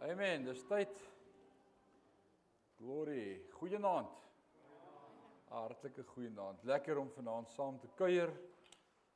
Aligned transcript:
Amen. 0.00 0.44
Dis 0.44 0.60
tyd. 0.62 1.00
Glory. 2.78 3.40
Goeienaand. 3.50 4.12
Hartlike 5.50 6.04
goeienaand. 6.12 6.62
Lekker 6.62 7.00
om 7.00 7.10
vanaand 7.10 7.50
saam 7.50 7.80
te 7.82 7.90
kuier 7.98 8.30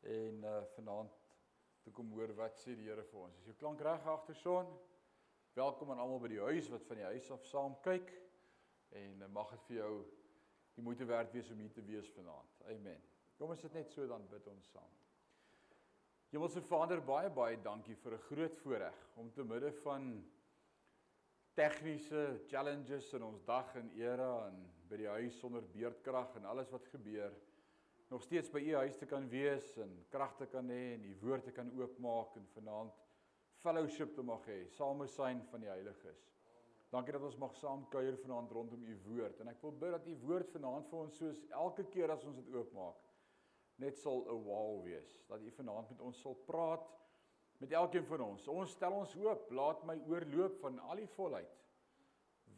en 0.02 0.42
uh 0.42 0.56
vanaand 0.74 1.14
te 1.84 1.92
kom 1.94 2.10
hoor 2.16 2.34
wat 2.34 2.58
sê 2.58 2.74
die 2.74 2.88
Here 2.88 3.04
vir 3.12 3.20
ons. 3.20 3.38
Is 3.38 3.46
jou 3.52 3.54
klank 3.60 3.84
reg 3.86 4.10
agter 4.10 4.40
son? 4.40 4.74
Welkom 5.54 5.94
aan 5.94 6.02
almal 6.02 6.24
by 6.26 6.32
die 6.34 6.42
huis 6.48 6.72
wat 6.74 6.90
van 6.90 6.98
die 6.98 7.08
huis 7.12 7.30
af 7.30 7.46
saam 7.46 7.78
kyk. 7.86 8.10
En 8.90 9.22
uh, 9.22 9.30
mag 9.38 9.54
dit 9.54 9.64
vir 9.70 9.78
jou 9.84 9.94
die 10.74 10.82
moeite 10.82 11.06
werd 11.06 11.30
wees 11.30 11.54
om 11.54 11.62
hier 11.62 11.78
te 11.78 11.86
wees 11.86 12.10
vanaand. 12.18 12.66
Amen. 12.74 13.06
Kom 13.38 13.54
ons 13.54 13.62
sit 13.62 13.78
net 13.78 13.94
so 13.94 14.10
dan 14.10 14.26
bid 14.34 14.50
ons 14.50 14.74
saam. 14.74 14.92
Hemelse 16.34 16.66
Vader, 16.66 17.06
baie 17.06 17.30
baie 17.30 17.62
dankie 17.62 18.00
vir 18.02 18.18
'n 18.18 18.26
groot 18.28 18.62
voorreg 18.66 19.10
om 19.14 19.30
te 19.30 19.44
midde 19.46 19.70
van 19.86 20.14
tegniese 21.54 22.40
challenges 22.48 23.12
in 23.12 23.22
ons 23.22 23.42
dag 23.44 23.74
en 23.76 23.90
era 24.00 24.30
en 24.48 24.60
by 24.88 24.96
die 25.02 25.10
huis 25.18 25.38
sonder 25.40 25.64
beerdkrag 25.74 26.36
en 26.36 26.48
alles 26.48 26.70
wat 26.72 26.86
gebeur 26.92 27.34
nog 28.12 28.22
steeds 28.24 28.50
by 28.52 28.60
u 28.60 28.74
huis 28.74 28.96
te 29.00 29.06
kan 29.08 29.28
wees 29.28 29.76
en 29.80 29.92
krag 30.12 30.34
te 30.36 30.46
kan 30.52 30.68
hê 30.68 30.94
en 30.94 31.04
u 31.04 31.12
woord 31.20 31.44
te 31.48 31.52
kan 31.56 31.70
oopmaak 31.78 32.36
en 32.36 32.48
vanaand 32.54 32.98
fellowship 33.62 34.14
te 34.16 34.24
mag 34.26 34.44
hê, 34.48 34.58
samesyn 34.74 35.40
van 35.50 35.62
die 35.62 35.70
heiliges. 35.70 36.24
Dankie 36.92 37.14
dat 37.14 37.24
ons 37.24 37.38
mag 37.40 37.54
saam 37.56 37.86
kuier 37.92 38.18
vanaand 38.24 38.52
rondom 38.52 38.82
u 38.84 38.96
woord 39.06 39.40
en 39.40 39.52
ek 39.52 39.62
wil 39.64 39.72
bid 39.84 39.94
dat 39.96 40.08
u 40.08 40.16
woord 40.26 40.50
vanaand 40.56 40.90
vir 40.90 40.98
ons 41.04 41.20
soos 41.22 41.44
elke 41.62 41.86
keer 41.94 42.12
as 42.12 42.26
ons 42.28 42.40
dit 42.40 42.52
oopmaak 42.56 43.08
net 43.80 43.96
sal 43.98 44.24
'n 44.28 44.42
wow 44.44 44.82
wees. 44.84 45.22
Dat 45.28 45.40
u 45.40 45.50
vanaand 45.50 45.90
met 45.90 46.00
ons 46.00 46.20
sal 46.20 46.34
praat 46.48 46.84
met 47.62 47.72
elkeen 47.78 48.06
van 48.08 48.24
ons. 48.24 48.46
Ons 48.50 48.74
stel 48.74 48.94
ons 48.96 49.12
hoop, 49.22 49.50
laat 49.54 49.84
my 49.86 49.94
oorloop 50.10 50.58
van 50.64 50.80
al 50.90 51.04
die 51.04 51.10
volheid 51.14 51.58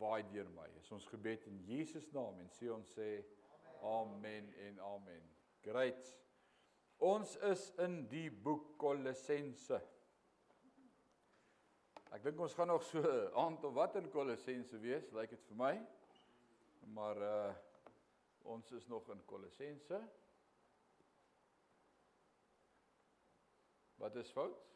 waai 0.00 0.24
deur 0.32 0.48
my. 0.56 0.66
Is 0.80 0.90
ons 0.94 1.06
gebed 1.12 1.46
in 1.50 1.60
Jesus 1.68 2.06
naam 2.14 2.38
en 2.42 2.50
sê 2.56 2.70
ons 2.72 2.94
sê 2.96 3.08
amen 3.84 4.50
en 4.66 4.80
amen. 4.94 5.26
Great. 5.64 6.10
Ons 7.04 7.36
is 7.50 7.68
in 7.84 8.02
die 8.10 8.30
boek 8.30 8.74
Kolossense. 8.80 9.80
Ek 12.14 12.22
dink 12.24 12.40
ons 12.40 12.54
gaan 12.54 12.70
nog 12.70 12.84
so 12.86 13.02
'n 13.04 13.32
aantal 13.44 13.74
wat 13.76 13.96
in 14.00 14.10
Kolossense 14.10 14.78
wees, 14.80 15.10
lyk 15.12 15.30
like 15.30 15.36
dit 15.36 15.46
vir 15.50 15.60
my. 15.60 15.74
Maar 16.96 17.22
uh 17.22 17.54
ons 18.44 18.72
is 18.72 18.86
nog 18.86 19.08
in 19.08 19.24
Kolossense. 19.24 19.98
Wat 23.96 24.16
is 24.16 24.30
fout? 24.30 24.73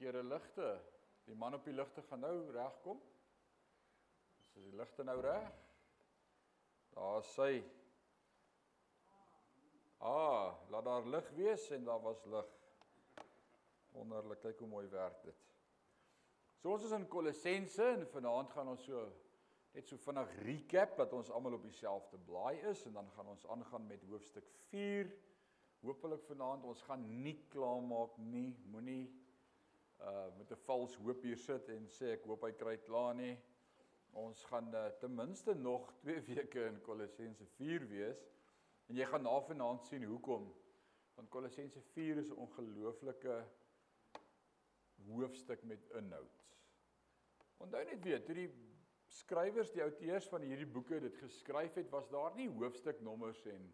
Verkeerde 0.00 0.28
ligte. 0.28 0.80
Die 1.24 1.34
man 1.34 1.54
op 1.54 1.64
die 1.64 1.74
ligte 1.76 2.00
gaan 2.08 2.22
nou 2.24 2.36
regkom. 2.54 3.00
Is 4.56 4.64
die 4.64 4.72
ligte 4.72 5.04
nou 5.04 5.18
reg? 5.20 5.50
Daar 6.94 7.20
sy. 7.34 7.60
Ah, 10.00 10.56
laat 10.72 10.88
daar 10.88 11.04
lig 11.04 11.28
wees 11.36 11.68
en 11.76 11.84
daar 11.84 12.00
was 12.00 12.24
lig. 12.32 12.48
Wonderlik, 13.92 14.40
kyk 14.40 14.64
hoe 14.64 14.72
mooi 14.72 14.86
werk 14.88 15.20
dit. 15.26 15.46
So 16.62 16.72
ons 16.72 16.88
is 16.88 16.96
in 16.96 17.08
Kolossense 17.12 17.92
en 17.92 18.08
vanaand 18.08 18.56
gaan 18.56 18.72
ons 18.72 18.88
so 18.88 19.04
net 19.74 19.86
so 19.86 20.00
vinnig 20.00 20.32
recap 20.48 20.96
dat 20.96 21.12
ons 21.12 21.28
almal 21.30 21.60
op 21.60 21.68
dieselfde 21.68 22.18
blaai 22.24 22.56
is 22.72 22.86
en 22.88 22.96
dan 22.96 23.12
gaan 23.18 23.34
ons 23.36 23.44
aangaan 23.52 23.84
met 23.92 24.08
hoofstuk 24.08 24.48
4. 24.72 25.12
Hoopelik 25.84 26.24
vanaand 26.32 26.64
ons 26.72 26.88
gaan 26.88 27.04
nie 27.20 27.36
klaarmaak 27.52 28.16
nie. 28.32 28.54
Moenie 28.72 29.04
uh 30.00 30.26
met 30.38 30.50
'n 30.50 30.62
vals 30.64 30.96
hoop 30.96 31.22
hier 31.22 31.36
sit 31.36 31.68
en 31.68 31.88
sê 31.88 32.12
ek 32.16 32.24
hoop 32.24 32.42
hy 32.42 32.52
kry 32.52 32.76
klaar 32.76 33.14
nie. 33.14 33.36
Ons 34.12 34.44
gaan 34.44 34.74
uh, 34.74 34.86
ten 35.00 35.14
minste 35.14 35.54
nog 35.54 35.92
2 36.02 36.20
weke 36.20 36.64
in 36.66 36.80
Kolossense 36.80 37.46
4 37.46 37.86
wees 37.88 38.22
en 38.88 38.96
jy 38.96 39.06
gaan 39.06 39.22
na 39.22 39.40
vanaand 39.40 39.84
sien 39.86 40.04
hoekom. 40.04 40.48
Want 41.14 41.28
Kolossense 41.28 41.80
4 41.80 42.18
is 42.18 42.30
'n 42.30 42.40
ongelooflike 42.46 43.44
hoofstuk 45.06 45.62
met 45.62 45.86
inhoud. 45.94 46.44
Onthou 47.56 47.84
net 47.84 48.02
weer, 48.02 48.24
toe 48.24 48.34
die 48.34 48.50
skrywers, 49.06 49.72
die 49.72 49.82
outeurs 49.82 50.28
van 50.28 50.42
hierdie 50.46 50.66
boeke 50.66 51.00
dit 51.00 51.16
geskryf 51.16 51.74
het, 51.74 51.90
was 51.90 52.08
daar 52.08 52.34
nie 52.34 52.48
hoofstuknommers 52.48 53.46
en 53.46 53.72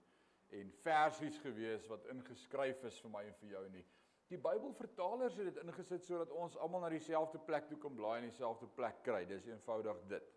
en 0.54 0.72
versies 0.82 1.38
gewees 1.42 1.86
wat 1.90 2.04
ingeskryf 2.06 2.84
is 2.86 2.98
vir 3.02 3.10
my 3.10 3.22
en 3.26 3.34
vir 3.40 3.48
jou 3.50 3.62
nie. 3.74 3.84
Die 4.30 4.38
Bybelvertalers 4.38 5.36
het 5.38 5.52
dit 5.52 5.60
ingesit 5.62 6.04
sodat 6.04 6.32
ons 6.34 6.56
almal 6.58 6.82
na 6.82 6.90
dieselfde 6.90 7.38
plek 7.46 7.68
toe 7.70 7.78
kan 7.78 7.94
blaai 7.94 8.16
en 8.18 8.28
dieselfde 8.28 8.66
plek 8.74 9.02
kry. 9.06 9.22
Dis 9.28 9.46
eenvoudig 9.46 10.00
dit. 10.10 10.32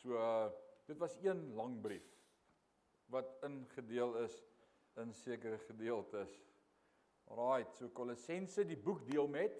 So 0.00 0.16
uh, 0.16 0.48
dit 0.88 0.98
was 0.98 1.18
een 1.20 1.42
lang 1.54 1.80
brief 1.84 2.06
wat 3.10 3.34
ingedeel 3.44 4.14
is 4.22 4.36
in 5.02 5.12
sekere 5.12 5.58
gedeeltes. 5.66 6.32
Alraight, 7.30 7.74
so 7.76 7.90
Kolossense 7.94 8.64
die 8.66 8.78
boek 8.78 9.04
deel 9.06 9.28
met 9.28 9.58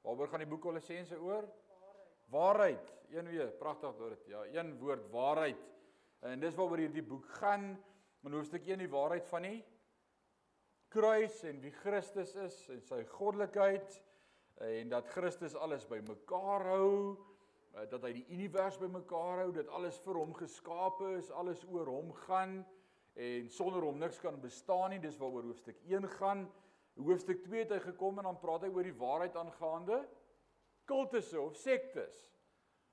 Waaroor 0.00 0.28
gaan 0.32 0.40
die 0.40 0.48
boek 0.48 0.62
Kolossense 0.64 1.18
oor? 1.20 1.44
Waarheid. 1.44 2.30
Waarheid. 2.30 2.92
Een 3.10 3.28
weer, 3.28 3.50
pragtig 3.58 3.96
dit. 3.96 4.26
Ja, 4.26 4.44
een 4.46 4.78
woord, 4.78 5.10
waarheid. 5.10 5.66
En 6.24 6.40
dis 6.40 6.54
waaroor 6.54 6.80
hierdie 6.80 7.04
boek 7.04 7.26
gaan. 7.40 7.74
In 8.24 8.32
hoofstuk 8.32 8.66
1 8.66 8.78
die 8.78 8.88
waarheid 8.88 9.26
van 9.28 9.42
die 9.42 9.58
kruis 10.90 11.42
en 11.46 11.60
wie 11.62 11.72
Christus 11.82 12.34
is 12.42 12.56
en 12.74 12.80
sy 12.82 13.04
goddelikheid 13.14 14.00
en 14.66 14.90
dat 14.92 15.08
Christus 15.14 15.54
alles 15.56 15.86
bymekaar 15.88 16.66
hou, 16.68 17.16
eh, 17.74 17.86
dat 17.90 18.02
hy 18.04 18.12
die 18.18 18.26
univers 18.34 18.78
bymekaar 18.80 19.44
hou, 19.44 19.52
dat 19.56 19.70
alles 19.72 20.00
vir 20.04 20.18
hom 20.20 20.34
geskape 20.36 21.14
is, 21.16 21.30
alles 21.30 21.62
oor 21.70 21.88
hom 21.88 22.10
gaan 22.26 22.60
en 23.14 23.48
sonder 23.48 23.86
hom 23.86 23.98
niks 23.98 24.20
kan 24.20 24.36
bestaan 24.40 24.90
nie. 24.94 25.00
Dis 25.02 25.18
waaroor 25.18 25.48
hoofstuk 25.50 25.80
1 25.88 26.08
gaan. 26.18 26.44
Hoofstuk 27.00 27.44
2 27.46 27.64
het 27.64 27.72
hy 27.74 27.80
gekom 27.86 28.18
en 28.20 28.28
dan 28.28 28.40
praat 28.42 28.66
hy 28.66 28.70
oor 28.74 28.86
die 28.86 28.98
waarheid 28.98 29.36
aangaande 29.38 30.02
kultusse 30.90 31.38
of 31.40 31.56
sektes. 31.56 32.26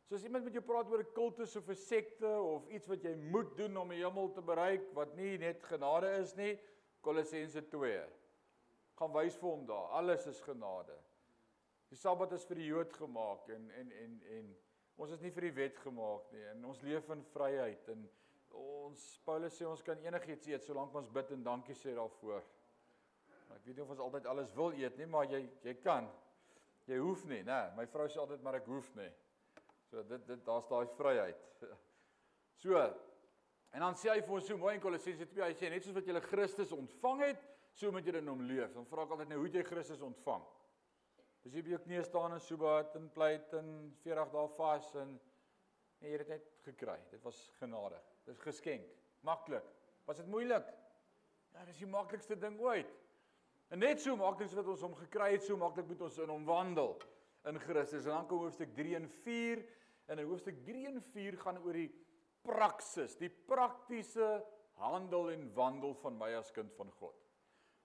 So 0.08 0.16
as 0.16 0.24
iemand 0.24 0.46
met 0.48 0.56
jou 0.56 0.64
praat 0.64 0.88
oor 0.92 1.02
'n 1.04 1.14
kultus 1.14 1.56
of 1.56 1.68
'n 1.68 1.76
sekte 1.76 2.30
of 2.30 2.70
iets 2.70 2.88
wat 2.88 3.04
jy 3.04 3.16
moet 3.16 3.58
doen 3.58 3.78
om 3.78 3.90
die 3.90 4.04
hemel 4.04 4.32
te 4.32 4.42
bereik 4.42 4.94
wat 4.94 5.16
nie 5.16 5.38
net 5.38 5.64
genade 5.64 6.12
is 6.22 6.36
nie, 6.36 6.60
Kolossense 7.08 7.62
2. 7.72 8.00
Gaan 9.00 9.14
wys 9.16 9.38
vir 9.40 9.48
hom 9.48 9.62
daar. 9.70 9.92
Alles 9.96 10.26
is 10.28 10.42
genade. 10.44 10.96
Die 11.88 11.96
Sabbat 11.96 12.34
is 12.36 12.44
vir 12.50 12.60
die 12.60 12.68
Jood 12.68 12.92
gemaak 13.00 13.48
en 13.56 13.70
en 13.80 13.92
en 13.96 14.18
en 14.38 14.50
ons 15.00 15.14
is 15.16 15.22
nie 15.24 15.32
vir 15.32 15.48
die 15.48 15.56
wet 15.56 15.78
gemaak 15.86 16.28
nie. 16.34 16.44
En 16.52 16.66
ons 16.68 16.82
leef 16.84 17.08
in 17.16 17.24
vryheid 17.32 17.88
en 17.94 18.04
ons 18.60 19.06
Paulus 19.24 19.56
sê 19.56 19.68
ons 19.70 19.86
kan 19.88 20.04
enigiets 20.04 20.52
eet 20.52 20.68
solank 20.68 20.96
ons 21.00 21.08
bid 21.16 21.32
en 21.38 21.46
dankie 21.46 21.78
sê 21.80 21.96
daarvoor. 21.96 22.44
Maar 23.48 23.62
ek 23.62 23.70
weet 23.70 23.80
nie 23.80 23.86
of 23.86 23.96
ons 23.96 24.04
altyd 24.04 24.28
alles 24.28 24.56
wil 24.58 24.76
eet 24.76 25.00
nie, 25.00 25.08
maar 25.08 25.32
jy 25.32 25.46
jy 25.64 25.78
kan. 25.80 26.12
Jy 26.92 27.00
hoef 27.04 27.24
nie, 27.32 27.44
né? 27.48 27.62
My 27.78 27.88
vrou 27.92 28.10
sê 28.12 28.20
altyd 28.20 28.44
maar 28.44 28.60
ek 28.60 28.68
hoef 28.68 28.92
nie. 29.00 29.12
So 29.88 30.04
dit 30.04 30.28
dit 30.28 30.44
daar's 30.50 30.68
daai 30.68 30.88
vryheid. 31.00 31.46
So 32.58 32.74
En 33.76 33.84
dan 33.84 33.98
sê 34.00 34.10
hy 34.14 34.22
vir 34.24 34.36
ons 34.38 34.48
so 34.48 34.58
mooi 34.60 34.76
in 34.78 34.84
Kolossense 34.84 35.28
2, 35.28 35.44
hy 35.44 35.56
sê 35.58 35.70
net 35.72 35.86
soos 35.86 35.96
wat 35.98 36.08
jy 36.08 36.22
Christus 36.24 36.72
ontvang 36.76 37.24
het, 37.26 37.42
so 37.78 37.92
moet 37.94 38.08
jy 38.08 38.16
in 38.20 38.32
hom 38.32 38.46
leef. 38.48 38.72
Dan 38.74 38.88
vra 38.90 39.04
ek 39.06 39.16
altyd 39.16 39.32
nou, 39.32 39.42
hoe 39.42 39.50
het 39.50 39.60
jy 39.60 39.66
Christus 39.68 40.04
ontvang? 40.06 40.46
Dis 41.46 41.56
jy 41.56 41.64
by 41.64 41.76
jou 41.76 41.82
knie 41.86 42.04
staan 42.04 42.34
en 42.36 42.44
sobat 42.44 42.96
en 43.00 43.10
pleit 43.14 43.54
en 43.56 43.68
40 44.04 44.32
dae 44.34 44.54
vas 44.58 44.88
en 45.00 45.12
nee, 45.16 46.10
jy 46.10 46.16
het 46.16 46.24
dit 46.26 46.32
net 46.34 46.48
gekry. 46.66 46.98
Dit 47.12 47.22
was 47.24 47.38
genade. 47.62 48.00
Dis 48.28 48.42
geskenk. 48.44 48.90
Maklik. 49.28 49.68
Was 50.10 50.20
dit 50.20 50.28
moeilik? 50.32 50.68
Ja, 51.54 51.64
dis 51.68 51.80
die 51.80 51.90
maklikste 51.90 52.36
ding 52.40 52.58
ooit. 52.64 52.90
En 53.72 53.80
net 53.84 54.02
so 54.04 54.16
maklik 54.20 54.48
as 54.48 54.58
wat 54.58 54.68
ons 54.72 54.84
hom 54.84 54.96
gekry 55.00 55.34
het, 55.36 55.46
so 55.46 55.60
maklik 55.60 55.88
moet 55.88 56.04
ons 56.08 56.20
in 56.24 56.32
hom 56.32 56.46
wandel 56.48 56.98
in 57.48 57.60
Christus. 57.64 58.06
En 58.06 58.18
dan 58.18 58.28
kom 58.28 58.44
hoofstuk 58.44 58.76
3 58.76 58.98
en 59.00 59.08
4 59.24 59.64
en 60.08 60.22
in 60.22 60.30
hoofstuk 60.30 60.60
3 60.68 60.86
en 60.92 61.02
4 61.14 61.40
gaan 61.44 61.60
oor 61.64 61.80
die 61.80 61.90
praksis, 62.48 63.18
die 63.20 63.30
praktiese 63.30 64.38
handel 64.80 65.32
en 65.34 65.48
wandel 65.56 65.96
van 66.02 66.18
my 66.18 66.32
as 66.40 66.52
kind 66.56 66.72
van 66.78 66.92
God. 67.00 67.16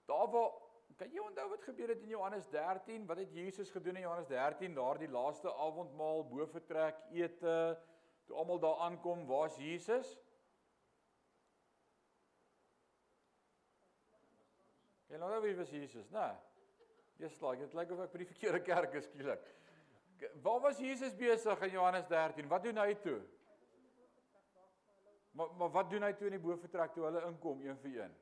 Daar 0.06 0.29
waar 0.32 0.53
kan 0.99 1.11
jy 1.11 1.23
onthou 1.25 1.49
wat 1.50 1.64
gebeur 1.67 1.91
het 1.91 2.03
in 2.05 2.12
Johannes 2.12 2.47
13? 2.53 3.06
Wat 3.09 3.19
het 3.19 3.32
Jesus 3.35 3.70
gedoen 3.75 3.97
in 3.97 4.05
Johannes 4.05 4.29
13? 4.29 4.75
Daardie 4.76 5.09
laaste 5.11 5.50
avondmaal, 5.50 6.26
bo 6.29 6.47
vertrek, 6.47 7.00
ete, 7.17 7.56
toe 8.29 8.37
almal 8.38 8.61
daar 8.62 8.85
aankom, 8.87 9.25
waar's 9.26 9.56
Jesus? 9.59 10.12
Jy 15.11 15.19
nou 15.20 15.41
wie 15.44 15.56
was 15.56 15.70
Jesus, 15.70 16.08
né? 16.12 16.31
Dis 17.20 17.41
like, 17.43 17.61
dit 17.61 17.75
lyk 17.76 17.91
of 17.93 18.00
ek 18.06 18.15
by 18.15 18.23
die 18.23 18.31
verkeerde 18.31 18.62
kerk 18.65 18.94
is 18.99 19.05
skielik. 19.11 19.50
Waar 20.43 20.62
was 20.65 20.79
Jesus 20.81 21.15
besig 21.19 21.67
in 21.67 21.75
Johannes 21.75 22.06
13? 22.08 22.49
Wat 22.49 22.65
doen 22.65 22.79
hy 22.81 22.94
toe? 23.03 23.19
Maar 25.32 25.52
maar 25.58 25.70
wat 25.70 25.90
doen 25.90 26.05
hy 26.05 26.12
toe 26.17 26.29
in 26.29 26.37
die 26.37 26.44
boefretrek 26.44 26.93
toe 26.93 27.06
hulle 27.08 27.25
inkom 27.29 27.61
een 27.64 27.79
vir 27.84 27.99
een? 28.02 28.17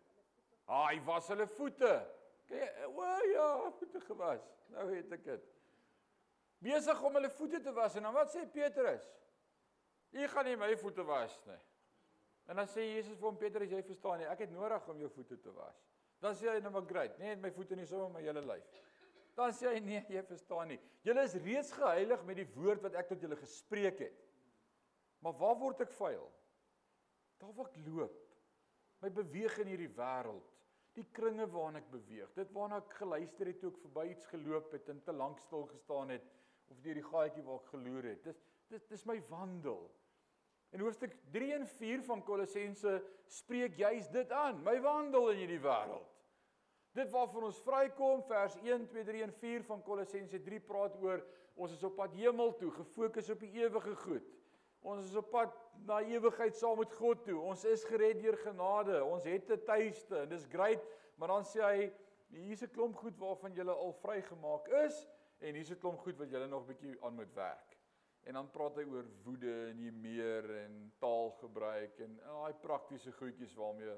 Ah, 0.70 0.86
hy 0.88 1.00
was 1.06 1.28
hulle 1.32 1.46
voete. 1.50 1.94
Kyk, 2.50 2.84
o 2.86 3.06
ja, 3.30 3.48
voete 3.78 4.02
gewas. 4.04 4.44
Nou 4.74 4.86
weet 4.90 5.12
ek 5.18 5.24
dit. 5.26 5.48
Besig 6.60 7.02
om 7.02 7.16
hulle 7.16 7.30
voete 7.32 7.60
te 7.64 7.72
was 7.74 7.96
en 7.96 8.06
dan 8.06 8.14
wat 8.14 8.30
sê 8.34 8.44
Petrus? 8.52 9.06
U 10.10 10.26
gaan 10.28 10.46
nie 10.46 10.56
my 10.58 10.70
voete 10.78 11.04
was 11.06 11.36
nie. 11.46 11.58
En 12.50 12.58
dan 12.58 12.68
sê 12.68 12.84
Jesus 12.84 13.18
vir 13.18 13.28
hom 13.28 13.38
Petrus, 13.38 13.70
jy 13.70 13.80
verstaan 13.86 14.18
nie, 14.20 14.28
ek 14.30 14.44
het 14.44 14.52
nodig 14.52 14.88
om 14.90 14.98
jou 14.98 15.10
voete 15.14 15.38
te 15.38 15.52
was. 15.54 15.76
Dan 16.20 16.34
sê 16.36 16.50
hy 16.50 16.58
nou 16.60 16.72
maar 16.74 16.86
great, 16.88 17.18
nee, 17.22 17.36
my 17.40 17.52
voete 17.54 17.78
nie 17.78 17.86
sommer 17.88 18.10
my 18.12 18.22
hele 18.24 18.42
lyf. 18.44 18.80
Dan 19.38 19.54
sê 19.56 19.70
hy 19.70 19.78
nee, 19.84 20.02
jy 20.10 20.22
verstaan 20.26 20.68
nie. 20.72 20.78
Julle 21.06 21.22
is 21.24 21.36
reeds 21.40 21.70
geheilig 21.72 22.24
met 22.28 22.40
die 22.42 22.48
woord 22.56 22.82
wat 22.84 22.98
ek 22.98 23.08
tot 23.12 23.22
julle 23.24 23.38
gespreek 23.40 24.02
het. 24.02 24.18
Maar 25.24 25.36
waar 25.38 25.56
word 25.62 25.84
ek 25.86 25.94
vuil? 25.94 26.26
Daar 27.40 27.54
waar 27.56 27.70
ek 27.70 27.78
loop. 27.86 28.16
My 29.00 29.08
beweeg 29.16 29.56
in 29.62 29.70
hierdie 29.72 29.92
wêreld. 29.96 30.48
Die 30.98 31.06
kringe 31.16 31.46
waarin 31.48 31.80
ek 31.80 31.88
beweeg. 31.92 32.32
Dit 32.36 32.52
waarna 32.52 32.80
ek 32.82 32.92
geluister 32.98 33.48
het 33.48 33.60
toe 33.62 33.70
ek 33.72 33.80
verby 33.84 34.06
iets 34.10 34.28
geloop 34.28 34.74
het 34.74 34.90
en 34.92 35.00
te 35.06 35.14
lank 35.16 35.40
stil 35.46 35.64
gestaan 35.70 36.12
het 36.12 36.26
of 36.70 36.78
deur 36.84 36.98
die 37.00 37.06
gaatjie 37.06 37.44
waar 37.46 37.62
ek 37.62 37.72
geloer 37.72 38.10
het. 38.12 38.22
Dis 38.26 38.42
dis 38.70 38.84
dis 38.90 39.06
my 39.08 39.16
wandel. 39.30 39.88
In 40.70 40.84
hoofstuk 40.84 41.16
3 41.34 41.54
en 41.56 41.66
4 41.66 42.02
van 42.06 42.20
Kolossense 42.22 42.92
spreek 43.26 43.74
juis 43.80 44.06
dit 44.14 44.30
aan, 44.30 44.60
my 44.62 44.76
wandel 44.84 45.32
in 45.32 45.40
hierdie 45.42 45.62
wêreld. 45.64 46.06
Dit 46.94 47.10
waarvan 47.10 47.48
ons 47.48 47.58
vrykom, 47.62 48.22
vers 48.26 48.54
1, 48.62 48.86
2, 48.90 49.04
3 49.06 49.24
en 49.26 49.32
4 49.40 49.64
van 49.66 49.82
Kolossense 49.86 50.38
3 50.46 50.60
praat 50.66 50.94
oor 51.02 51.24
ons 51.60 51.74
is 51.74 51.82
op 51.86 51.96
pad 51.98 52.14
hemel 52.18 52.54
toe, 52.58 52.70
gefokus 52.74 53.30
op 53.34 53.42
die 53.42 53.50
ewige 53.62 53.96
goed. 54.04 54.30
Ons 54.80 55.10
is 55.10 55.16
op 55.16 55.30
pad 55.30 55.56
na 55.84 56.00
ewigheid 56.00 56.56
saam 56.56 56.78
met 56.80 56.92
God 56.96 57.24
toe. 57.24 57.38
Ons 57.40 57.64
is 57.68 57.84
gered 57.84 58.20
deur 58.22 58.36
genade. 58.40 59.02
Ons 59.04 59.24
het 59.24 59.50
'n 59.50 59.64
tuiste 59.64 60.16
en 60.16 60.28
dis 60.28 60.46
great, 60.46 60.82
maar 61.16 61.28
dan 61.28 61.44
sê 61.44 61.60
hy 61.60 61.92
hier's 62.30 62.62
'n 62.62 62.70
klomp 62.70 62.96
goed 62.96 63.18
waarvan 63.18 63.54
jy 63.54 63.66
al 63.68 63.92
vrygemaak 63.92 64.68
is 64.86 65.06
en 65.40 65.54
hier's 65.54 65.70
'n 65.70 65.78
klomp 65.78 65.98
goed 65.98 66.16
wat 66.18 66.30
jy 66.30 66.46
nog 66.46 66.62
'n 66.62 66.66
bietjie 66.66 66.96
aan 67.04 67.14
moet 67.14 67.34
werk. 67.34 67.76
En 68.24 68.34
dan 68.34 68.50
praat 68.50 68.76
hy 68.76 68.84
oor 68.84 69.06
woede 69.24 69.68
en 69.68 69.78
nie 69.80 69.92
meer 69.92 70.50
en 70.56 70.92
taalgebruik 70.98 71.98
en 71.98 72.16
daai 72.16 72.54
praktiese 72.62 73.12
goedjies 73.12 73.54
waarmee 73.54 73.94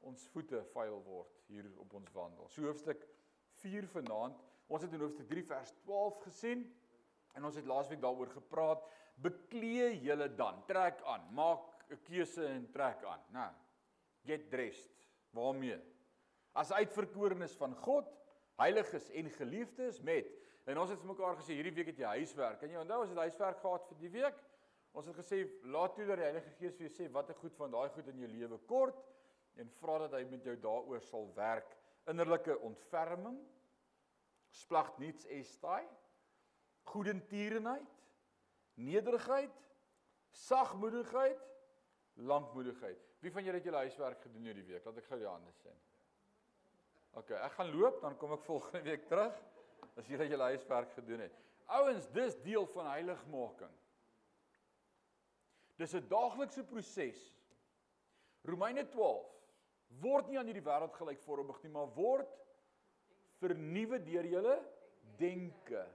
ons 0.00 0.26
voete 0.28 0.64
vuil 0.72 1.02
word 1.02 1.44
hier 1.46 1.68
op 1.78 1.92
ons 1.92 2.12
wandel. 2.12 2.48
So 2.48 2.62
hoofstuk 2.62 3.06
4 3.60 3.86
vanaand. 3.88 4.40
Ons 4.66 4.82
het 4.82 4.92
in 4.92 5.00
hoofstuk 5.00 5.28
3 5.28 5.44
vers 5.44 5.72
12 5.84 6.20
gesien 6.22 6.64
en 7.34 7.44
ons 7.44 7.56
het 7.56 7.66
laasweek 7.66 8.00
daaroor 8.00 8.30
gepraat. 8.32 8.86
Beklee 9.14 10.00
julle 10.02 10.28
dan, 10.34 10.62
trek 10.66 11.02
aan, 11.06 11.28
maak 11.34 11.84
'n 11.90 12.00
keuse 12.02 12.46
en 12.46 12.70
trek 12.72 13.04
aan. 13.04 13.20
Nou, 13.30 13.52
get 14.24 14.50
dressed. 14.50 15.08
Waarmee? 15.30 15.80
As 16.52 16.72
uitverkorenes 16.72 17.56
van 17.56 17.74
God, 17.74 18.06
heiliges 18.56 19.10
en 19.10 19.30
geliefdes 19.30 20.00
met 20.00 20.26
En 20.64 20.80
ons 20.80 20.88
het 20.88 21.00
vir 21.02 21.10
mekaar 21.10 21.36
gesê 21.36 21.58
hierdie 21.58 21.74
week 21.76 21.90
het 21.92 21.98
jy 22.00 22.10
huiswerk. 22.20 22.60
Kan 22.62 22.72
jy 22.72 22.80
onthou 22.80 23.02
ons 23.04 23.10
het 23.12 23.20
huiswerk 23.26 23.58
gehad 23.60 23.88
vir 23.90 23.98
die 24.00 24.10
week? 24.14 24.38
Ons 24.96 25.10
het 25.10 25.18
gesê 25.18 25.42
laat 25.74 25.92
toe 25.96 26.06
dat 26.08 26.20
die 26.20 26.24
Heilige 26.24 26.52
Gees 26.56 26.78
vir 26.78 26.86
jou 26.86 26.92
sê 26.94 27.08
watter 27.12 27.36
goed 27.36 27.56
van 27.58 27.74
daai 27.74 27.90
goed 27.92 28.08
in 28.12 28.22
jou 28.22 28.30
lewe 28.30 28.58
kort 28.70 29.02
en 29.60 29.72
vra 29.80 29.98
dat 30.04 30.14
hy 30.16 30.22
met 30.30 30.46
jou 30.46 30.54
daaroor 30.62 31.02
sal 31.04 31.28
werk. 31.36 31.74
Innerlike 32.10 32.56
ontferming, 32.64 33.36
splagt 34.54 34.96
niets 35.02 35.28
estai, 35.34 35.82
goedentierenheid, 36.88 37.93
nederigheid, 38.74 39.54
sagmoedigheid, 40.30 41.40
lankmoedigheid. 42.14 43.00
Wie 43.22 43.32
van 43.32 43.44
julle 43.46 43.60
het 43.60 43.66
julle 43.68 43.82
huiswerk 43.86 44.22
gedoen 44.26 44.48
hierdie 44.50 44.66
week? 44.66 44.84
Laat 44.84 45.00
ek 45.00 45.08
gou 45.10 45.18
die 45.18 45.30
hande 45.30 45.52
sien. 45.62 45.78
OK, 47.14 47.30
ek 47.38 47.54
gaan 47.56 47.70
loop, 47.74 48.00
dan 48.02 48.16
kom 48.18 48.34
ek 48.34 48.46
volgende 48.46 48.82
week 48.90 49.06
terug 49.08 49.38
as 49.94 50.08
jy 50.10 50.26
julle 50.26 50.50
huiswerk 50.50 50.92
gedoen 50.96 51.24
het. 51.26 51.34
Ouens, 51.78 52.08
dis 52.12 52.36
deel 52.42 52.66
van 52.74 52.90
heiligmaking. 52.90 53.76
Dis 55.78 55.94
'n 55.94 56.08
daaglikse 56.08 56.64
proses. 56.64 57.20
Romeine 58.44 58.84
12 58.88 59.30
word 60.02 60.28
nie 60.28 60.38
aan 60.38 60.46
hierdie 60.50 60.64
wêreld 60.64 60.94
gelyk 60.98 61.20
vormig 61.22 61.62
nie, 61.62 61.70
maar 61.70 61.88
word 61.94 62.30
vernuwe 63.40 63.98
deur 64.04 64.26
julle 64.26 64.56
denke. 65.18 65.86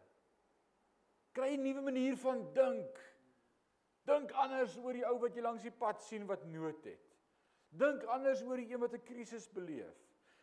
Kry 1.34 1.56
'n 1.56 1.64
nuwe 1.64 1.82
manier 1.82 2.18
van 2.18 2.54
dink. 2.54 3.00
Dink 4.06 4.32
anders 4.32 4.78
oor 4.78 4.94
die 4.94 5.06
ou 5.06 5.20
wat 5.20 5.36
jy 5.36 5.42
langs 5.42 5.64
die 5.64 5.72
pad 5.72 6.02
sien 6.02 6.26
wat 6.28 6.46
nood 6.46 6.84
het. 6.84 7.16
Dink 7.70 8.04
anders 8.04 8.42
oor 8.42 8.58
die 8.58 8.72
een 8.74 8.80
wat 8.80 8.94
'n 8.94 9.04
krisis 9.04 9.48
beleef. 9.50 9.96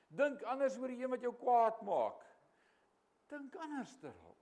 Dink 0.09 0.43
anders 0.43 0.79
oor 0.79 0.89
die 0.89 1.03
een 1.03 1.11
wat 1.11 1.21
jou 1.21 1.35
kwaad 1.35 1.83
maak. 1.83 2.23
Dink 3.27 3.57
anders 3.57 3.99
daaroor. 4.01 4.37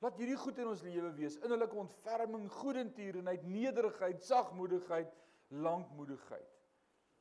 Laat 0.00 0.16
hierdie 0.16 0.38
goed 0.40 0.58
in 0.58 0.70
ons 0.70 0.82
lewe 0.82 1.10
wees: 1.12 1.36
innerlike 1.44 1.76
ontferming, 1.76 2.46
goedertierenheid, 2.50 3.42
nederigheid, 3.44 4.22
sagmoedigheid, 4.24 5.12
lankmoedigheid. 5.48 6.48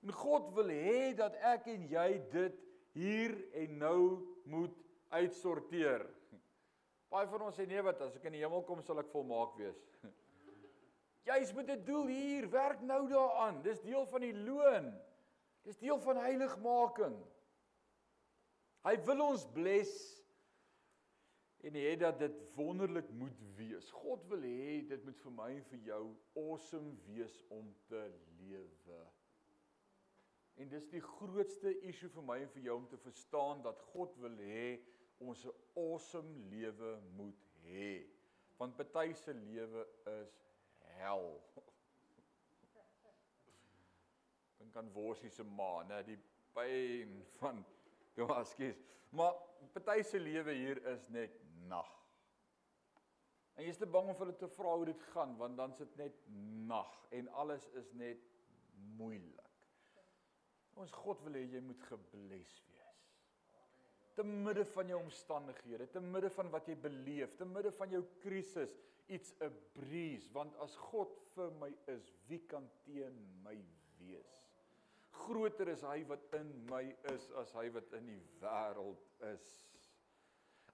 En 0.04 0.14
God 0.16 0.54
wil 0.56 0.72
hê 0.72 1.12
dat 1.16 1.36
ek 1.44 1.68
en 1.74 1.84
jy 1.92 2.08
dit 2.32 2.62
hier 2.96 3.36
en 3.64 3.76
nou 3.82 4.00
moet 4.48 4.78
uitsorteer. 5.12 6.06
Baie 7.10 7.28
van 7.28 7.42
ons 7.48 7.58
sê 7.58 7.66
nee 7.66 7.82
wat 7.82 8.02
as 8.06 8.16
ek 8.20 8.28
in 8.30 8.38
die 8.38 8.44
hemel 8.44 8.62
kom 8.68 8.82
sal 8.86 9.02
ek 9.02 9.10
volmaak 9.10 9.56
wees. 9.58 9.80
Jy's 11.30 11.52
met 11.58 11.70
'n 11.74 11.84
doel 11.86 12.08
hier, 12.08 12.50
werk 12.50 12.82
nou 12.82 13.08
daaraan. 13.10 13.62
Dis 13.66 13.82
deel 13.82 14.06
van 14.06 14.22
die 14.22 14.36
loon. 14.36 14.94
Dis 15.66 15.78
deel 15.78 16.00
van 16.00 16.18
heiligmaking. 16.22 17.18
Hy 18.86 18.96
wil 19.06 19.22
ons 19.26 19.44
bless 19.54 19.94
en 21.68 21.76
hê 21.76 21.96
dat 22.00 22.20
dit 22.20 22.36
wonderlik 22.56 23.10
moet 23.12 23.40
wees. 23.58 23.90
God 23.92 24.24
wil 24.32 24.46
hê 24.48 24.80
dit 24.88 25.04
moet 25.04 25.18
vir 25.26 25.34
my 25.36 25.50
en 25.58 25.66
vir 25.74 25.82
jou 25.90 26.04
awesome 26.40 26.94
wees 27.10 27.36
om 27.52 27.68
te 27.92 28.06
lewe. 28.40 29.02
En 30.60 30.72
dis 30.72 30.88
die 30.92 31.04
grootste 31.04 31.74
issue 31.88 32.12
vir 32.14 32.24
my 32.24 32.40
en 32.44 32.54
vir 32.56 32.70
jou 32.70 32.78
om 32.80 32.88
te 32.88 33.00
verstaan 33.04 33.62
dat 33.66 33.84
God 33.92 34.16
wil 34.24 34.40
hê 34.40 34.80
ons 35.20 35.46
'n 35.46 35.54
awesome 35.76 36.50
lewe 36.50 36.92
moet 37.16 37.42
hê. 37.64 38.08
Want 38.58 38.76
party 38.76 39.14
se 39.14 39.34
lewe 39.34 39.88
is 40.06 40.34
hel. 41.00 41.42
Dink 44.58 44.76
aan 44.76 44.92
Worsie 44.94 45.30
se 45.30 45.44
ma, 45.44 45.84
né, 45.84 46.04
die 46.04 46.20
pyn 46.54 47.24
van 47.40 47.66
Ja, 48.20 48.44
skus. 48.44 48.76
Maar 49.10 49.34
party 49.74 50.02
se 50.04 50.20
lewe 50.20 50.54
hier 50.54 50.86
is 50.92 51.08
net 51.08 51.32
nag. 51.68 51.88
En 53.56 53.64
jy 53.64 53.72
is 53.74 53.80
te 53.80 53.88
bang 53.88 54.10
om 54.12 54.18
hulle 54.22 54.36
te 54.40 54.48
vra 54.56 54.74
hoe 54.76 54.86
dit 54.88 55.02
gaan 55.14 55.36
want 55.40 55.58
dan 55.60 55.74
sit 55.76 55.96
net 56.00 56.16
nag 56.68 56.92
en 57.16 57.28
alles 57.42 57.66
is 57.80 57.92
net 58.00 58.22
moeilik. 58.96 59.48
Ons 60.80 60.94
God 60.96 61.20
wil 61.26 61.36
hê 61.36 61.44
jy 61.44 61.62
moet 61.64 61.82
gebless 61.90 62.62
wees. 62.70 62.79
Te 64.20 64.26
midde 64.28 64.66
van 64.74 64.90
jou 64.92 64.98
omstandighede, 65.00 65.86
te 65.94 66.02
midde 66.04 66.30
van 66.36 66.50
wat 66.52 66.66
jy 66.68 66.76
beleef, 66.84 67.38
te 67.40 67.46
midde 67.48 67.72
van 67.78 67.94
jou 67.96 68.02
krisis, 68.20 68.74
iets 69.08 69.32
'n 69.40 69.54
breeze 69.74 70.28
want 70.36 70.56
as 70.66 70.76
God 70.92 71.16
vir 71.36 71.54
my 71.62 71.70
is, 71.94 72.12
wie 72.28 72.42
kan 72.52 72.68
teen 72.84 73.16
my 73.46 73.56
wees? 74.00 74.36
Groter 75.24 75.72
is 75.72 75.82
hy 75.82 76.04
wat 76.12 76.28
in 76.36 76.52
my 76.68 76.84
is 77.14 77.32
as 77.42 77.54
hy 77.56 77.70
wat 77.72 77.94
in 77.94 78.12
die 78.12 78.22
wêreld 78.42 79.08
is. 79.32 79.48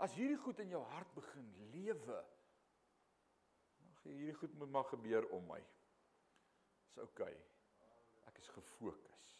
As 0.02 0.14
hierdie 0.18 0.42
goed 0.42 0.60
in 0.60 0.74
jou 0.74 0.82
hart 0.96 1.14
begin 1.16 1.54
lewe, 1.72 2.20
mag 3.88 4.04
hierdie 4.04 4.40
goed 4.42 4.58
moet 4.60 4.72
maar 4.72 4.90
gebeur 4.90 5.30
om 5.38 5.46
my. 5.48 5.62
Dis 6.90 6.98
oukei. 6.98 7.32
Okay. 7.32 7.36
Ek 8.28 8.42
is 8.42 8.50
gefokus. 8.58 9.35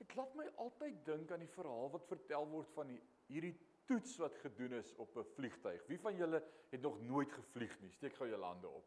Dit 0.00 0.14
laat 0.16 0.32
my 0.38 0.46
altyd 0.64 1.02
dink 1.04 1.32
aan 1.34 1.42
die 1.44 1.52
verhaal 1.52 1.90
wat 1.92 2.08
vertel 2.08 2.46
word 2.48 2.70
van 2.76 2.88
die, 2.88 3.00
hierdie 3.28 3.54
toets 3.90 4.16
wat 4.22 4.38
gedoen 4.40 4.78
is 4.78 4.94
op 5.02 5.16
'n 5.16 5.26
vliegtyg. 5.34 5.86
Wie 5.86 5.98
van 6.00 6.16
julle 6.16 6.42
het 6.70 6.80
nog 6.80 7.00
nooit 7.02 7.32
gevlieg 7.32 7.80
nie? 7.80 7.90
Steek 7.92 8.14
gou 8.16 8.28
jou 8.28 8.42
hande 8.42 8.68
op. 8.68 8.86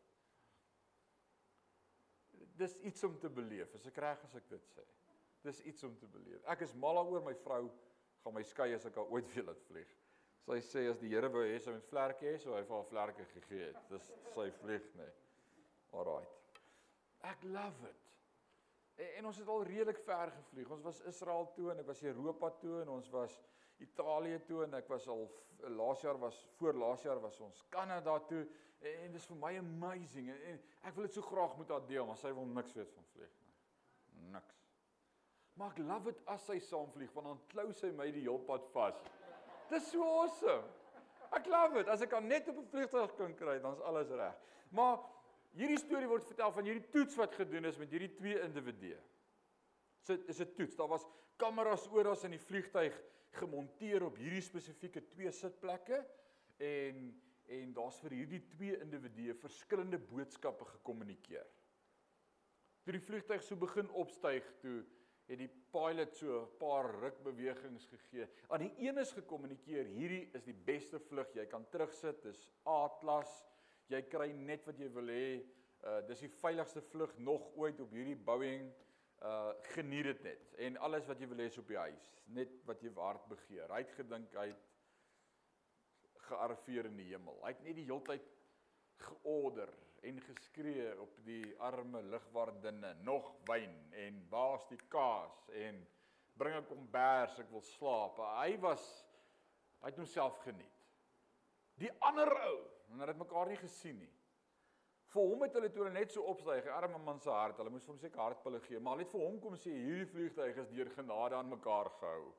Dis 2.58 2.76
iets 2.82 3.04
om 3.04 3.20
te 3.20 3.30
beleef. 3.30 3.74
As 3.76 3.86
ek 3.88 3.98
reg 3.98 4.24
as 4.24 4.36
ek 4.36 4.50
dit 4.50 4.66
sê. 4.74 4.86
Dis 5.42 5.62
iets 5.62 5.84
om 5.84 5.98
te 5.98 6.08
beleef. 6.08 6.44
Ek 6.44 6.62
is 6.62 6.74
mal 6.74 6.96
daaroor 6.96 7.24
my 7.24 7.36
vrou 7.36 7.72
gaan 8.24 8.34
my 8.34 8.44
skei 8.44 8.74
as 8.74 8.86
ek 8.86 8.98
al 8.98 9.10
ooit 9.12 9.34
weer 9.34 9.44
laat 9.44 9.64
vlieg. 9.68 9.90
Sy 10.44 10.60
sê 10.62 10.90
as 10.92 11.00
die 11.00 11.10
Here 11.10 11.30
wou 11.32 11.44
hê 11.44 11.60
sy 11.60 11.72
moet 11.72 11.88
vlerke 11.88 12.26
hê, 12.28 12.38
sou 12.40 12.56
hy 12.56 12.64
vir 12.64 12.76
haar 12.76 12.90
vlerke 12.90 13.26
gegee 13.34 13.68
het. 13.70 13.78
Dis 13.90 14.12
sy 14.34 14.50
vlieg 14.62 14.88
nê. 14.96 15.04
Nee. 15.04 15.12
Alraight. 15.92 16.40
Ek 17.24 17.44
love 17.44 17.90
it. 17.90 18.03
En, 18.96 19.14
en 19.18 19.26
ons 19.26 19.38
het 19.38 19.48
al 19.48 19.64
redelik 19.64 20.00
ver 20.06 20.32
gevlieg. 20.32 20.70
Ons 20.70 20.82
was 20.82 21.02
Israel 21.10 21.50
toe 21.56 21.72
en 21.72 21.82
ek 21.84 21.90
was 21.90 22.04
Europa 22.04 22.52
toe 22.62 22.82
en 22.82 22.90
ons 22.98 23.10
was 23.10 23.40
Italië 23.84 24.40
toe 24.48 24.64
en 24.64 24.78
ek 24.80 24.92
was 24.92 25.08
al 25.08 25.26
laas 25.74 26.02
jaar 26.02 26.20
was 26.20 26.38
voor 26.58 26.74
laas 26.74 27.02
jaar 27.02 27.20
was 27.24 27.40
ons 27.40 27.64
Kanada 27.72 28.18
toe 28.28 28.42
en, 28.80 28.94
en 29.06 29.12
dis 29.16 29.26
vir 29.32 29.38
my 29.40 29.54
amazing 29.58 30.30
en, 30.34 30.42
en 30.52 30.60
ek 30.90 30.96
wil 30.98 31.08
dit 31.08 31.16
so 31.16 31.24
graag 31.24 31.56
met 31.58 31.72
haar 31.72 31.86
deel 31.88 32.08
maar 32.08 32.20
sy 32.20 32.34
wil 32.36 32.50
niks 32.52 32.76
weet 32.76 32.92
van 32.92 33.08
vlieg 33.14 33.34
nie. 33.40 33.56
Niks. 34.36 34.62
Maar 35.60 35.72
ek 35.72 35.84
love 35.88 36.12
it 36.12 36.22
as 36.34 36.46
sy 36.50 36.60
saam 36.64 36.92
vlieg 36.96 37.12
want 37.16 37.32
dan 37.32 37.42
klou 37.54 37.70
sy 37.78 37.92
my 37.96 38.10
die 38.12 38.26
hele 38.26 38.42
pad 38.48 38.68
vas. 38.76 39.00
Dis 39.72 39.88
so 39.94 40.06
awesome. 40.20 40.68
Ek 41.34 41.48
love 41.50 41.80
dit. 41.80 41.90
As 41.90 42.04
ek 42.06 42.12
kan 42.14 42.28
net 42.28 42.48
op 42.52 42.60
'n 42.62 42.70
vliegtuig 42.70 43.16
kan 43.18 43.36
kry, 43.36 43.60
dan's 43.62 43.82
alles 43.82 44.10
reg. 44.10 44.36
Maar 44.70 45.00
hierdie 45.58 45.80
storie 45.82 46.10
word 46.10 46.26
vertel 46.26 46.52
van 46.52 46.68
hierdie 46.70 46.90
toets 46.94 47.16
wat 47.20 47.36
gedoen 47.36 47.66
is 47.70 47.78
met 47.78 47.92
hierdie 47.94 48.14
twee 48.18 48.40
individue. 48.42 49.00
Dit 50.08 50.30
is 50.30 50.40
'n 50.42 50.54
toets. 50.56 50.76
Daar 50.76 50.88
was 50.88 51.06
kameras 51.38 51.88
oral 51.92 52.18
in 52.24 52.32
die 52.32 52.46
vliegtuig 52.46 52.94
gemonteer 53.32 54.04
op 54.04 54.18
hierdie 54.18 54.42
spesifieke 54.42 55.02
twee 55.10 55.32
sitplekke 55.32 56.06
en 56.58 57.14
en 57.52 57.74
daar's 57.76 58.00
vir 58.00 58.12
hierdie 58.12 58.42
twee 58.54 58.78
individue 58.80 59.34
verskillende 59.36 60.00
boodskappe 60.00 60.66
gekommunikeer. 60.66 61.46
Toe 62.84 62.94
die 62.96 63.04
vliegtuig 63.04 63.44
so 63.44 63.56
begin 63.60 63.90
opstyg 63.90 64.48
toe 64.62 64.84
het 65.28 65.40
die 65.40 65.50
pilot 65.72 66.16
so 66.16 66.42
'n 66.42 66.58
paar 66.60 66.90
rukbewegings 67.00 67.86
gegee. 67.88 68.28
Aan 68.50 68.60
die 68.60 68.74
een 68.78 68.98
is 68.98 69.12
gekommunikeer, 69.12 69.86
hierdie 69.86 70.30
is 70.34 70.44
die 70.44 70.54
beste 70.54 71.00
vlug, 71.00 71.34
jy 71.36 71.46
kan 71.46 71.66
terugsit, 71.70 72.24
dis 72.24 72.52
A-klas. 72.68 73.44
Jy 73.92 74.02
kry 74.12 74.32
net 74.32 74.66
wat 74.66 74.80
jy 74.80 74.90
wil 74.94 75.12
hê. 75.12 75.28
Uh 75.84 76.00
dis 76.08 76.24
die 76.24 76.32
veiligigste 76.40 76.82
vlug 76.94 77.18
nog 77.20 77.50
ooit 77.60 77.80
op 77.84 77.92
hierdie 77.92 78.16
Boeing. 78.16 78.70
Uh 79.24 79.52
geniet 79.74 80.06
dit 80.12 80.24
net. 80.24 80.54
En 80.68 80.78
alles 80.78 81.08
wat 81.08 81.20
jy 81.20 81.28
wil 81.28 81.44
hê 81.44 81.50
is 81.52 81.58
op 81.58 81.68
die 81.68 81.80
huis, 81.80 82.12
net 82.28 82.54
wat 82.68 82.84
jy 82.84 82.92
hart 82.96 83.28
begeer. 83.32 83.72
Hy 83.72 83.84
het 83.84 83.96
gedink 83.98 84.36
hy 84.40 84.48
het 84.52 84.70
gearriveer 86.30 86.88
in 86.90 87.00
die 87.00 87.10
hemel. 87.12 87.40
Hy 87.44 87.52
het 87.54 87.64
net 87.66 87.78
die 87.80 87.88
heeltyd 87.88 88.30
georder 89.04 89.72
en 90.04 90.20
geskree 90.22 90.90
op 91.00 91.16
die 91.24 91.54
arme 91.64 92.02
ligwaardinne, 92.12 92.94
nog 93.08 93.30
wyn 93.48 93.76
en 93.96 94.20
waar's 94.32 94.66
die 94.72 94.80
kaas 94.92 95.36
en 95.56 95.80
bring 96.38 96.56
'n 96.58 96.68
kombers, 96.68 97.40
ek 97.40 97.50
wil 97.52 97.62
slaap. 97.62 98.18
Hy 98.18 98.58
was 98.60 98.84
hy 99.82 99.90
het 99.92 99.98
homself 99.98 100.38
geniet. 100.44 100.84
Die 101.76 101.92
ander 102.00 102.30
ou, 102.48 102.60
hulle 103.00 103.12
het 103.12 103.22
mekaar 103.22 103.50
nie 103.50 103.58
gesien 103.58 104.00
nie. 104.00 104.12
Vir 105.14 105.30
hom 105.30 105.44
het 105.46 105.54
hulle 105.54 105.70
toe 105.70 105.90
net 105.94 106.12
so 106.12 106.26
opstyg, 106.32 106.68
arme 106.74 106.98
man 106.98 107.20
se 107.22 107.30
hart, 107.30 107.60
hulle 107.62 107.70
moes 107.70 107.86
vir 107.86 107.94
hom 107.94 108.02
seker 108.02 108.22
hartpille 108.24 108.60
gee, 108.66 108.80
maar 108.80 108.96
hulle 108.96 109.06
het 109.06 109.14
vir 109.14 109.26
hom 109.28 109.40
kom 109.42 109.56
sê 109.62 109.74
hierdie 109.74 110.10
vliegtuig 110.10 110.58
is 110.64 110.72
deur 110.74 110.90
genade 110.96 111.38
aan 111.38 111.52
mekaar 111.52 111.92
gehou. 112.00 112.32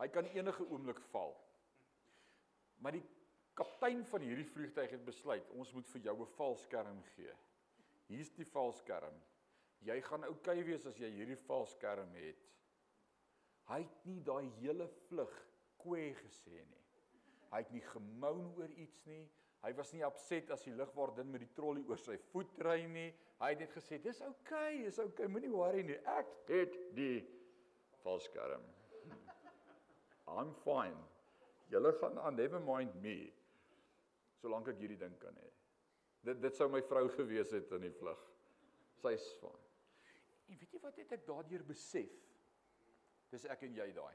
Hy 0.00 0.08
kan 0.10 0.26
enige 0.34 0.66
oomblik 0.66 0.98
val. 1.12 1.36
Maar 2.82 2.96
die 2.98 3.04
kaptein 3.54 4.02
van 4.10 4.24
hierdie 4.26 4.48
vliegtyg 4.48 4.96
het 4.96 5.04
besluit 5.06 5.50
ons 5.54 5.70
moet 5.76 5.86
vir 5.94 6.02
jou 6.08 6.16
'n 6.20 6.34
valskerm 6.36 7.02
gee. 7.14 7.34
Hier's 8.08 8.32
die 8.34 8.48
valskerm. 8.56 9.20
Jy 9.80 10.00
gaan 10.00 10.24
oukei 10.24 10.58
okay 10.58 10.64
wees 10.64 10.86
as 10.86 10.98
jy 10.98 11.10
hierdie 11.10 11.38
valskerm 11.46 12.14
het. 12.14 12.42
Hy 13.68 13.78
het 13.82 14.04
nie 14.04 14.20
daai 14.20 14.50
hele 14.60 14.88
vlug 15.08 15.34
kwee 15.78 16.14
gesê 16.14 16.64
nie. 16.70 16.81
Hy 17.52 17.60
het 17.60 17.72
nie 17.74 17.84
gemoun 17.84 18.48
oor 18.56 18.70
iets 18.80 19.04
nie. 19.08 19.24
Hy 19.62 19.70
was 19.78 19.92
nie 19.94 20.02
opset 20.06 20.50
as 20.50 20.64
die 20.66 20.74
lugwaardin 20.74 21.28
met 21.30 21.44
die 21.44 21.52
trolly 21.54 21.84
oor 21.86 22.00
sy 22.00 22.16
voet 22.32 22.56
ry 22.66 22.80
nie. 22.90 23.10
Hy 23.42 23.52
het 23.52 23.62
net 23.62 23.74
gesê 23.76 23.98
dis 24.02 24.22
oukei, 24.24 24.80
okay, 24.80 24.88
is 24.88 24.98
oukei, 24.98 25.26
okay, 25.26 25.30
moenie 25.30 25.52
worry 25.52 25.84
nie. 25.86 25.98
Ek 26.16 26.32
het 26.48 26.74
die 26.96 27.20
valskerm. 28.02 28.64
I'm 30.32 30.50
fine. 30.64 30.98
Julle 31.70 31.92
gaan 32.00 32.18
aan 32.18 32.36
never 32.36 32.60
mind 32.60 32.96
me 33.04 33.16
solank 34.42 34.72
ek 34.72 34.80
hierdie 34.82 34.98
ding 34.98 35.14
kan 35.22 35.36
hê. 35.38 35.50
Dit 36.26 36.40
dit 36.42 36.58
sou 36.58 36.68
my 36.70 36.82
vrou 36.86 37.06
gewees 37.14 37.54
het 37.54 37.70
in 37.76 37.86
die 37.86 37.94
vlug. 38.00 38.18
Sy's 39.02 39.28
van. 39.40 39.58
En 40.50 40.58
weet 40.58 40.74
jy 40.74 40.82
wat 40.82 40.98
het 40.98 41.14
ek 41.16 41.24
daardeur 41.26 41.64
besef? 41.66 42.12
Dis 43.32 43.46
ek 43.50 43.62
en 43.68 43.78
jy 43.78 43.88
daai. 43.96 44.14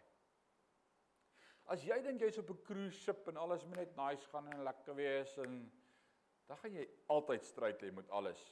As 1.67 1.83
jy 1.83 1.97
dink 2.03 2.21
jy's 2.23 2.37
op 2.39 2.49
'n 2.49 2.61
cruise 2.63 2.99
ship 3.03 3.27
en 3.27 3.37
alles 3.37 3.65
moet 3.65 3.75
net 3.75 3.95
nice 3.95 4.27
gaan 4.31 4.47
en 4.47 4.63
lekker 4.63 4.95
wees 4.95 5.37
en 5.37 5.71
dan 6.47 6.57
gaan 6.57 6.73
jy 6.73 6.87
altyd 7.07 7.45
stryd 7.45 7.81
hê 7.81 7.91
met 7.91 8.09
alles. 8.09 8.43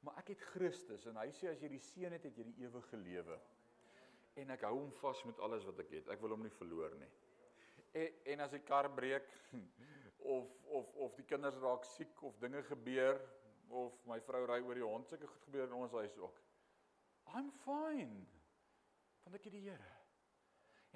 Maar 0.00 0.18
ek 0.18 0.28
het 0.28 0.40
Christus 0.40 1.06
en 1.06 1.16
hy 1.16 1.28
sê 1.30 1.48
as 1.52 1.62
jy 1.62 1.68
die 1.68 1.82
seën 1.82 2.12
het, 2.12 2.24
het 2.26 2.36
jy 2.36 2.44
die 2.44 2.64
ewige 2.64 2.96
lewe. 2.96 3.38
En 4.34 4.50
ek 4.50 4.66
hou 4.68 4.74
hom 4.74 4.90
vas 5.00 5.22
met 5.24 5.38
alles 5.40 5.64
wat 5.64 5.78
ek 5.78 5.90
het. 5.90 6.08
Ek 6.08 6.20
wil 6.20 6.34
hom 6.34 6.42
nie 6.42 6.54
verloor 6.58 6.94
nie. 7.00 7.10
En 7.92 8.12
en 8.34 8.40
as 8.40 8.50
die 8.50 8.64
kar 8.66 8.90
breek 8.94 9.30
of 10.36 10.50
of 10.66 10.94
of 11.06 11.14
die 11.16 11.24
kinders 11.24 11.58
raak 11.62 11.84
siek 11.84 12.22
of 12.22 12.38
dinge 12.42 12.62
gebeur 12.62 13.20
of 13.68 13.94
my 14.06 14.18
vrou 14.20 14.44
ry 14.46 14.60
oor 14.60 14.74
die 14.74 14.86
hond 14.86 15.08
sulke 15.08 15.26
goed 15.26 15.46
gebeur 15.48 15.70
in 15.70 15.78
ons 15.78 15.92
huis 15.92 16.18
ook. 16.18 16.42
I'm 17.34 17.50
fine. 17.64 18.26
Want 19.24 19.38
ek 19.38 19.48
het 19.48 19.52
die 19.52 19.68
Here. 19.70 19.95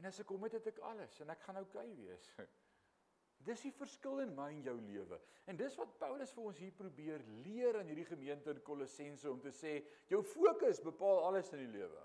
En 0.01 0.09
as 0.09 0.17
ek 0.23 0.31
kom 0.31 0.47
het, 0.47 0.55
het 0.57 0.69
ek 0.71 0.79
alles 0.89 1.19
en 1.21 1.29
ek 1.29 1.43
gaan 1.45 1.59
oukei 1.61 1.85
okay 1.85 1.97
wees. 1.99 2.29
Dis 3.45 3.61
die 3.67 3.73
verskil 3.77 4.23
in 4.25 4.31
my 4.37 4.47
en 4.55 4.63
jou 4.65 4.77
lewe. 4.81 5.19
En 5.49 5.57
dis 5.57 5.75
wat 5.77 5.93
Paulus 6.01 6.33
vir 6.37 6.47
ons 6.49 6.59
hier 6.61 6.73
probeer 6.77 7.23
leer 7.45 7.79
in 7.81 7.89
hierdie 7.89 8.07
gemeente 8.09 8.53
in 8.53 8.63
Kolossense 8.65 9.29
om 9.31 9.41
te 9.41 9.53
sê, 9.57 9.79
jou 10.13 10.21
fokus 10.25 10.81
bepaal 10.85 11.23
alles 11.29 11.53
in 11.57 11.63
die 11.65 11.71
lewe. 11.73 12.03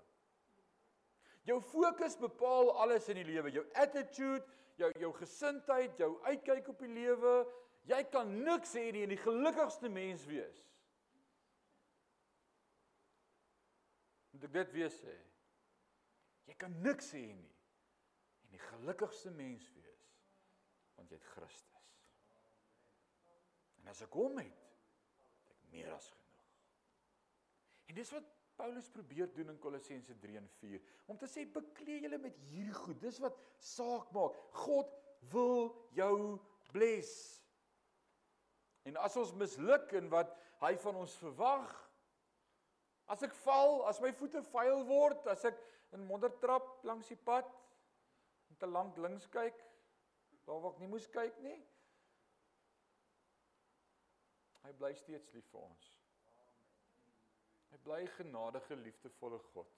Jou 1.48 1.58
fokus 1.64 2.16
bepaal 2.20 2.72
alles 2.84 3.08
in 3.12 3.20
die 3.20 3.26
lewe. 3.28 3.52
Jou 3.52 3.66
attitude, 3.80 4.44
jou 4.80 4.90
jou 5.00 5.12
gesindheid, 5.16 5.96
jou 6.00 6.14
uitkyk 6.24 6.72
op 6.72 6.84
die 6.84 6.92
lewe. 6.92 7.34
Jy 7.88 8.00
kan 8.12 8.32
niks 8.44 8.72
hê 8.76 8.88
nie 8.92 9.04
en 9.04 9.12
die 9.12 9.20
gelukkigste 9.20 9.92
mens 9.92 10.24
wees. 10.28 10.62
Moet 14.32 14.48
ek 14.48 14.56
dit 14.56 14.80
weer 14.80 14.92
sê? 14.92 15.20
Jy 16.48 16.56
kan 16.60 16.80
niks 16.84 17.12
hê 17.16 17.28
nie 17.28 17.55
die 18.56 18.64
gelukkigste 18.70 19.32
mens 19.36 19.68
wees 19.76 20.04
want 20.96 21.10
jy 21.12 21.18
het 21.18 21.28
Christus. 21.34 21.88
En 23.82 23.90
as 23.92 24.00
ek 24.06 24.14
hom 24.16 24.38
het, 24.40 24.62
het 25.44 25.50
ek 25.52 25.66
meer 25.74 25.90
as 25.92 26.06
genoeg. 26.08 26.46
En 27.90 27.98
dis 27.98 28.12
wat 28.14 28.30
Paulus 28.56 28.88
probeer 28.88 29.28
doen 29.36 29.52
in 29.52 29.58
Kolossense 29.60 30.16
3 30.22 30.38
en 30.40 30.48
4 30.62 30.80
om 31.12 31.18
te 31.20 31.28
sê 31.28 31.44
bekleë 31.52 32.06
julle 32.06 32.20
met 32.22 32.38
hierdie 32.48 32.78
goed. 32.78 32.96
Dis 33.02 33.20
wat 33.20 33.36
saak 33.60 34.08
maak. 34.16 34.38
God 34.64 34.94
wil 35.34 35.68
jou 35.94 36.16
bless. 36.72 37.12
En 38.88 38.96
as 39.04 39.18
ons 39.20 39.34
misluk 39.36 39.92
in 40.00 40.08
wat 40.08 40.32
hy 40.62 40.72
van 40.80 41.02
ons 41.02 41.18
verwag, 41.20 41.68
as 43.12 43.22
ek 43.26 43.36
val, 43.44 43.82
as 43.90 44.00
my 44.02 44.10
voete 44.16 44.40
vuil 44.48 44.82
word, 44.88 45.28
as 45.30 45.44
ek 45.46 45.60
in 45.94 46.08
modder 46.08 46.32
trap 46.40 46.80
langs 46.88 47.12
die 47.12 47.20
pad 47.28 47.46
te 48.58 48.66
lank 48.66 48.96
links 48.96 49.28
kyk, 49.32 49.62
waar 50.46 50.70
ek 50.70 50.80
nie 50.80 50.90
moes 50.90 51.08
kyk 51.10 51.38
nie, 51.44 51.56
hy 54.66 54.72
bly 54.80 54.92
steeds 54.98 55.32
lief 55.34 55.46
vir 55.52 55.62
ons. 55.62 55.92
Hy 57.70 57.78
bly 57.84 58.02
genadige 58.16 58.78
liefdevolle 58.78 59.38
God. 59.52 59.72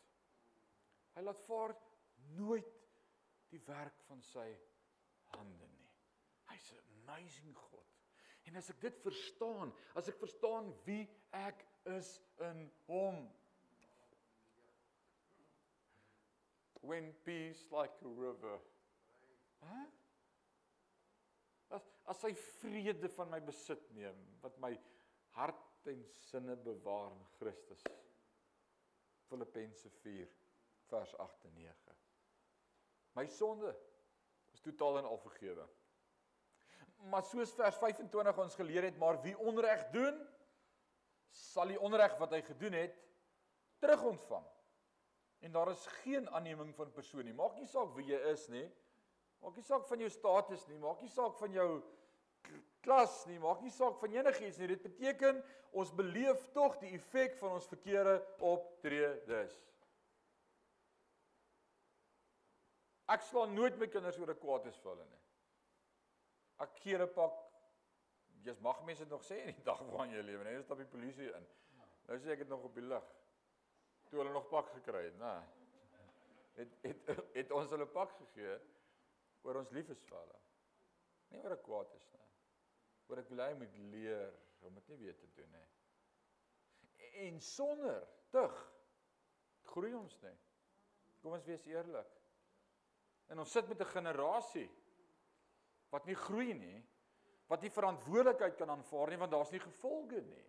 Hy 1.16 1.24
laat 1.24 1.40
vaar 1.48 1.74
nooit 2.36 2.74
die 3.50 3.60
werk 3.66 4.00
van 4.08 4.20
sy 4.22 4.46
hande 5.32 5.68
nie. 5.72 5.90
Hy's 6.50 6.72
'n 6.72 6.84
amazing 7.00 7.56
God. 7.56 7.86
En 8.48 8.56
as 8.56 8.70
ek 8.70 8.80
dit 8.80 9.00
verstaan, 9.02 9.72
as 9.94 10.08
ek 10.08 10.18
verstaan 10.20 10.72
wie 10.84 11.08
ek 11.30 11.66
is 11.84 12.20
in 12.38 12.70
hom. 12.86 13.28
When 16.80 17.12
peace 17.24 17.66
like 17.70 17.92
a 18.04 18.08
river. 18.08 18.58
Hæ? 19.62 19.86
As 21.70 21.88
as 22.08 22.22
hy 22.22 22.32
vrede 22.34 23.08
van 23.08 23.30
my 23.30 23.40
besit 23.44 23.90
neem, 23.92 24.16
wat 24.42 24.56
my 24.58 24.72
hart 25.36 25.88
en 25.88 26.04
sinne 26.30 26.56
bewaar 26.56 27.10
in 27.12 27.24
Christus. 27.38 27.82
Filippense 29.28 29.90
4 29.90 30.28
vers 30.88 31.16
8 31.16 31.44
en 31.44 31.54
9. 31.54 31.96
My 33.12 33.26
sonde 33.26 33.74
is 34.52 34.60
totaal 34.60 34.98
en 34.98 35.04
al 35.04 35.18
vergewe. 35.18 35.66
Maar 37.10 37.22
soos 37.22 37.52
vers 37.54 37.76
25 37.78 38.38
ons 38.38 38.54
geleer 38.58 38.88
het, 38.88 38.98
maar 38.98 39.20
wie 39.22 39.36
onreg 39.38 39.84
doen, 39.94 40.16
sal 41.30 41.70
die 41.70 41.80
onreg 41.80 42.16
wat 42.18 42.32
hy 42.34 42.40
gedoen 42.42 42.74
het 42.74 42.96
terugontvang. 43.78 44.46
En 45.40 45.52
daar 45.52 45.70
is 45.70 45.86
geen 46.02 46.30
aanneming 46.30 46.74
van 46.74 46.92
persoon 46.92 47.24
nie. 47.24 47.34
Maak 47.34 47.56
nie 47.58 47.68
saak 47.70 47.94
wie 47.96 48.06
jy 48.10 48.18
is 48.32 48.48
nie. 48.48 48.66
Maak 49.42 49.56
nie 49.56 49.62
saak 49.62 49.86
van 49.86 50.02
jou 50.02 50.10
status 50.10 50.66
nie, 50.66 50.78
maak 50.82 51.00
nie 51.02 51.12
saak 51.12 51.36
van 51.38 51.52
jou 51.54 51.68
klas 52.82 53.14
nie, 53.28 53.38
maak 53.38 53.60
nie 53.62 53.70
saak 53.70 53.98
van 54.00 54.16
enigiets 54.16 54.58
nie. 54.58 54.70
Dit 54.72 54.82
beteken 54.82 55.42
ons 55.78 55.92
beleef 55.94 56.48
tog 56.56 56.78
die 56.82 56.90
effek 56.96 57.36
van 57.38 57.54
ons 57.58 57.68
verkeerde 57.70 58.16
optredes. 58.42 59.54
Ek 63.08 63.22
slaan 63.24 63.54
nooit 63.56 63.78
my 63.80 63.86
kinders 63.88 64.18
oor 64.18 64.30
'n 64.34 64.40
kwaad 64.42 64.66
is 64.66 64.80
vir 64.82 64.90
hulle 64.90 65.06
nie. 65.06 65.22
Ek 66.60 66.74
keer 66.82 67.02
'n 67.02 67.14
pak 67.14 67.44
Jy's 68.44 68.60
mag 68.60 68.84
mense 68.84 69.02
dit 69.02 69.10
nog 69.10 69.24
sê 69.24 69.40
in 69.42 69.54
die 69.54 69.64
dag 69.64 69.80
waarin 69.90 70.14
jy 70.14 70.22
lewe, 70.22 70.44
net 70.44 70.60
as 70.62 70.70
op 70.70 70.78
die 70.78 70.86
polisie 70.86 71.32
in. 71.34 71.46
Nou 72.06 72.18
sê 72.18 72.30
ek 72.32 72.38
dit 72.38 72.48
nog 72.48 72.64
op 72.64 72.74
die 72.74 72.84
lig. 72.86 73.08
Toe 74.08 74.20
hulle 74.22 74.32
nog 74.32 74.48
pak 74.48 74.70
gekry 74.76 75.04
het, 75.04 75.16
nê. 75.20 75.36
Het, 76.58 76.74
het 76.82 77.10
het 77.36 77.52
ons 77.54 77.70
hulle 77.70 77.86
pak 77.86 78.14
gegee 78.18 78.56
oor 79.46 79.60
ons 79.60 79.70
lief 79.76 79.90
is 79.94 80.02
vir 80.08 80.18
hulle. 80.18 80.38
Nie 81.30 81.42
oor 81.44 81.54
ek 81.54 81.62
kwaad 81.66 81.92
is 81.94 82.08
nie. 82.14 82.26
Oor 83.08 83.22
ek 83.22 83.30
wil 83.32 83.44
hy 83.44 83.52
moet 83.60 83.76
leer 83.92 84.34
om 84.66 84.74
dit 84.80 84.90
nie 84.92 84.98
weer 85.04 85.18
te 85.20 85.30
doen 85.36 85.54
nie. 85.54 85.66
En 87.28 87.40
sonder 87.44 88.02
tug 88.34 88.56
groei 89.70 89.92
ons 89.94 90.18
nie. 90.24 90.36
Kom 91.22 91.36
ons 91.36 91.46
wees 91.46 91.66
eerlik. 91.70 92.10
En 93.28 93.42
ons 93.42 93.52
sit 93.52 93.68
met 93.68 93.80
'n 93.80 93.92
generasie 93.94 94.68
wat 95.92 96.06
nie 96.06 96.16
groei 96.16 96.52
nie, 96.54 96.78
wat 97.48 97.62
nie 97.62 97.72
verantwoordelikheid 97.72 98.56
kan 98.56 98.70
aanvaar 98.70 99.10
nie 99.10 99.18
want 99.18 99.32
daar's 99.32 99.52
nie 99.52 99.60
gevolge 99.60 100.20
nie. 100.20 100.46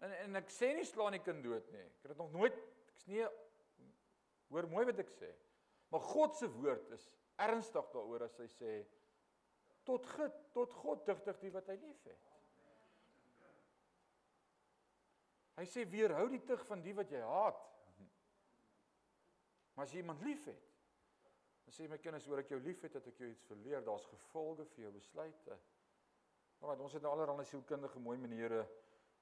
En 0.00 0.14
en 0.24 0.40
ek 0.40 0.52
sê 0.52 0.72
nie 0.76 0.86
slaan 0.88 1.16
die 1.16 1.22
kind 1.24 1.44
dood 1.44 1.66
nie. 1.74 1.84
Ek 1.84 2.04
het 2.04 2.14
dit 2.14 2.20
nog 2.22 2.32
nooit 2.32 2.56
ek's 2.94 3.06
nie 3.10 3.24
hoor 4.50 4.68
mooi 4.70 4.86
wat 4.88 5.02
ek 5.02 5.12
sê. 5.12 5.28
Maar 5.90 6.06
God 6.12 6.36
se 6.38 6.48
woord 6.50 6.90
is 6.96 7.06
ernstig 7.40 7.92
daaroor 7.94 8.26
as 8.26 8.36
hy 8.40 8.48
sê 8.52 8.74
tot 9.88 10.06
God 10.14 10.36
tot 10.56 10.74
God 10.82 11.06
digtig 11.08 11.40
die 11.44 11.52
wat 11.54 11.68
hy 11.72 11.76
liefhet. 11.80 12.30
Hy 15.60 15.66
sê 15.68 15.84
weerhou 15.92 16.24
die 16.32 16.40
tug 16.48 16.62
van 16.68 16.80
die 16.84 16.94
wat 16.96 17.10
jy 17.12 17.20
haat. 17.20 17.58
Maar 19.74 19.84
as 19.84 19.92
jy 19.92 20.00
iemand 20.00 20.22
liefhet, 20.24 20.60
dan 21.66 21.74
sê 21.76 21.88
my 21.88 21.98
kinders 22.00 22.26
oor 22.30 22.40
ek 22.40 22.54
jou 22.54 22.60
liefhet 22.64 22.96
dat 22.96 23.06
ek 23.10 23.20
jou 23.20 23.28
iets 23.28 23.44
verleer, 23.48 23.82
daar's 23.84 24.06
gevolge 24.08 24.64
vir 24.72 24.86
jou 24.86 24.92
besluite. 24.94 25.58
Maar 26.60 26.80
ons 26.80 26.96
het 26.96 27.04
nou 27.04 27.12
allerlei 27.12 27.44
sielkundige 27.48 28.00
mooi 28.02 28.16
maniere 28.20 28.64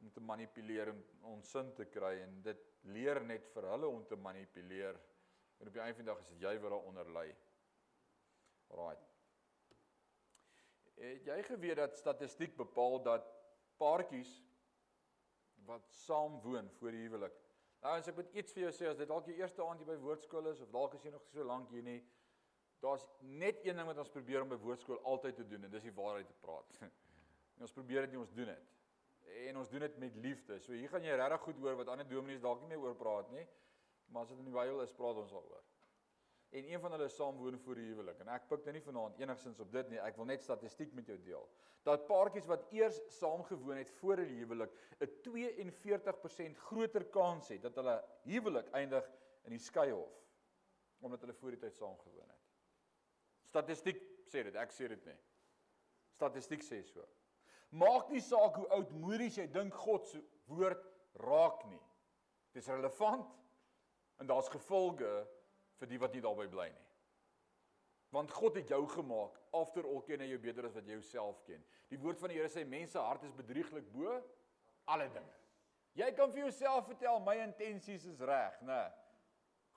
om 0.01 0.11
te 0.15 0.21
manipuleer 0.21 0.93
en 0.93 1.05
ons 1.33 1.51
sin 1.51 1.71
te 1.75 1.87
kry 1.91 2.15
en 2.23 2.41
dit 2.43 2.65
leer 2.95 3.21
net 3.27 3.47
vir 3.55 3.67
hulle 3.73 3.91
om 3.91 4.05
te 4.07 4.17
manipuleer. 4.17 4.99
En 5.59 5.71
op 5.71 5.75
die 5.75 5.83
einde 5.83 5.99
van 5.99 6.07
die 6.07 6.13
dag 6.13 6.21
is 6.23 6.33
dit 6.35 6.45
jy 6.47 6.55
wat 6.63 6.75
daaronder 6.75 7.11
lê. 7.17 7.27
Alraai. 8.69 8.97
Het 10.99 11.27
jy 11.31 11.43
geweet 11.47 11.81
dat 11.81 11.99
statistiek 11.99 12.57
bepaal 12.59 13.03
dat 13.03 13.27
paartjies 13.79 14.31
wat 15.69 15.85
saam 16.05 16.41
woon 16.43 16.71
voor 16.79 16.95
die 16.95 17.05
huwelik. 17.07 17.35
Nou 17.83 17.95
as 17.99 18.09
ek 18.11 18.17
moet 18.19 18.31
iets 18.41 18.55
vir 18.55 18.65
jou 18.67 18.73
sê, 18.75 18.89
as 18.91 18.99
dit 18.99 19.11
dalk 19.11 19.29
jou 19.29 19.37
eerste 19.39 19.63
aand 19.63 19.83
hier 19.83 19.91
by 19.91 19.99
woordskool 20.03 20.49
is 20.51 20.63
of 20.65 20.73
dalk 20.75 20.97
is 20.99 21.05
jy 21.07 21.13
nog 21.15 21.27
so 21.31 21.45
lank 21.47 21.71
hier 21.71 21.85
nie, 21.87 22.01
daar's 22.83 23.05
net 23.21 23.61
een 23.67 23.79
ding 23.79 23.87
wat 23.87 24.01
ons 24.03 24.11
probeer 24.15 24.43
om 24.43 24.51
by 24.51 24.59
woordskool 24.63 24.99
altyd 25.13 25.39
te 25.39 25.47
doen 25.47 25.67
en 25.67 25.75
dis 25.75 25.87
die 25.87 25.95
waarheid 25.95 26.27
te 26.31 26.41
praat. 26.43 26.81
En 27.59 27.65
ons 27.67 27.75
probeer 27.75 28.05
dit 28.07 28.13
nie, 28.15 28.21
ons 28.23 28.35
doen 28.37 28.47
dit. 28.47 28.67
En 29.29 29.57
ons 29.57 29.69
doen 29.69 29.81
dit 29.81 29.97
met 29.99 30.15
liefde. 30.15 30.59
So 30.61 30.73
hier 30.73 30.89
gaan 30.89 31.05
jy 31.05 31.17
regtig 31.17 31.41
goed 31.47 31.59
hoor 31.63 31.77
wat 31.81 31.89
ander 31.93 32.09
dominees 32.09 32.45
dalk 32.45 32.61
nie 32.63 32.71
meer 32.73 32.85
oor 32.85 32.97
praat 32.97 33.31
nie. 33.33 33.45
Maar 34.09 34.25
as 34.25 34.33
dit 34.33 34.39
in 34.41 34.49
die 34.49 34.55
Bybel 34.55 34.81
is, 34.85 34.95
praat 34.97 35.21
ons 35.21 35.33
daaroor. 35.33 35.65
En 36.57 36.65
een 36.65 36.81
van 36.81 36.95
hulle 36.97 37.09
saamwoon 37.13 37.59
voor 37.61 37.77
die 37.77 37.87
huwelik. 37.91 38.21
En 38.25 38.31
ek 38.33 38.47
pik 38.49 38.63
dit 38.65 38.79
nie 38.79 38.85
vanaand 38.85 39.19
enigsins 39.21 39.61
op 39.61 39.73
dit 39.73 39.91
nie. 39.93 40.01
Ek 40.01 40.17
wil 40.17 40.29
net 40.31 40.45
statistiek 40.45 40.95
met 40.97 41.11
jou 41.11 41.19
deel. 41.27 41.45
Dat 41.85 42.07
paartjies 42.09 42.49
wat 42.49 42.65
eers 42.73 43.03
saamgewoon 43.19 43.83
het 43.83 43.91
voor 44.01 44.23
die 44.23 44.39
huwelik 44.41 44.73
'n 45.05 45.11
42% 45.27 46.59
groter 46.71 47.05
kans 47.05 47.49
het 47.53 47.63
dat 47.63 47.77
hulle 47.77 47.99
huwelik 48.25 48.73
eindig 48.73 49.11
in 49.45 49.53
die 49.57 49.61
skeihof 49.61 50.17
omdat 51.01 51.21
hulle 51.21 51.35
voor 51.35 51.51
die 51.51 51.61
tyd 51.61 51.77
saamgewoon 51.77 52.29
het. 52.29 52.49
Statistiek 53.45 54.01
sê 54.25 54.43
dit. 54.43 54.55
Ek 54.55 54.73
sê 54.73 54.89
dit 54.89 55.05
nie. 55.05 55.19
Statistiek 56.11 56.65
sê 56.65 56.83
so 56.83 57.05
maak 57.71 58.11
nie 58.11 58.23
saak 58.25 58.57
hoe 58.57 58.69
oud 58.79 58.93
moeries 58.97 59.39
jy 59.39 59.47
dink 59.53 59.75
God 59.75 60.07
se 60.09 60.21
woord 60.49 60.85
raak 61.21 61.65
nie 61.69 61.83
dis 62.57 62.69
relevant 62.73 63.27
en 64.19 64.27
daar's 64.27 64.51
gevolge 64.51 65.11
vir 65.79 65.91
die 65.91 66.01
wat 66.03 66.15
nie 66.15 66.23
daarby 66.25 66.49
bly 66.51 66.69
nie. 66.73 66.87
Want 68.15 68.33
God 68.33 68.57
het 68.57 68.71
jou 68.73 68.81
gemaak, 68.89 69.37
after 69.53 69.87
all 69.87 70.01
ken 70.07 70.23
hy 70.25 70.31
jou 70.31 70.41
beter 70.43 70.67
as 70.67 70.77
wat 70.79 70.87
jy 70.89 70.97
jouself 70.97 71.43
ken. 71.47 71.61
Die 71.93 72.01
woord 72.01 72.21
van 72.21 72.33
die 72.33 72.39
Here 72.39 72.49
sê 72.51 72.65
mense 72.67 72.99
hart 72.99 73.27
is 73.29 73.37
bedrieglik 73.37 73.91
bo 73.93 74.17
alle 74.89 75.11
dinge. 75.13 75.35
Jy 75.99 76.09
kan 76.17 76.33
vir 76.33 76.47
jouself 76.47 76.87
vertel 76.89 77.21
my 77.25 77.37
intensies 77.43 78.07
is 78.09 78.23
reg, 78.25 78.57
né? 78.65 78.87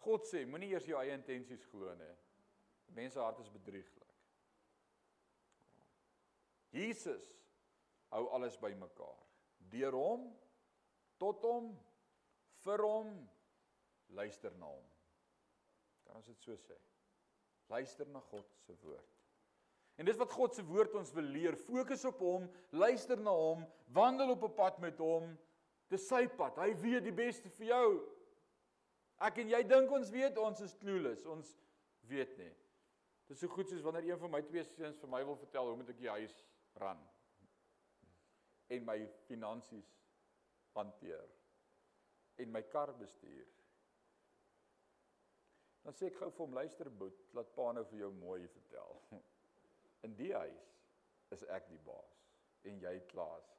God 0.01 0.25
sê 0.29 0.45
moenie 0.47 0.71
eers 0.71 0.87
jou 0.87 0.97
eie 1.01 1.13
intensies 1.17 1.65
glo 1.69 1.91
nie. 1.97 2.13
Mense 2.95 3.19
hart 3.19 3.39
is 3.43 3.51
bedrieglik. 3.51 4.07
Jesus 6.71 7.25
hou 8.11 8.27
alles 8.35 8.57
bymekaar. 8.59 9.19
Deur 9.71 9.95
hom 9.95 10.27
tot 11.21 11.43
hom 11.47 11.71
vir 12.65 12.83
hom 12.85 13.11
luister 14.17 14.53
na 14.59 14.69
hom. 14.71 14.87
Kan 16.05 16.19
ons 16.19 16.27
dit 16.27 16.43
so 16.43 16.57
sê? 16.59 16.77
Luister 17.71 18.09
na 18.11 18.19
God 18.31 18.47
se 18.65 18.75
woord. 18.81 19.07
En 19.99 20.07
dis 20.07 20.17
wat 20.19 20.33
God 20.33 20.55
se 20.55 20.63
woord 20.65 20.95
ons 20.97 21.13
wil 21.15 21.29
leer. 21.35 21.55
Fokus 21.67 22.03
op 22.09 22.19
hom, 22.23 22.47
luister 22.73 23.19
na 23.21 23.33
hom, 23.35 23.63
wandel 23.95 24.33
op 24.35 24.43
'n 24.43 24.55
pad 24.55 24.79
met 24.79 24.97
hom. 24.99 25.37
Dis 25.89 26.07
sy 26.07 26.27
pad. 26.27 26.57
Hy 26.57 26.73
weet 26.81 27.03
die 27.03 27.15
beste 27.15 27.49
vir 27.49 27.67
jou. 27.67 27.87
Ek 29.19 29.37
en 29.37 29.49
jy 29.49 29.63
dink 29.63 29.91
ons 29.91 30.09
weet, 30.09 30.37
ons 30.37 30.61
is 30.61 30.75
clueless. 30.75 31.25
Ons 31.25 31.57
weet 32.01 32.37
nie. 32.37 32.51
Dis 33.27 33.39
so 33.39 33.47
goed 33.47 33.69
soos 33.69 33.81
wanneer 33.81 34.09
een 34.09 34.19
van 34.19 34.31
my 34.31 34.41
twee 34.41 34.63
seuns 34.63 34.97
vir 34.97 35.09
my 35.09 35.23
wil 35.23 35.35
vertel 35.35 35.67
hoe 35.67 35.75
moet 35.75 35.89
ek 35.89 35.99
die 35.99 36.09
huis 36.09 36.45
ran 36.73 36.99
en 38.71 38.85
my 38.87 38.97
finansies 39.27 39.89
hanteer 40.77 41.27
en 42.41 42.51
my 42.51 42.61
kar 42.71 42.93
bestuur. 42.97 43.47
Dan 45.81 45.97
sê 45.97 46.09
ek 46.09 46.19
gou 46.21 46.29
vir 46.29 46.45
hom 46.45 46.55
luister 46.55 46.89
boet, 46.93 47.17
laat 47.37 47.49
pa 47.55 47.71
nou 47.75 47.83
vir 47.89 48.03
jou 48.03 48.11
mooi 48.21 48.41
vertel. 48.53 49.01
In 50.05 50.15
die 50.17 50.31
huis 50.33 50.69
is 51.35 51.43
ek 51.53 51.67
die 51.69 51.81
baas 51.85 52.21
en 52.69 52.79
jy 52.81 52.93
klaas. 53.11 53.49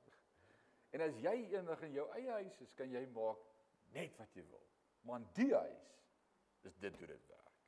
En 0.93 1.01
as 1.01 1.17
jy 1.25 1.33
eendag 1.55 1.81
in 1.87 1.95
jou 1.97 2.05
eie 2.19 2.35
huis 2.43 2.59
is, 2.61 2.73
kan 2.77 2.91
jy 2.93 3.01
maak 3.15 3.41
net 3.95 4.19
wat 4.21 4.35
jy 4.37 4.43
wil. 4.51 4.65
Maar 5.09 5.23
in 5.23 5.29
die 5.39 5.55
huis 5.55 5.87
is 6.69 6.77
dit 6.83 6.99
hoe 7.01 7.09
dit 7.09 7.29
werk. 7.31 7.63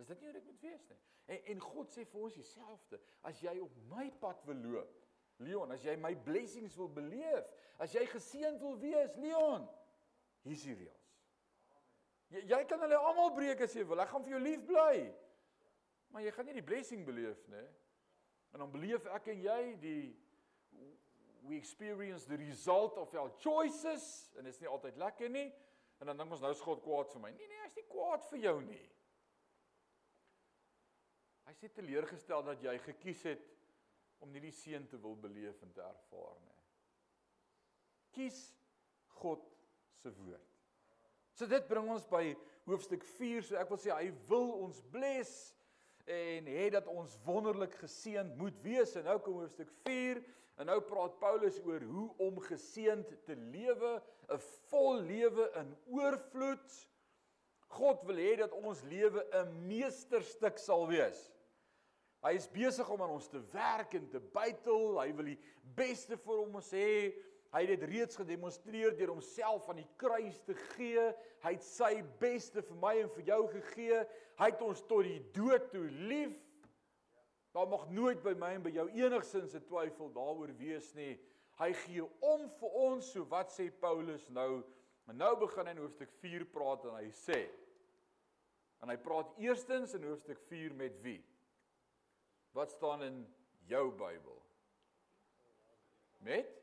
Is 0.00 0.08
dit 0.08 0.22
nie 0.22 0.30
hoe 0.30 0.36
dit 0.38 0.46
moet 0.48 0.64
wees 0.64 0.86
nie? 0.88 1.00
En 1.34 1.50
en 1.52 1.60
God 1.66 1.92
sê 1.92 2.06
vir 2.08 2.24
ons 2.26 2.38
dieselfde. 2.38 3.00
As 3.28 3.42
jy 3.44 3.54
op 3.62 3.76
my 3.90 4.06
pad 4.22 4.40
wil 4.48 4.62
loop, 4.64 5.03
Leon, 5.42 5.72
as 5.74 5.82
jy 5.82 5.96
my 5.98 6.12
blessings 6.26 6.76
wil 6.78 6.90
beleef, 6.94 7.48
as 7.82 7.94
jy 7.96 8.04
geseënd 8.06 8.62
wil 8.62 8.76
wees, 8.78 9.16
Leon, 9.18 9.66
hier's 10.46 10.62
die 10.66 10.76
reël. 10.78 11.00
Jy 12.34 12.44
jy 12.50 12.60
kan 12.70 12.82
hulle 12.82 12.98
almal 12.98 13.32
breek 13.34 13.62
as 13.66 13.74
jy 13.76 13.84
wil. 13.86 14.02
Ek 14.02 14.10
gaan 14.10 14.24
vir 14.26 14.36
jou 14.36 14.42
lief 14.42 14.62
bly. 14.66 15.04
Maar 16.14 16.24
jy 16.24 16.32
gaan 16.34 16.48
nie 16.48 16.56
die 16.56 16.66
blessing 16.66 17.02
beleef 17.06 17.40
nie. 17.52 17.66
En 18.54 18.62
dan 18.62 18.70
beleef 18.70 19.06
ek 19.14 19.32
en 19.34 19.42
jy 19.42 19.60
die 19.82 20.04
we 21.44 21.58
experience 21.58 22.24
the 22.24 22.38
result 22.40 22.96
of 22.96 23.12
our 23.14 23.30
choices 23.42 24.32
en 24.38 24.46
dit 24.46 24.54
is 24.54 24.62
nie 24.62 24.70
altyd 24.70 24.96
lekker 24.96 25.28
nie. 25.28 25.48
En 26.00 26.08
dan 26.08 26.22
dink 26.22 26.32
ons 26.32 26.42
nou 26.42 26.52
is 26.54 26.62
God 26.64 26.80
kwaad 26.84 27.10
vir 27.12 27.22
my. 27.26 27.32
Nee 27.36 27.50
nee, 27.50 27.60
hy 27.60 27.68
is 27.68 27.78
nie 27.78 27.86
kwaad 27.90 28.24
vir 28.30 28.40
jou 28.46 28.54
nie. 28.64 28.84
Hy 31.44 31.54
sê 31.58 31.68
teleurgestel 31.76 32.46
dat 32.46 32.64
jy 32.64 32.74
gekies 32.86 33.26
het 33.28 33.44
om 34.24 34.32
nie 34.32 34.42
die 34.46 34.54
seën 34.56 34.86
te 34.88 34.98
wil 35.00 35.16
beleef 35.20 35.60
en 35.62 35.72
te 35.76 35.84
ervaar 35.84 36.36
nie. 36.40 36.60
Kies 38.16 38.40
God 39.20 39.44
se 40.00 40.12
woord. 40.16 40.50
So 41.34 41.48
dit 41.50 41.66
bring 41.68 41.90
ons 41.90 42.06
by 42.08 42.30
hoofstuk 42.68 43.04
4. 43.16 43.42
So 43.44 43.58
ek 43.60 43.72
wil 43.72 43.80
sê 43.82 43.92
hy 43.92 44.08
wil 44.30 44.54
ons 44.64 44.80
bless 44.94 45.52
en 46.10 46.48
hê 46.48 46.68
dat 46.72 46.88
ons 46.90 47.18
wonderlik 47.26 47.74
geseënd 47.82 48.36
moet 48.40 48.56
wees. 48.64 48.94
En 48.96 49.08
nou 49.08 49.18
kom 49.24 49.42
hoofstuk 49.42 49.72
4 49.84 50.22
en 50.62 50.70
nou 50.70 50.78
praat 50.86 51.16
Paulus 51.18 51.58
oor 51.66 51.82
hoe 51.90 52.08
om 52.22 52.38
geseënd 52.46 53.10
te 53.26 53.34
lewe, 53.34 54.00
'n 54.30 54.40
vol 54.70 55.00
lewe 55.02 55.50
in 55.60 55.76
oorvloed. 55.90 56.76
God 57.74 58.04
wil 58.06 58.20
hê 58.22 58.36
dat 58.38 58.52
ons 58.52 58.82
lewe 58.86 59.26
'n 59.34 59.66
meesterstuk 59.66 60.58
sal 60.58 60.86
wees. 60.86 61.33
Hy 62.24 62.32
is 62.38 62.48
besig 62.48 62.88
om 62.88 63.02
aan 63.04 63.12
ons 63.18 63.28
te 63.28 63.40
werk 63.52 63.94
en 63.98 64.06
te 64.08 64.20
bytel. 64.32 64.96
Hy 64.96 65.10
wil 65.16 65.26
die 65.34 65.40
beste 65.76 66.16
vir 66.16 66.38
ons 66.40 66.70
hê. 66.72 67.12
Hy 67.54 67.60
het 67.62 67.70
dit 67.74 67.84
reeds 67.90 68.16
gedemonstreer 68.18 68.96
deur 68.98 69.12
homself 69.12 69.68
aan 69.70 69.82
die 69.82 69.90
kruis 70.00 70.40
te 70.46 70.56
gee. 70.72 71.04
Hy 71.44 71.52
het 71.52 71.66
sy 71.66 71.92
beste 72.22 72.64
vir 72.64 72.80
my 72.80 72.94
en 73.02 73.12
vir 73.14 73.28
jou 73.28 73.42
gegee. 73.52 74.00
Hy 74.40 74.48
het 74.50 74.64
ons 74.64 74.80
tot 74.88 75.04
die 75.06 75.20
dood 75.36 75.68
toe 75.74 75.84
lief. 76.08 76.32
Daar 77.54 77.68
mag 77.70 77.84
nooit 77.94 78.24
by 78.24 78.32
my 78.40 78.54
en 78.56 78.64
by 78.64 78.72
jou 78.74 78.88
enigsins 78.96 79.54
'n 79.54 79.62
twyfel 79.68 80.10
daaroor 80.16 80.50
wees 80.58 80.94
nie. 80.94 81.20
Hy 81.60 81.72
gee 81.84 82.02
om 82.20 82.48
vir 82.58 82.70
ons, 82.88 83.12
so 83.12 83.22
wat 83.30 83.52
sê 83.52 83.70
Paulus 83.70 84.28
nou? 84.28 84.64
Maar 85.06 85.14
nou 85.14 85.36
begin 85.36 85.66
hy 85.66 85.70
in 85.76 85.82
hoofstuk 85.84 86.10
4 86.22 86.44
praat 86.44 86.84
en 86.84 86.96
hy 86.96 87.10
sê 87.10 87.44
en 88.82 88.90
hy 88.92 88.96
praat 88.96 89.30
eerstens 89.40 89.94
in 89.94 90.02
hoofstuk 90.02 90.40
4 90.50 90.74
met 90.74 90.96
wie? 91.04 91.22
Wat 92.54 92.70
staan 92.70 93.02
in 93.02 93.34
jou 93.66 93.90
Bybel? 93.98 94.42
Met 96.18 96.62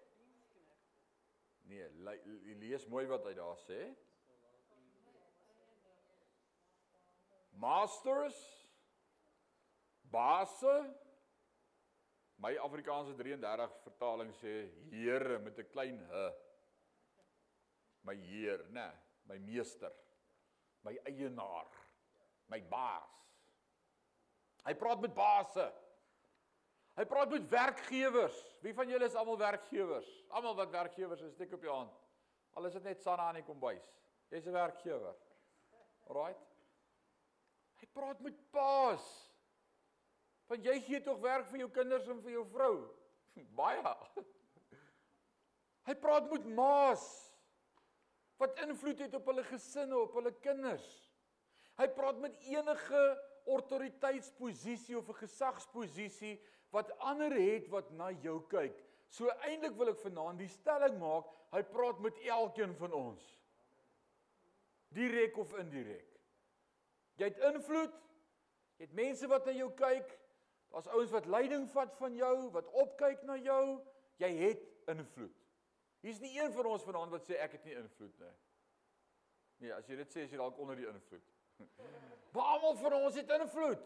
Nee, 1.71 1.89
le 2.03 2.19
lees 2.59 2.85
mooi 2.91 3.05
wat 3.07 3.23
hy 3.23 3.31
daar 3.37 3.59
sê. 3.63 3.79
Masters 7.61 8.39
baase 10.11 10.73
My 12.41 12.55
Afrikaanse 12.65 13.13
33 13.15 13.75
vertaling 13.85 14.31
sê 14.39 14.55
Here 14.89 15.37
met 15.39 15.59
'n 15.59 15.69
klein 15.71 15.99
h. 16.09 16.31
My 18.03 18.15
Heer, 18.15 18.65
nê, 18.73 18.89
my 19.29 19.37
meester, 19.37 19.91
my 20.81 20.97
eienaar, 21.05 21.69
my 22.49 22.59
baas. 22.61 23.13
Hy 24.65 24.73
praat 24.73 25.01
met 25.01 25.13
baase. 25.13 25.67
Hy 26.99 27.05
praat 27.07 27.31
met 27.31 27.49
werkgewers. 27.49 28.37
Wie 28.61 28.73
van 28.75 28.89
julle 28.91 29.07
is 29.07 29.15
almal 29.15 29.37
werkgewers? 29.39 30.09
Almal 30.29 30.55
wat 30.55 30.73
werkgewers 30.73 31.21
is, 31.21 31.33
steek 31.33 31.53
op 31.55 31.63
jou 31.63 31.73
hand. 31.73 31.93
Al 32.59 32.67
is 32.67 32.75
dit 32.75 32.83
net 32.83 33.01
Sanna 33.01 33.29
aan 33.29 33.39
die 33.39 33.47
kombuis. 33.47 33.85
Jy's 34.31 34.47
'n 34.47 34.55
werkgewer. 34.55 35.15
Alraight. 36.07 36.47
Hy 37.79 37.87
praat 37.93 38.19
met 38.19 38.51
paas. 38.51 39.05
Want 40.47 40.65
jy 40.65 40.79
gee 40.81 41.01
tog 41.01 41.19
werk 41.19 41.47
vir 41.47 41.63
jou 41.63 41.69
kinders 41.69 42.07
en 42.07 42.21
vir 42.21 42.31
jou 42.31 42.45
vrou. 42.51 42.75
Baie. 43.59 43.95
Hy 45.87 45.95
praat 45.95 46.29
met 46.31 46.45
maas 46.45 47.05
wat 48.41 48.57
invloed 48.59 48.99
het 48.99 49.13
op 49.13 49.25
hulle 49.29 49.43
gesinne, 49.43 49.97
op 49.97 50.13
hulle 50.17 50.31
kinders. 50.41 50.87
Hy 51.77 51.87
praat 51.95 52.19
met 52.19 52.39
enige 52.49 53.01
autoriteitsposisie 53.45 54.97
of 54.97 55.09
'n 55.09 55.21
gesagsposisie 55.23 56.39
wat 56.71 56.91
ander 56.99 57.33
het 57.35 57.67
wat 57.71 57.91
na 57.91 58.11
jou 58.23 58.39
kyk. 58.51 58.77
So 59.11 59.31
eintlik 59.43 59.75
wil 59.79 59.91
ek 59.91 59.99
vanaand 59.99 60.39
die 60.39 60.51
stelling 60.51 60.97
maak, 61.01 61.27
hy 61.51 61.61
praat 61.67 61.99
met 62.03 62.19
elkeen 62.23 62.73
van 62.79 62.95
ons. 62.95 63.25
Direk 64.95 65.37
of 65.39 65.51
indirek. 65.59 66.07
Jy 67.19 67.27
het 67.27 67.41
invloed. 67.51 67.95
Jy 68.79 68.87
het 68.87 68.95
mense 68.97 69.27
wat 69.29 69.45
na 69.45 69.55
jou 69.55 69.69
kyk. 69.77 70.15
Daar's 70.71 70.87
ouens 70.95 71.11
wat 71.11 71.27
leiding 71.27 71.67
vat 71.73 71.91
van 71.99 72.15
jou, 72.15 72.35
wat 72.55 72.69
opkyk 72.79 73.25
na 73.27 73.35
jou. 73.39 73.81
Jy 74.23 74.31
het 74.39 74.63
invloed. 74.91 75.35
Hier's 76.01 76.21
nie 76.23 76.31
een 76.39 76.53
van 76.55 76.71
ons 76.71 76.85
vanaand 76.87 77.11
wat 77.13 77.27
sê 77.27 77.37
ek 77.43 77.59
het 77.59 77.67
nie 77.67 77.75
invloed 77.77 78.15
nie. 78.23 78.31
Nee, 79.61 79.73
as 79.75 79.85
jy 79.85 79.99
dit 79.99 80.09
sê, 80.09 80.23
is 80.25 80.31
jy 80.33 80.39
dalk 80.39 80.57
onder 80.61 80.79
die 80.79 80.89
invloed. 80.89 81.27
Maar 82.31 82.53
almal 82.53 82.77
van 82.79 82.93
ons 82.95 83.15
het 83.19 83.31
invloed. 83.35 83.81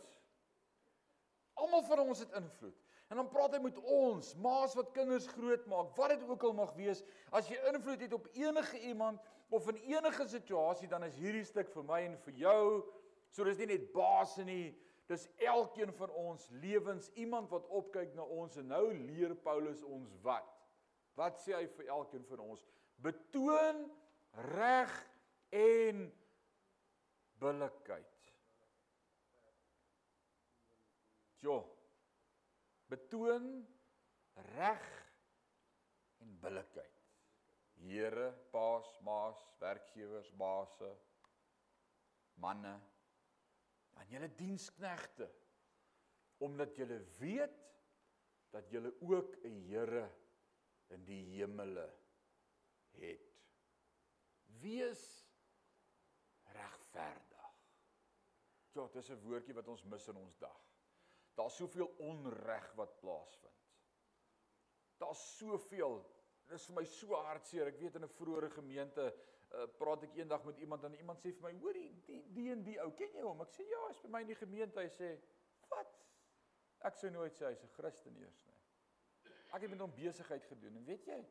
Almal 1.55 1.83
van 1.87 2.01
ons 2.03 2.19
het 2.19 2.33
invloed. 2.35 2.75
En 3.07 3.19
dan 3.21 3.29
praat 3.29 3.53
hy 3.53 3.61
met 3.61 3.77
ons, 3.83 4.31
maas 4.41 4.73
wat 4.75 4.93
kinders 4.95 5.27
grootmaak, 5.35 5.91
wat 5.97 6.15
dit 6.15 6.23
ook 6.25 6.43
al 6.47 6.55
mag 6.57 6.73
wees, 6.77 7.03
as 7.29 7.49
jy 7.51 7.59
invloed 7.69 8.01
het 8.01 8.15
op 8.17 8.25
enige 8.33 8.79
iemand 8.89 9.21
of 9.53 9.67
in 9.69 9.77
enige 9.93 10.25
situasie, 10.27 10.89
dan 10.89 11.05
is 11.05 11.19
hierdie 11.21 11.45
stuk 11.45 11.69
vir 11.75 11.85
my 11.85 12.01
en 12.07 12.17
vir 12.25 12.39
jou. 12.41 12.63
So 13.29 13.45
dis 13.45 13.61
nie 13.61 13.69
net 13.75 13.91
baas 13.93 14.33
nie, 14.47 14.73
dis 15.11 15.27
elkeen 15.45 15.93
van 15.93 16.09
ons 16.17 16.47
lewens, 16.63 17.11
iemand 17.13 17.53
wat 17.53 17.69
opkyk 17.69 18.15
na 18.17 18.25
ons 18.25 18.57
en 18.57 18.73
nou 18.73 18.87
leer 18.89 19.35
Paulus 19.45 19.83
ons 19.85 20.17
wat? 20.25 20.49
Wat 21.15 21.37
sê 21.43 21.53
hy 21.59 21.67
vir 21.77 21.93
elkeen 21.93 22.25
van 22.31 22.41
ons? 22.49 22.65
Betoon 23.05 23.85
reg 24.55 24.97
en 25.53 26.07
billikheid. 27.39 28.14
Jo. 31.45 31.59
Betoon 32.89 33.49
reg 34.55 34.85
en 36.23 36.33
billikheid. 36.41 36.91
Here, 37.85 38.31
paas, 38.53 38.87
maas, 39.05 39.41
werkgewers, 39.59 40.31
baase, 40.39 40.89
manne, 42.41 42.73
aan 43.95 44.09
julle 44.11 44.29
diensknegte 44.39 45.29
omdat 46.43 46.75
julle 46.75 46.97
weet 47.19 47.61
dat 48.51 48.67
julle 48.71 48.91
ook 48.99 49.37
'n 49.47 49.61
Here 49.69 50.09
in 50.87 51.05
die 51.05 51.21
hemele 51.37 51.85
het. 52.91 53.31
Wees 54.61 55.03
regverdig. 56.43 57.53
Ja, 58.71 58.87
dit 58.87 58.95
is 58.95 59.09
'n 59.09 59.21
woordjie 59.23 59.53
wat 59.53 59.67
ons 59.67 59.83
mis 59.83 60.07
in 60.07 60.15
ons 60.15 60.37
dag. 60.37 60.64
Daar's 61.35 61.55
soveel 61.55 61.89
onreg 61.99 62.73
wat 62.79 62.97
plaasvind. 62.99 63.63
Daar's 64.97 65.23
soveel. 65.37 65.97
Dit 66.47 66.59
is 66.59 66.67
vir 66.69 66.75
my 66.75 66.85
so 66.87 67.17
hartseer. 67.27 67.67
Ek 67.67 67.79
weet 67.81 67.95
in 67.99 68.05
'n 68.07 68.15
vroeëre 68.17 68.49
gemeente 68.49 69.09
uh, 69.09 69.65
praat 69.79 70.03
ek 70.07 70.15
eendag 70.15 70.43
met 70.47 70.57
iemand 70.57 70.83
en 70.83 70.95
iemand 70.95 71.19
sê 71.19 71.33
vir 71.33 71.43
my, 71.43 71.53
"Hoorie, 71.59 71.91
die 72.05 72.21
die 72.33 72.51
en 72.51 72.63
die 72.63 72.79
ou, 72.81 72.91
ken 72.91 73.11
jy 73.13 73.21
hom?" 73.21 73.41
Ek 73.41 73.51
sê, 73.51 73.67
"Ja, 73.69 73.87
hy's 73.87 74.01
by 74.01 74.07
my 74.07 74.21
in 74.21 74.27
die 74.27 74.39
gemeente." 74.39 74.79
Hy 74.79 74.89
sê, 74.89 75.19
"Wat?" 75.69 75.93
Ek 76.79 76.95
sou 76.95 77.09
nooit 77.09 77.33
sê 77.33 77.45
hy's 77.49 77.63
'n 77.63 77.73
Christen 77.75 78.17
eers 78.17 78.43
nie. 78.45 78.59
Ek 79.53 79.61
het 79.61 79.69
met 79.69 79.79
hom 79.79 79.93
besigheid 79.95 80.45
gedoen 80.45 80.75
en 80.75 80.85
weet 80.85 81.05
jy, 81.05 81.25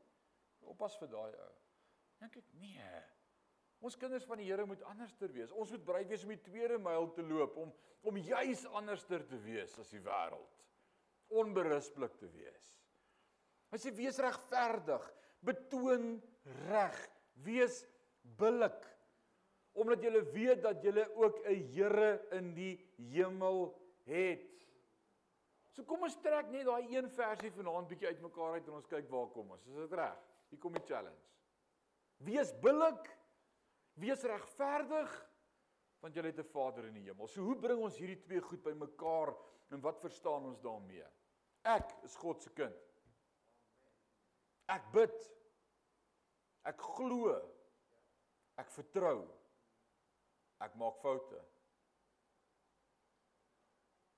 oppas 0.60 0.96
vir 0.96 1.08
daai 1.08 1.34
ou. 1.36 1.52
Dink 2.18 2.36
ek, 2.36 2.52
nee. 2.52 3.02
Ons 3.84 3.98
kinders 4.00 4.24
van 4.24 4.40
die 4.40 4.46
Here 4.48 4.64
moet 4.64 4.82
anderster 4.88 5.32
wees. 5.34 5.52
Ons 5.52 5.74
moet 5.74 5.84
bereid 5.84 6.08
wees 6.08 6.24
om 6.24 6.32
die 6.32 6.40
tweede 6.46 6.78
myl 6.80 7.10
te 7.16 7.24
loop 7.26 7.58
om 7.60 7.74
om 8.04 8.18
juis 8.20 8.66
anderster 8.76 9.22
te 9.24 9.38
wees 9.40 9.78
as 9.80 9.90
die 9.92 10.00
wêreld. 10.04 10.64
Onberispelik 11.32 12.16
te 12.20 12.28
wees. 12.34 12.66
Hy 13.72 13.80
sê 13.80 13.92
wees 13.96 14.18
regverdig, 14.20 15.06
betoon 15.44 16.18
reg, 16.68 16.98
wees 17.46 17.82
billik 18.38 18.82
omdat 19.74 20.04
jy 20.06 20.20
weet 20.30 20.60
dat 20.62 20.84
jy 20.86 21.02
ook 21.18 21.40
'n 21.50 21.64
Here 21.74 22.20
in 22.38 22.54
die 22.54 22.78
hemel 23.10 23.74
het. 24.06 24.50
So 25.74 25.82
kom 25.82 26.02
ons 26.06 26.16
trek 26.22 26.50
net 26.50 26.66
daai 26.66 26.86
een 26.94 27.10
versie 27.10 27.50
vanaand 27.50 27.88
bietjie 27.88 28.08
uitmekaar 28.08 28.52
uit 28.52 28.68
en 28.68 28.74
ons 28.74 28.86
kyk 28.86 29.08
waar 29.10 29.26
kom 29.34 29.50
ons. 29.50 29.66
Is 29.66 29.74
dit 29.74 29.92
reg? 29.92 30.18
Hier 30.50 30.58
kom 30.58 30.72
die 30.72 30.86
challenge. 30.86 31.24
Wees 32.18 32.52
billik 32.62 33.10
Wees 33.94 34.22
regverdig 34.22 35.12
want 36.04 36.16
jy 36.16 36.22
het 36.26 36.38
'n 36.38 36.50
Vader 36.52 36.84
in 36.84 36.94
die 36.94 37.06
hemel. 37.08 37.28
So 37.28 37.40
hoe 37.42 37.56
bring 37.56 37.80
ons 37.80 37.96
hierdie 37.96 38.20
twee 38.20 38.40
goed 38.40 38.62
bymekaar 38.62 39.34
en 39.70 39.80
wat 39.80 40.00
verstaan 40.00 40.44
ons 40.44 40.60
daarmee? 40.60 41.06
Ek 41.62 41.94
is 42.04 42.16
God 42.16 42.42
se 42.42 42.50
kind. 42.50 42.76
Ek 44.68 44.84
bid. 44.92 45.30
Ek 46.64 46.80
glo. 46.80 47.32
Ek 48.56 48.70
vertrou. 48.70 49.24
Ek 50.60 50.74
maak 50.74 51.00
foute. 51.00 51.40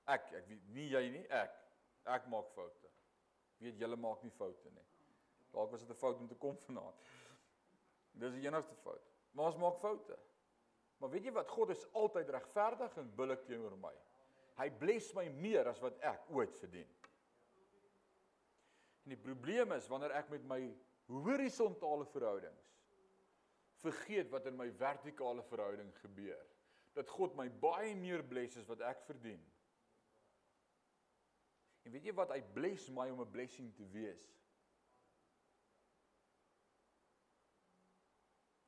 Ek 0.07 0.31
ek 0.33 0.47
weet 0.47 0.67
nie 0.75 0.89
jy 0.89 1.09
nie, 1.09 1.25
ek. 1.29 1.55
Ek 2.05 2.27
maak 2.31 2.51
foute. 2.55 2.91
Weet 3.59 3.79
julle 3.79 3.95
maak 3.95 4.23
nie 4.23 4.31
foute 4.31 4.71
nie. 4.71 4.85
Dalk 5.51 5.71
was 5.71 5.81
dit 5.81 5.89
'n 5.89 5.95
fout 5.95 6.19
om 6.19 6.27
te 6.27 6.35
kom 6.35 6.57
vanaand. 6.67 7.07
Dis 8.11 8.33
die 8.33 8.47
enigste 8.47 8.75
fout. 8.75 9.16
Maar 9.37 9.51
ons 9.51 9.59
maak 9.61 9.77
foute. 9.83 10.17
Maar 10.97 11.11
weet 11.13 11.27
jy 11.29 11.33
wat? 11.35 11.49
God 11.53 11.69
is 11.75 11.85
altyd 11.93 12.31
regverdig 12.33 12.95
en 12.97 13.09
billik 13.19 13.43
teenoor 13.45 13.75
my. 13.77 13.93
Hy 14.57 14.71
bless 14.81 15.11
my 15.13 15.27
meer 15.37 15.69
as 15.69 15.81
wat 15.83 15.99
ek 16.01 16.23
ooit 16.33 16.55
verdien. 16.57 16.89
En 19.05 19.13
die 19.13 19.21
probleem 19.21 19.75
is 19.77 19.85
wanneer 19.91 20.15
ek 20.17 20.31
met 20.33 20.47
my 20.49 20.63
horisontale 21.07 22.07
verhoudings 22.11 22.65
vergeet 23.77 24.31
wat 24.33 24.47
in 24.49 24.55
my 24.57 24.71
vertikale 24.73 25.43
verhouding 25.51 25.91
gebeur, 26.01 26.39
dat 26.97 27.11
God 27.13 27.35
my 27.37 27.45
baie 27.61 27.93
meer 27.95 28.23
bless 28.25 28.57
as 28.57 28.65
wat 28.65 28.81
ek 28.89 29.03
verdien. 29.05 29.43
En 31.85 31.93
weet 31.93 32.09
jy 32.09 32.15
wat? 32.17 32.33
Hy 32.33 32.41
bless 32.55 32.89
my 32.91 33.05
om 33.13 33.21
'n 33.21 33.31
blessing 33.31 33.69
te 33.77 33.85
wees. 33.93 34.25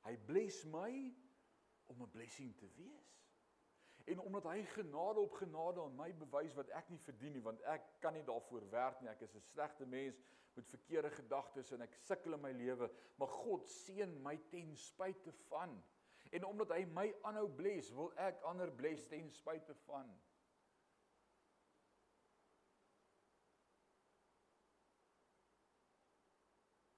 Hy 0.10 0.16
bless 0.26 0.64
my 0.66 1.14
om 1.86 2.02
'n 2.02 2.10
blessing 2.10 2.56
te 2.58 2.68
wees. 2.76 3.10
En 4.06 4.20
omdat 4.20 4.44
hy 4.44 4.64
genade 4.64 5.20
op 5.20 5.32
genade 5.32 5.82
aan 5.82 5.96
my 5.96 6.16
bewys 6.18 6.54
wat 6.58 6.70
ek 6.70 6.90
nie 6.90 7.00
verdien 7.00 7.32
nie, 7.32 7.42
want 7.46 7.62
ek 7.62 7.84
kan 8.02 8.14
nie 8.14 8.24
daarvoor 8.26 8.70
werk 8.70 9.02
nie. 9.02 9.10
Ek 9.10 9.22
is 9.22 9.36
'n 9.36 9.42
slegte 9.42 9.86
mens 9.86 10.24
met 10.54 10.70
verkeerde 10.70 11.10
gedagtes 11.10 11.72
en 11.72 11.82
ek 11.82 11.94
sukkel 11.94 12.34
in 12.34 12.42
my 12.42 12.52
lewe, 12.52 12.92
maar 13.16 13.28
God 13.28 13.70
seën 13.70 14.22
my 14.22 14.38
ten 14.50 14.76
spyte 14.76 15.32
van. 15.32 15.84
En 16.32 16.46
omdat 16.46 16.70
hy 16.70 16.86
my 16.86 17.16
aanhou 17.22 17.50
bless, 17.50 17.92
wil 17.92 18.12
ek 18.18 18.42
ander 18.42 18.72
bless 18.72 19.08
ten 19.08 19.30
spyte 19.30 19.76
van. 19.76 20.10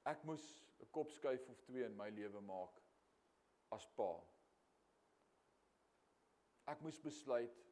Ek 0.04 0.24
moes 0.24 0.64
'n 0.80 0.90
kop 0.92 1.12
skuif 1.12 1.50
of 1.50 1.60
twee 1.62 1.84
in 1.84 1.96
my 1.96 2.10
lewe 2.10 2.42
maak 2.42 2.82
as 3.76 3.88
pa. 3.96 4.12
Ek 6.72 6.82
moes 6.84 7.00
besluit 7.04 7.64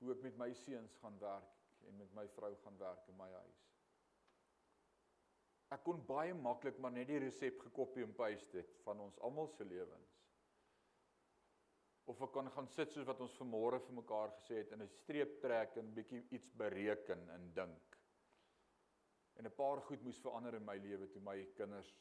hoe 0.00 0.12
ek 0.12 0.22
met 0.26 0.36
my 0.38 0.50
seuns 0.54 0.96
gaan 1.02 1.16
werk 1.22 1.54
en 1.88 1.96
met 1.98 2.12
my 2.14 2.26
vrou 2.36 2.52
gaan 2.64 2.78
werk 2.78 3.08
in 3.08 3.16
my 3.18 3.28
huis. 3.38 3.62
Ek 5.74 5.82
kon 5.86 6.02
baie 6.06 6.34
maklik 6.38 6.78
maar 6.78 6.94
net 6.94 7.08
die 7.10 7.18
resep 7.24 7.58
gekopie 7.64 8.04
en 8.06 8.14
paste 8.14 8.60
het 8.60 8.76
van 8.84 9.00
ons 9.02 9.18
almal 9.26 9.48
se 9.54 9.66
lewens. 9.66 10.12
Of 12.06 12.20
ek 12.22 12.36
kan 12.36 12.50
gaan 12.54 12.68
sit 12.70 12.92
soos 12.94 13.08
wat 13.08 13.22
ons 13.24 13.34
vanmôre 13.40 13.80
vir 13.82 13.96
mekaar 13.98 14.30
gesê 14.36 14.60
het 14.60 14.72
in 14.76 14.82
'n 14.82 14.94
streep 15.00 15.40
trek 15.42 15.76
en 15.76 15.94
bietjie 15.94 16.22
iets 16.30 16.52
bereken 16.62 17.28
en 17.30 17.52
dink. 17.54 17.98
En 19.36 19.46
'n 19.46 19.56
paar 19.56 19.80
goed 19.80 20.02
moes 20.02 20.20
verander 20.20 20.54
in 20.54 20.64
my 20.64 20.76
lewe 20.78 21.08
toe 21.10 21.20
my 21.20 21.44
kinders 21.56 21.92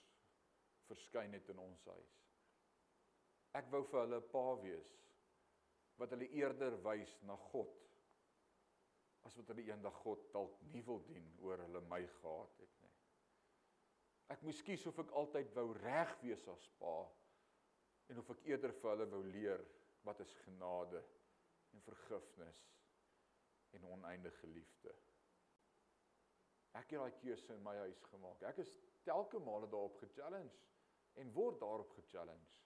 verskyn 0.86 1.34
het 1.34 1.50
in 1.50 1.60
ons 1.60 1.86
huis. 1.86 2.24
Ek 3.56 3.70
wou 3.72 3.84
vir 3.88 4.02
hulle 4.02 4.20
'n 4.22 4.30
pa 4.32 4.46
wees 4.62 4.94
wat 6.00 6.12
hulle 6.12 6.28
eerder 6.36 6.76
wys 6.84 7.13
na 7.24 7.36
God 7.52 7.84
as 9.26 9.36
wat 9.39 9.48
hulle 9.52 9.65
eendag 9.65 9.96
God 10.04 10.26
dalk 10.34 10.58
nie 10.74 10.84
wil 10.86 11.00
dien 11.08 11.28
oor 11.41 11.62
hulle 11.63 11.82
my 11.89 12.02
gehad 12.20 12.60
het 12.62 12.82
nie. 12.84 12.91
Ek 14.36 14.44
moes 14.46 14.62
kies 14.65 14.86
of 14.89 15.00
ek 15.02 15.13
altyd 15.22 15.54
wou 15.56 15.68
reg 15.80 16.12
wees 16.22 16.48
as 16.52 16.68
pa 16.82 16.96
en 18.12 18.22
of 18.22 18.30
ek 18.36 18.44
eerder 18.52 18.74
vir 18.82 18.91
hulle 18.91 19.10
wou 19.13 19.24
leer 19.32 19.63
wat 20.06 20.20
is 20.26 20.36
genade 20.44 21.02
en 21.74 21.82
vergifnis 21.88 22.62
en 23.76 23.88
oneindige 23.96 24.48
liefde. 24.48 24.94
Ek 26.76 26.91
het 26.91 27.00
daai 27.00 27.20
keuse 27.22 27.56
in 27.56 27.63
my 27.63 27.76
huis 27.86 28.04
gemaak. 28.12 28.44
Ek 28.44 28.60
is 28.63 28.72
telke 29.08 29.39
male 29.39 29.68
daarop 29.72 29.98
ge-challenge 30.02 30.60
en 31.22 31.34
word 31.34 31.60
daarop 31.63 31.91
ge-challenge. 31.96 32.64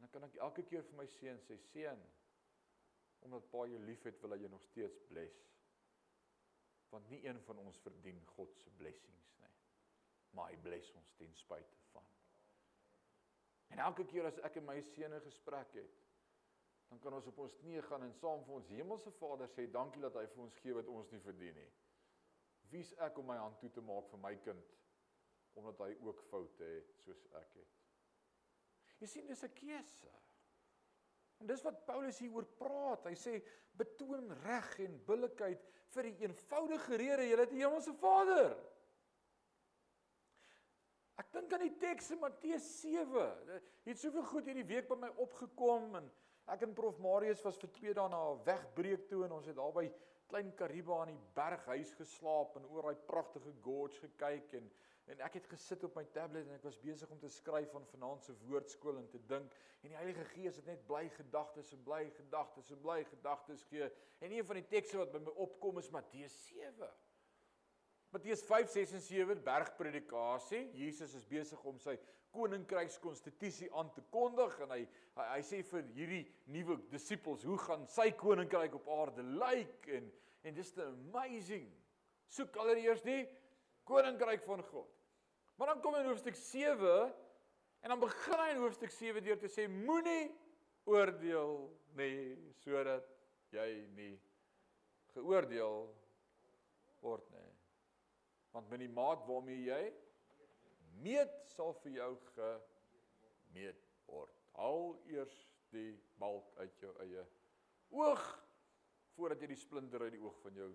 Dan 0.00 0.10
kan 0.10 0.24
ek 0.24 0.38
elke 0.40 0.64
keer 0.64 0.84
vir 0.88 0.96
my 0.96 1.06
seun 1.18 1.40
sê 1.44 1.58
seun 1.70 2.02
omdat 3.20 3.50
pa 3.52 3.66
jou 3.68 3.80
liefhet 3.84 4.20
wil 4.22 4.32
hy 4.32 4.38
jou 4.40 4.48
nog 4.48 4.62
steeds 4.64 5.02
bless. 5.10 5.40
Want 6.88 7.08
nie 7.12 7.20
een 7.26 7.40
van 7.44 7.58
ons 7.60 7.80
verdien 7.84 8.22
God 8.32 8.54
se 8.56 8.72
blessings 8.80 9.34
nie. 9.42 9.50
Maar 10.32 10.54
hy 10.54 10.60
bless 10.64 10.94
ons 10.96 11.12
ten 11.18 11.34
spyte 11.36 11.82
van. 11.90 12.06
En 13.70 13.82
elke 13.84 14.06
keer 14.08 14.30
as 14.30 14.40
ek 14.48 14.56
en 14.56 14.66
my 14.70 14.78
seun 14.94 15.14
'n 15.14 15.26
gesprek 15.26 15.76
het, 15.76 16.00
dan 16.88 16.98
kan 16.98 17.14
ons 17.14 17.26
op 17.26 17.38
ons 17.38 17.56
knieë 17.60 17.82
gaan 17.86 18.02
en 18.02 18.14
saam 18.18 18.44
vir 18.44 18.54
ons 18.54 18.68
hemelse 18.68 19.10
Vader 19.20 19.48
sê 19.48 19.66
dankie 19.70 20.02
dat 20.02 20.16
hy 20.18 20.26
vir 20.26 20.42
ons 20.42 20.56
gee 20.62 20.74
wat 20.74 20.88
ons 20.90 21.10
nie 21.10 21.20
verdien 21.20 21.54
nie. 21.54 21.70
Wie's 22.72 22.90
ek 23.06 23.18
om 23.18 23.26
my 23.26 23.36
hand 23.36 23.60
toe 23.60 23.70
te 23.70 23.80
maak 23.80 24.08
vir 24.10 24.18
my 24.18 24.36
kind 24.46 24.76
omdat 25.58 25.78
hy 25.78 25.94
ook 26.06 26.20
foute 26.30 26.64
het 26.64 26.90
soos 27.04 27.22
ek 27.34 27.54
het? 27.54 27.79
Jy 29.00 29.06
sien 29.08 29.26
dis 29.26 29.44
'n 29.44 29.52
keuse. 29.54 30.10
En 31.40 31.46
dis 31.46 31.62
wat 31.62 31.84
Paulus 31.86 32.18
hier 32.18 32.34
oor 32.36 32.44
praat. 32.44 33.06
Hy 33.08 33.14
sê 33.16 33.42
betoon 33.72 34.32
reg 34.44 34.78
en 34.84 34.98
billikheid 35.06 35.62
vir 35.94 36.02
die 36.02 36.26
eenvoudige 36.26 36.96
rede 37.00 37.28
jy 37.28 37.38
het 37.40 37.50
die 37.50 37.62
hemelse 37.64 37.94
Vader. 38.00 38.52
Ek 41.20 41.32
dink 41.32 41.52
aan 41.52 41.64
die 41.66 41.76
teks 41.80 42.10
in 42.14 42.20
Matteus 42.22 42.66
7. 42.80 43.24
Dit 43.46 43.94
het 43.94 43.98
soveel 43.98 44.24
goed 44.30 44.46
hierdie 44.48 44.68
week 44.68 44.88
by 44.88 44.96
my 44.96 45.10
opgekom 45.20 45.96
en 45.96 46.06
ek 46.50 46.62
en 46.66 46.74
Prof 46.74 46.98
Marius 46.98 47.42
was 47.44 47.58
vir 47.60 47.72
2 47.80 47.94
dae 47.94 48.08
na 48.08 48.20
'n 48.30 48.44
wegbreek 48.44 49.08
toe 49.08 49.24
en 49.24 49.32
ons 49.32 49.46
het 49.46 49.56
daar 49.56 49.72
by 49.72 49.86
klein 50.30 50.54
Kariba 50.54 51.00
aan 51.00 51.12
die 51.12 51.26
berghuis 51.34 51.92
geslaap 51.98 52.56
en 52.56 52.66
oor 52.70 52.82
daai 52.82 53.06
pragtige 53.06 53.52
gorge 53.64 53.98
gekyk 54.06 54.54
en 54.54 54.70
en 55.10 55.20
ek 55.26 55.40
het 55.40 55.50
gesit 55.50 55.84
op 55.88 55.98
my 55.98 56.04
tablet 56.14 56.46
en 56.46 56.56
ek 56.56 56.64
was 56.68 56.78
besig 56.80 57.10
om 57.10 57.18
te 57.18 57.30
skryf 57.32 57.70
van 57.74 57.86
vanaand 57.92 58.24
se 58.24 58.34
woordskool 58.46 59.00
en 59.00 59.08
te 59.10 59.20
dink 59.30 59.54
en 59.80 59.92
die 59.92 59.98
Heilige 59.98 60.24
Gees 60.34 60.60
het 60.60 60.70
net 60.70 60.86
bly 60.86 61.06
gedagtes 61.16 61.72
en 61.74 61.84
bly 61.86 62.04
gedagtes 62.16 62.70
en 62.70 62.82
bly 62.84 63.02
gedagtes 63.10 63.66
gee 63.72 63.90
en 64.20 64.32
een 64.32 64.46
van 64.46 64.60
die 64.60 64.68
tekste 64.74 65.02
wat 65.02 65.14
by 65.14 65.22
my 65.26 65.36
opkom 65.46 65.82
is 65.82 65.90
Matteus 65.94 66.36
7 66.48 66.90
Matteus 68.10 68.42
5, 68.42 68.70
6 68.70 68.92
en 68.92 69.00
7 69.00 69.42
bergpredikasie. 69.46 70.64
Jesus 70.74 71.12
is 71.14 71.26
besig 71.30 71.60
om 71.62 71.76
sy 71.78 71.94
koninkrykskonstitusie 72.34 73.68
aan 73.78 73.92
te 73.94 74.02
kondig 74.10 74.56
en 74.64 74.72
hy, 74.74 74.80
hy 75.18 75.26
hy 75.28 75.40
sê 75.46 75.60
vir 75.66 75.86
hierdie 75.94 76.24
nuwe 76.50 76.78
disippels 76.90 77.46
hoe 77.46 77.58
gaan 77.62 77.86
sy 77.90 78.08
koninkryk 78.18 78.74
op 78.80 78.90
aarde 78.98 79.22
lyk 79.22 79.86
en 79.98 80.10
en 80.48 80.56
dis 80.56 80.70
amazing. 80.80 81.66
Soek 82.32 82.54
allereers 82.62 83.02
die 83.04 83.20
koninkryk 83.84 84.42
van 84.46 84.62
God. 84.70 84.99
Maar 85.60 85.68
dan 85.68 85.80
kom 85.80 85.94
in 85.94 86.06
hoofstuk 86.06 86.34
7 86.34 87.14
en 87.80 87.88
dan 87.88 88.00
begin 88.00 88.38
hy 88.40 88.46
in 88.54 88.62
hoofstuk 88.62 88.90
7 88.96 89.20
deur 89.20 89.36
te 89.42 89.48
sê 89.52 89.66
moenie 89.68 90.30
oordeel 90.88 91.66
nie 91.98 92.14
sodat 92.62 93.04
jy 93.52 93.66
nie 93.92 94.14
geoordeel 95.12 95.84
word 97.04 97.28
nie 97.34 97.52
want 98.56 98.72
met 98.72 98.80
die 98.86 98.88
maat 98.88 99.28
waarmee 99.28 99.60
jy 99.66 99.82
meet 101.04 101.36
sal 101.52 101.76
vir 101.84 101.92
jou 101.98 102.10
gemeet 102.32 103.84
word. 104.08 104.32
Haal 104.56 104.96
eers 105.12 105.36
die 105.76 105.92
balk 106.24 106.56
uit 106.56 106.80
jou 106.86 106.96
eie 107.04 107.28
oog 108.00 108.24
voordat 109.12 109.44
jy 109.44 109.52
die 109.52 109.62
splinter 109.68 110.08
uit 110.08 110.16
die 110.16 110.24
oog 110.24 110.40
van 110.40 110.56
jou 110.64 110.72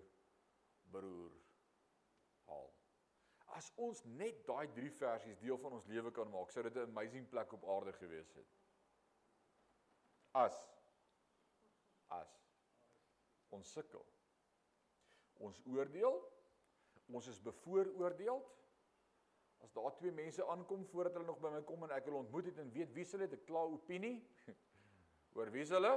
broer 0.94 1.34
haal. 2.46 2.76
As 3.54 3.72
ons 3.76 4.02
net 4.04 4.42
daai 4.46 4.66
drie 4.74 4.90
versies 4.90 5.38
deel 5.38 5.58
van 5.58 5.72
ons 5.78 5.86
lewe 5.86 6.10
kan 6.10 6.30
maak, 6.30 6.50
sou 6.50 6.62
dit 6.62 6.76
'n 6.76 6.90
amazing 6.90 7.28
plek 7.28 7.52
op 7.52 7.64
aarde 7.64 7.92
gewees 7.92 8.32
het. 8.34 8.46
As 10.32 10.56
as 12.08 12.32
ons 13.50 13.72
sukkel. 13.72 14.04
Ons 15.38 15.60
oordeel 15.66 16.32
ons 17.12 17.26
is 17.26 17.40
bevooroordeeld. 17.42 18.52
As 19.64 19.72
daar 19.72 19.94
twee 19.96 20.12
mense 20.12 20.46
aankom 20.46 20.84
voordat 20.86 21.12
hulle 21.12 21.26
nog 21.26 21.38
by 21.40 21.50
my 21.54 21.62
kom 21.62 21.82
en 21.82 21.90
ek 21.90 22.04
hulle 22.04 22.18
ontmoet 22.18 22.50
het 22.50 22.58
en 22.58 22.72
weet 22.72 22.92
wie 22.92 23.06
hulle 23.10 23.28
het 23.28 23.32
'n 23.32 23.44
klaar 23.44 23.72
opinie 23.72 24.18
oor 25.36 25.50
wie 25.50 25.64
hulle 25.64 25.94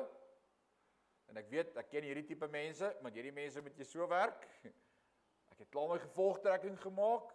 en 1.29 1.37
ek 1.37 1.49
weet 1.49 1.75
ek 1.77 1.89
ken 1.89 2.03
hierdie 2.03 2.25
tipe 2.25 2.47
mense, 2.47 2.87
want 3.01 3.13
hierdie 3.13 3.33
mense 3.33 3.61
met 3.61 3.77
jy 3.77 3.85
so 3.85 4.07
werk. 4.09 4.47
Ek 5.51 5.59
het 5.59 5.69
klaar 5.69 5.91
my 5.91 5.99
gevolgtrekking 6.01 6.79
gemaak. 6.81 7.29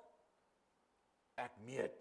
Ek 1.41 1.57
meet. 1.67 1.99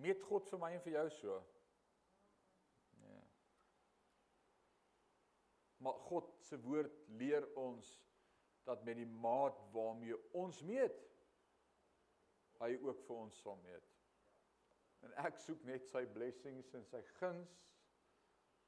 Meet 0.00 0.22
God 0.28 0.48
vir 0.50 0.60
my 0.60 0.72
en 0.76 0.82
vir 0.84 0.96
jou 0.98 1.06
so. 1.18 1.36
Ja. 3.00 3.20
Maar 5.84 6.00
God 6.08 6.32
se 6.44 6.58
woord 6.64 6.96
leer 7.20 7.46
ons 7.60 7.92
dat 8.66 8.82
met 8.84 8.98
die 8.98 9.08
maat 9.08 9.58
waarmee 9.72 10.16
ons 10.36 10.60
meet 10.66 10.96
hy 12.60 12.72
ook 12.82 13.02
vir 13.06 13.16
ons 13.16 13.40
sal 13.44 13.58
meet. 13.62 13.88
En 15.06 15.12
ek 15.28 15.38
soek 15.38 15.62
net 15.68 15.84
sy 15.86 16.02
blessings 16.12 16.72
en 16.74 16.84
sy 16.88 17.02
guns 17.20 17.52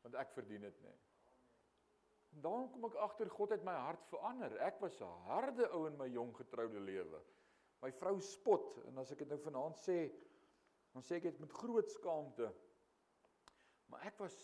want 0.04 0.14
ek 0.20 0.30
verdien 0.36 0.62
dit 0.62 0.82
nie. 0.84 0.96
En 2.36 2.44
dan 2.44 2.68
kom 2.72 2.86
ek 2.86 2.98
agter 3.02 3.30
God 3.32 3.52
het 3.56 3.64
my 3.66 3.74
hart 3.74 4.04
verander. 4.12 4.54
Ek 4.62 4.78
was 4.80 5.00
'n 5.02 5.24
harde 5.26 5.66
ou 5.72 5.86
in 5.88 5.96
my 5.96 6.06
jong 6.06 6.34
getroude 6.36 6.80
lewe. 6.80 7.20
My 7.82 7.92
vrou 7.94 8.16
spot 8.24 8.80
en 8.88 8.98
as 9.02 9.12
ek 9.14 9.22
dit 9.22 9.30
nou 9.30 9.38
vanaand 9.44 9.78
sê, 9.78 9.98
dan 10.94 11.04
sê 11.06 11.18
ek 11.18 11.28
dit 11.28 11.42
met 11.44 11.52
groot 11.60 11.92
skaamte. 11.92 12.48
Maar 13.92 14.08
ek 14.10 14.18
was 14.22 14.34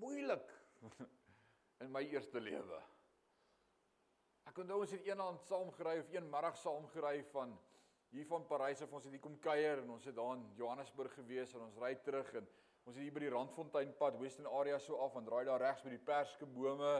moeilik 0.00 0.52
in 1.84 1.92
my 1.92 2.04
eerste 2.10 2.42
lewe. 2.42 2.82
Ek 4.46 4.60
onthou 4.62 4.82
ons 4.84 4.92
het 4.94 5.08
eendag 5.08 5.40
saam 5.48 5.72
gery 5.74 5.96
of 6.02 6.12
een 6.12 6.28
middag 6.30 6.58
saam 6.60 6.86
gery 6.92 7.18
van 7.32 7.56
hier 8.12 8.26
van 8.30 8.46
Parys 8.46 8.82
af 8.84 8.92
ons 8.94 9.04
het 9.04 9.12
hier 9.16 9.24
kom 9.24 9.34
kuier 9.42 9.82
en 9.82 9.90
ons 9.96 10.04
het 10.06 10.14
daar 10.16 10.36
in 10.36 10.44
Johannesburg 10.56 11.16
gewees 11.18 11.54
en 11.56 11.66
ons 11.66 11.80
ry 11.82 11.90
terug 12.06 12.30
en 12.38 12.46
ons 12.86 12.94
het 12.94 13.02
hier 13.02 13.14
by 13.16 13.24
die 13.24 13.32
Randfontein 13.34 13.90
pad 13.98 14.16
Western 14.20 14.46
area 14.60 14.78
so 14.78 15.00
af 15.02 15.18
en 15.18 15.26
draai 15.26 15.42
daar 15.48 15.60
regs 15.60 15.82
by 15.84 15.92
die 15.92 16.04
perskebome 16.06 16.92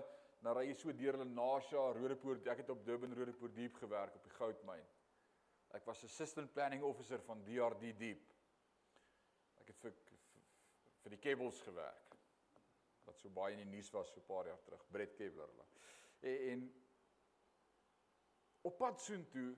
dan 0.43 0.59
ry 0.59 0.67
jy 0.67 0.75
so 0.81 0.93
deur 0.99 1.21
Lenasia 1.23 1.87
Rodepoort 1.97 2.51
ek 2.51 2.65
het 2.65 2.75
op 2.75 2.83
Durban 2.89 3.15
Rodepoort 3.17 3.55
diep 3.55 3.79
gewerk 3.81 4.19
op 4.19 4.27
die 4.27 4.35
goudmyn 4.41 4.85
ek 5.77 5.87
was 5.87 6.05
assistant 6.05 6.53
planning 6.55 6.83
officer 6.85 7.21
van 7.29 7.45
DRD 7.45 7.93
diep 7.99 8.33
ek 9.61 9.73
het 9.73 9.85
vir 9.85 9.93
vir, 9.93 10.19
vir 11.03 11.17
die 11.17 11.23
cables 11.29 11.61
gewerk 11.69 12.19
wat 13.07 13.21
so 13.21 13.31
baie 13.31 13.55
in 13.55 13.63
die 13.63 13.77
nuus 13.77 13.93
was 13.95 14.11
so 14.13 14.21
'n 14.21 14.29
paar 14.33 14.47
jaar 14.47 14.63
terug 14.65 14.89
Brett 14.91 15.15
Kevler 15.15 15.53
en, 16.23 16.37
en 16.51 16.67
Op 18.67 18.75
pad 18.81 18.99
soontoe 18.99 19.53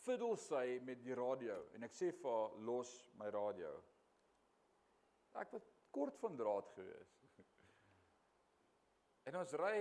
fiddel 0.00 0.34
sy 0.42 0.80
met 0.86 0.98
die 1.04 1.14
radio 1.14 1.54
en 1.76 1.86
ek 1.86 1.94
sê 1.94 2.08
vir 2.10 2.32
haar 2.32 2.56
los 2.66 2.90
my 3.20 3.28
radio. 3.34 3.70
Ek 5.38 5.52
was 5.54 5.68
kort 5.94 6.18
van 6.18 6.34
draad 6.38 6.72
gewees. 6.74 7.14
En 9.30 9.38
ons 9.38 9.54
ry 9.60 9.76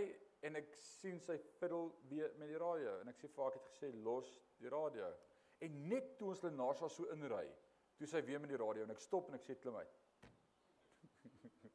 en 0.46 0.60
ek 0.60 0.70
sien 0.78 1.18
sy 1.24 1.40
fiddel 1.58 1.90
weer 2.12 2.36
met 2.38 2.52
die 2.52 2.62
radio 2.62 3.00
en 3.02 3.10
ek 3.10 3.18
sê 3.18 3.32
vir 3.32 3.46
haar 3.46 3.58
ek 3.58 3.64
het 3.64 3.72
gesê 3.72 3.92
los 4.06 4.30
die 4.62 4.70
radio. 4.74 5.10
En 5.66 5.88
net 5.90 6.18
toe 6.18 6.32
ons 6.34 6.44
Lenasa 6.46 6.90
so 6.92 7.10
inry, 7.14 7.46
toe 7.98 8.08
sy 8.10 8.22
weer 8.26 8.42
met 8.42 8.52
die 8.52 8.60
radio 8.62 8.86
en 8.86 8.94
ek 8.94 9.02
stop 9.02 9.30
en 9.30 9.38
ek 9.40 9.46
sê 9.48 9.56
klim 9.58 9.78
uit. 9.80 9.96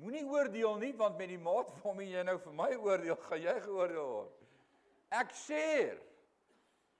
Moenie 0.00 0.24
oordeel 0.24 0.80
nie 0.80 0.92
want 0.96 1.18
met 1.20 1.32
die 1.32 1.40
maat 1.40 1.72
waarmee 1.82 2.14
jy 2.14 2.24
nou 2.24 2.38
vir 2.46 2.56
my 2.56 2.70
oordeel, 2.78 3.18
gaan 3.28 3.44
jy 3.44 3.56
geoordeel 3.66 4.12
word. 4.14 4.44
Ek 5.14 5.32
share. 5.36 6.00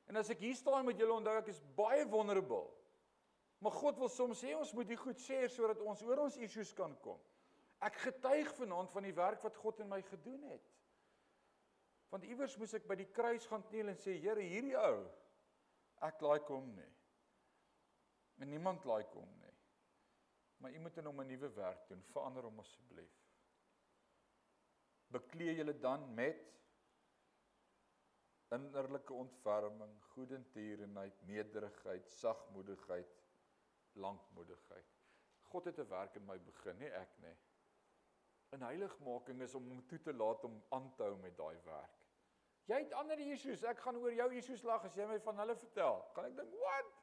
En 0.07 0.21
as 0.21 0.31
ek 0.31 0.45
hier 0.45 0.57
staan 0.59 0.87
met 0.87 0.99
julle 1.01 1.17
onthou 1.17 1.35
ek 1.41 1.51
is 1.51 1.63
baie 1.79 2.05
vulnerable. 2.11 2.67
Maar 3.65 3.73
God 3.73 3.99
wil 3.99 4.13
soms 4.13 4.43
sê 4.45 4.53
ons 4.55 4.73
moet 4.77 4.89
die 4.89 5.01
goed 5.01 5.21
share 5.25 5.49
sodat 5.51 5.81
ons 5.81 6.05
oor 6.05 6.27
ons 6.27 6.37
issues 6.45 6.75
kan 6.77 6.93
kom. 7.03 7.19
Ek 7.85 7.97
getuig 8.05 8.53
vanaand 8.57 8.93
van 8.93 9.05
die 9.09 9.17
werk 9.17 9.43
wat 9.45 9.57
God 9.61 9.81
in 9.85 9.91
my 9.91 10.03
gedoen 10.07 10.43
het. 10.53 10.76
Want 12.09 12.25
iewers 12.25 12.57
moes 12.57 12.75
ek 12.75 12.87
by 12.89 12.97
die 12.99 13.11
kruis 13.13 13.47
gaan 13.51 13.65
kniel 13.71 13.91
en 13.93 13.99
sê 13.99 14.15
Here, 14.21 14.43
hierdie 14.43 14.77
ou 14.79 15.07
ek 16.07 16.23
like 16.23 16.53
hom 16.53 16.69
nie. 16.77 16.93
En 18.41 18.51
niemand 18.53 18.85
like 18.85 19.13
hom 19.17 19.31
nie. 19.41 19.55
Maar 20.61 20.75
u 20.77 20.79
moet 20.81 20.99
in 20.99 21.09
hom 21.09 21.21
'n 21.21 21.27
nuwe 21.29 21.49
werk 21.57 21.89
doen. 21.89 22.03
Verander 22.13 22.43
hom 22.43 22.61
asseblief. 22.61 23.17
Beklee 25.13 25.55
julle 25.55 25.79
dan 25.79 26.15
met 26.15 26.53
innerlike 28.55 29.13
ontferming, 29.13 30.03
goedertierenheid, 30.13 31.23
nederigheid, 31.27 32.09
sagmoedigheid, 32.11 33.17
lankmoedigheid. 33.93 34.95
God 35.51 35.65
het 35.65 35.79
'n 35.79 35.89
werk 35.89 36.15
in 36.15 36.25
my 36.25 36.39
begin, 36.39 36.79
nie 36.79 36.91
ek 36.91 37.19
nie. 37.19 37.37
In 38.57 38.65
heiligmaking 38.65 39.43
is 39.45 39.55
om 39.55 39.67
hom 39.69 39.83
toe 39.91 39.99
te 40.01 40.13
laat 40.17 40.45
om 40.49 40.55
aan 40.73 40.87
te 40.97 41.05
hou 41.05 41.17
met 41.21 41.35
daai 41.37 41.57
werk. 41.67 41.97
Jy 42.67 42.79
het 42.83 42.95
ander 42.99 43.21
Jesus, 43.21 43.63
ek 43.69 43.83
gaan 43.85 43.99
oor 44.01 44.15
jou 44.15 44.27
Jesus 44.33 44.65
lag 44.67 44.85
as 44.89 44.97
jy 44.97 45.05
my 45.07 45.19
van 45.23 45.43
hulle 45.43 45.55
vertel. 45.61 46.01
Kan 46.17 46.31
ek 46.31 46.39
dink, 46.39 46.55
"Wat?" 46.63 46.95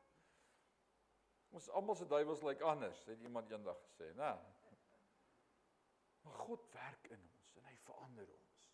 Ons 1.53 1.69
almal 1.69 1.95
se 1.95 2.07
duiwels 2.09 2.41
lyk 2.41 2.57
like 2.57 2.65
anders, 2.65 3.05
het 3.05 3.21
iemand 3.21 3.51
eendag 3.51 3.77
gesê, 3.85 4.09
né? 4.17 4.31
Maar 6.23 6.33
God 6.33 6.65
werk 6.73 7.07
in 7.13 7.21
ons 7.33 7.57
en 7.57 7.65
hy 7.69 7.75
verander 7.85 8.29
ons. 8.29 8.69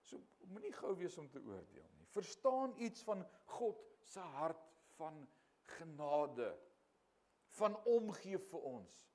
So 0.00 0.20
moenie 0.52 0.72
gou 0.72 0.94
wees 0.96 1.18
om 1.18 1.28
te 1.30 1.40
oordeel 1.40 1.88
nie. 1.96 2.06
Verstaan 2.06 2.74
iets 2.76 3.02
van 3.02 3.26
God 3.44 3.82
se 4.00 4.20
hart 4.20 4.70
van 4.96 5.28
genade, 5.78 6.52
van 7.58 7.76
omgee 7.84 8.38
vir 8.38 8.60
ons 8.60 9.11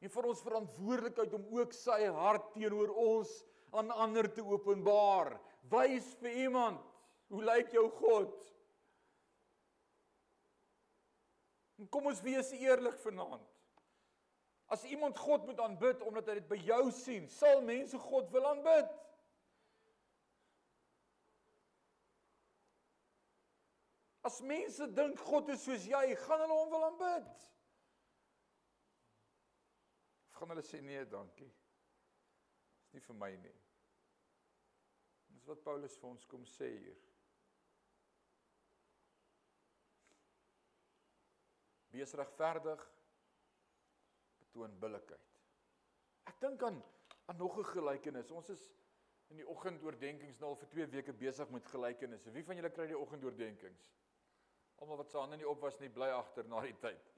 en 0.00 0.12
vir 0.12 0.28
ons 0.28 0.42
verantwoordelikheid 0.44 1.34
om 1.38 1.46
ook 1.56 1.74
sy 1.76 2.02
hart 2.18 2.50
teenoor 2.54 2.92
ons 3.00 3.32
aan 3.76 3.90
ander 3.90 4.28
te 4.32 4.44
openbaar. 4.44 5.36
Wys 5.72 6.12
vir 6.20 6.42
iemand, 6.46 6.82
hoe 7.32 7.42
lyk 7.44 7.72
jou 7.74 7.86
God? 8.00 8.34
En 11.80 11.88
kom 11.92 12.08
ons 12.12 12.22
wees 12.24 12.52
eerlik 12.56 12.96
vanaand. 13.02 13.44
As 14.72 14.82
iemand 14.90 15.18
God 15.18 15.44
moet 15.46 15.60
aanbid 15.62 16.00
omdat 16.02 16.30
hy 16.30 16.38
dit 16.40 16.48
by 16.50 16.60
jou 16.66 16.84
sien, 16.94 17.26
sal 17.30 17.60
mense 17.64 17.98
God 18.08 18.30
wil 18.34 18.48
aanbid. 18.50 18.88
As 24.26 24.40
mense 24.42 24.88
dink 24.96 25.20
God 25.22 25.52
is 25.54 25.62
soos 25.62 25.84
jy, 25.86 26.08
gaan 26.24 26.42
hulle 26.42 26.56
hom 26.64 26.72
wil 26.72 26.88
aanbid 26.88 27.46
gaan 30.36 30.52
hulle 30.52 30.64
sê 30.64 30.80
nee, 30.84 31.04
dankie. 31.08 31.48
Dis 32.82 32.92
nie 32.96 33.04
vir 33.08 33.18
my 33.18 33.30
nie. 33.42 33.54
Dis 35.34 35.46
wat 35.48 35.62
Paulus 35.64 35.96
vir 36.00 36.10
ons 36.10 36.26
kom 36.30 36.44
sê 36.56 36.68
hier. 36.76 36.98
Wees 41.96 42.12
regverdig. 42.20 42.82
Betoon 44.42 44.76
billikheid. 44.80 45.32
Ek 46.30 46.40
dink 46.42 46.62
aan 46.66 46.82
aan 47.26 47.36
nog 47.36 47.58
'n 47.58 47.64
gelykenis. 47.64 48.30
Ons 48.30 48.50
is 48.50 48.72
in 49.28 49.36
die 49.36 49.48
oggendoordenkings 49.48 50.38
nou 50.38 50.50
al 50.50 50.56
vir 50.60 50.68
2 50.68 50.86
weke 50.86 51.12
besig 51.12 51.50
met 51.50 51.66
gelykenisse. 51.66 52.30
Wie 52.30 52.44
van 52.44 52.56
julle 52.56 52.70
kry 52.70 52.86
die 52.86 52.98
oggendoordenkings? 52.98 53.90
Almal 54.76 54.96
wat 54.96 55.10
se 55.10 55.18
hande 55.18 55.36
nie 55.36 55.48
op 55.48 55.60
was 55.60 55.78
nie, 55.80 55.88
bly 55.88 56.08
agter 56.14 56.44
na 56.44 56.60
die 56.60 56.76
tyd. 56.78 57.15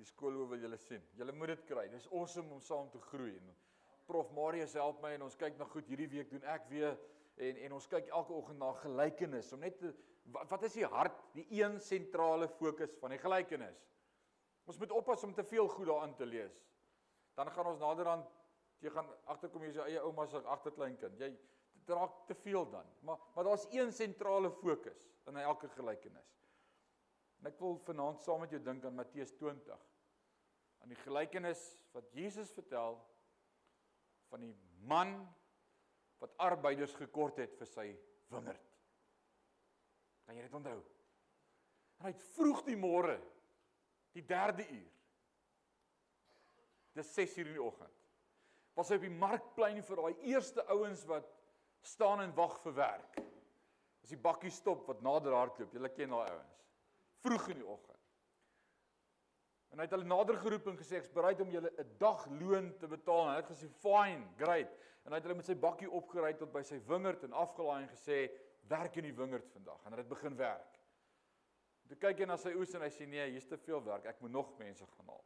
Die 0.00 0.08
skool 0.08 0.38
hoe 0.40 0.46
wil 0.48 0.62
julle 0.62 0.78
sien? 0.80 1.02
Julle 1.18 1.32
moet 1.36 1.52
dit 1.52 1.64
kry. 1.68 1.82
Dis 1.92 2.06
awesome 2.08 2.54
om 2.56 2.60
saam 2.64 2.88
te 2.88 3.00
groei. 3.10 3.34
En 3.36 3.50
Prof 4.08 4.30
Marius 4.32 4.72
help 4.78 5.02
my 5.04 5.12
en 5.14 5.26
ons 5.26 5.36
kyk 5.38 5.58
na 5.60 5.66
goed 5.68 5.88
hierdie 5.92 6.08
week 6.08 6.30
doen 6.32 6.46
ek 6.48 6.64
weer 6.70 6.96
en 7.40 7.58
en 7.66 7.74
ons 7.76 7.88
kyk 7.92 8.08
elke 8.08 8.32
oggend 8.34 8.58
na 8.58 8.70
gelykenis 8.80 9.52
om 9.54 9.60
net 9.62 9.76
te, 9.78 9.92
wat, 10.32 10.48
wat 10.50 10.64
is 10.66 10.78
die 10.78 10.88
hart, 10.88 11.20
die 11.36 11.44
een 11.52 11.76
sentrale 11.84 12.48
fokus 12.56 12.96
van 13.02 13.12
die 13.14 13.20
gelykenis? 13.20 13.84
Ons 14.68 14.80
moet 14.80 14.96
oppas 14.96 15.22
om 15.28 15.34
te 15.36 15.44
veel 15.46 15.68
goed 15.68 15.88
daarin 15.92 16.16
te 16.16 16.26
lees. 16.28 16.56
Dan 17.36 17.52
gaan 17.52 17.70
ons 17.74 17.84
naderhand 17.84 18.32
jy 18.80 18.94
gaan 18.96 19.12
agterkom 19.28 19.68
jy 19.68 19.74
se 19.76 19.84
eie 19.84 20.00
ouma 20.00 20.24
se 20.26 20.40
agterkleinkind. 20.56 21.20
Jy 21.20 21.30
draak 21.84 22.24
te 22.28 22.38
veel 22.40 22.64
dan. 22.72 22.88
Maar 23.04 23.20
maar 23.36 23.50
daar's 23.52 23.68
een 23.68 23.92
sentrale 23.92 24.48
fokus 24.64 25.10
in 25.28 25.36
elke 25.44 25.68
gelykenis. 25.76 26.34
En 27.40 27.52
ek 27.52 27.60
wil 27.60 27.78
vanaand 27.84 28.24
saam 28.24 28.40
met 28.40 28.56
jou 28.56 28.62
dink 28.64 28.84
aan 28.84 28.96
Matteus 28.96 29.36
20 29.36 29.89
aan 30.80 30.92
die 30.92 31.02
gelykenis 31.04 31.60
wat 31.94 32.08
Jesus 32.16 32.52
vertel 32.56 32.98
van 34.30 34.44
die 34.44 34.54
man 34.88 35.14
wat 36.20 36.36
arbeiders 36.42 36.94
gekort 36.98 37.40
het 37.40 37.56
vir 37.58 37.68
sy 37.68 37.86
wingerd. 38.30 38.66
Kan 40.26 40.38
jy 40.38 40.46
dit 40.46 40.56
onthou? 40.56 40.78
En 41.98 42.08
hy 42.08 42.12
het 42.14 42.26
vroeg 42.36 42.62
die 42.68 42.78
môre, 42.80 43.16
die 44.16 44.24
3de 44.24 44.66
uur. 44.68 44.92
Dis 46.96 47.12
6:00 47.16 47.46
in 47.46 47.56
die 47.56 47.62
oggend. 47.62 47.96
Was 48.74 48.88
hy 48.88 48.96
op 49.00 49.04
die 49.04 49.18
markplein 49.20 49.82
vir 49.82 49.96
daai 49.96 50.26
eerste 50.30 50.64
ouens 50.72 51.04
wat 51.10 51.28
staan 51.82 52.20
en 52.20 52.34
wag 52.34 52.58
vir 52.62 52.74
werk. 52.74 53.20
As 54.02 54.12
die 54.12 54.20
bakkie 54.20 54.50
stop 54.50 54.86
wat 54.88 55.02
nader 55.04 55.36
hardloop, 55.36 55.72
julle 55.72 55.90
ken 55.92 56.14
daai 56.14 56.30
ouens. 56.30 56.60
Vroeg 57.24 57.48
in 57.54 57.60
die 57.62 57.68
oggend. 57.68 57.99
En 59.70 59.78
hy 59.78 59.86
het 59.86 59.94
hulle 59.94 60.08
nader 60.08 60.38
geroep 60.42 60.66
en 60.66 60.78
gesê 60.78 60.98
ek's 60.98 61.12
bereid 61.14 61.40
om 61.40 61.50
julle 61.50 61.70
'n 61.78 61.96
dag 61.98 62.26
loon 62.40 62.72
te 62.78 62.88
betaal. 62.90 63.28
En 63.28 63.34
hy 63.34 63.40
het 63.42 63.52
gesê 63.52 63.68
fine, 63.82 64.26
great. 64.36 64.72
En 65.04 65.12
hy 65.12 65.18
het 65.18 65.24
hulle 65.24 65.38
met 65.38 65.46
sy 65.46 65.54
bakkie 65.54 65.90
opgery 65.90 66.34
tot 66.34 66.52
by 66.52 66.62
sy 66.62 66.80
wingerd 66.86 67.22
en 67.24 67.32
afgelaai 67.32 67.82
en 67.82 67.88
gesê 67.88 68.30
werk 68.68 68.96
in 68.96 69.04
die 69.04 69.16
wingerd 69.16 69.48
vandag. 69.52 69.84
En 69.84 69.92
hy 69.92 69.98
het 69.98 70.08
begin 70.08 70.36
werk. 70.36 70.78
Toe 71.88 71.98
kyk 71.98 72.18
hy 72.18 72.26
na 72.30 72.36
sy 72.36 72.52
oes 72.54 72.74
en 72.74 72.82
hy 72.82 72.90
sê 72.94 73.06
nee, 73.06 73.30
hier's 73.32 73.48
te 73.50 73.58
veel 73.58 73.82
werk. 73.82 74.04
Ek 74.06 74.20
moet 74.20 74.30
nog 74.30 74.52
mense 74.58 74.86
gaan 74.86 75.08
haal. 75.10 75.24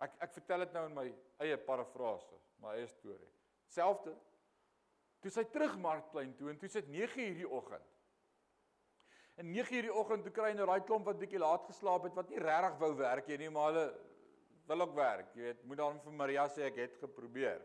Ek 0.00 0.14
ek 0.24 0.32
vertel 0.32 0.64
dit 0.64 0.72
nou 0.72 0.84
in 0.88 0.94
my 0.96 1.06
eie 1.44 1.58
parafrase, 1.66 2.38
my 2.64 2.78
eie 2.78 2.86
storie. 2.88 3.28
Selfde. 3.68 4.14
Toe 5.20 5.32
sy 5.34 5.44
terug 5.52 5.76
markplein 5.76 6.32
toe 6.38 6.48
en 6.48 6.58
toe 6.58 6.70
sit 6.72 6.88
9:00 6.88 7.36
die 7.36 7.48
oggend. 7.48 7.84
En 9.40 9.46
9:00 9.54 9.86
die 9.86 9.92
oggend 9.94 10.26
toe 10.26 10.32
kry 10.36 10.52
nou 10.52 10.66
daai 10.68 10.84
klomp 10.84 11.06
wat 11.08 11.18
bietjie 11.18 11.40
laat 11.40 11.64
geslaap 11.64 12.04
het 12.04 12.16
wat 12.18 12.28
nie 12.28 12.40
regtig 12.42 12.74
wou 12.82 12.90
werk 12.96 13.28
nie, 13.40 13.50
maar 13.50 13.70
hulle 13.72 13.84
wil 14.68 14.84
ook 14.84 14.94
werk. 14.94 15.30
Jy 15.34 15.42
weet, 15.42 15.62
moet 15.64 15.80
dan 15.80 16.00
vir 16.04 16.12
Maria 16.12 16.44
sê 16.48 16.66
ek 16.68 16.76
het 16.76 16.98
geprobeer. 17.00 17.62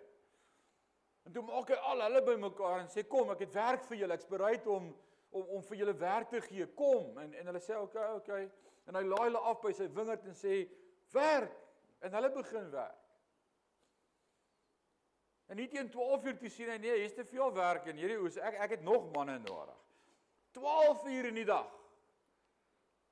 En 1.25 1.33
toe 1.35 1.43
maak 1.43 1.73
hy 1.73 1.79
al 1.89 2.05
hulle 2.05 2.21
bymekaar 2.23 2.79
en 2.79 2.91
sê 2.93 3.03
kom, 3.09 3.33
ek 3.33 3.43
het 3.43 3.53
werk 3.57 3.83
vir 3.89 3.97
julle. 4.03 4.15
Ek's 4.15 4.31
bereid 4.31 4.67
om 4.71 4.93
om 5.35 5.49
om 5.57 5.63
vir 5.67 5.81
julle 5.81 5.97
werk 5.99 6.29
te 6.31 6.39
gee. 6.41 6.65
Kom. 6.79 7.17
En 7.19 7.33
en 7.33 7.51
hulle 7.51 7.59
sê 7.59 7.75
okay. 7.75 8.09
Okay. 8.21 8.49
En 8.87 8.95
hy 8.95 9.03
laai 9.03 9.25
hulle 9.25 9.41
af 9.51 9.59
by 9.61 9.73
sy 9.75 9.89
wingerd 9.97 10.29
en 10.31 10.37
sê 10.37 10.61
werk. 11.11 11.57
En 11.99 12.15
hulle 12.15 12.29
begin 12.31 12.69
werk. 12.71 13.01
En 15.51 15.59
nie 15.59 15.67
teen 15.67 15.89
12 15.91 16.23
uur 16.25 16.37
toe 16.39 16.49
sien 16.49 16.69
hy 16.71 16.77
nee, 16.77 17.01
hier's 17.01 17.13
te 17.13 17.25
veel 17.27 17.51
werk 17.53 17.89
en 17.91 17.99
hierdie 17.99 18.21
oes 18.21 18.39
ek 18.39 18.61
ek 18.63 18.77
het 18.77 18.85
nog 18.85 19.11
manne 19.13 19.41
nodig. 19.43 19.84
12 20.55 21.03
uur 21.11 21.25
in 21.31 21.41
die 21.41 21.47
dag. 21.47 21.71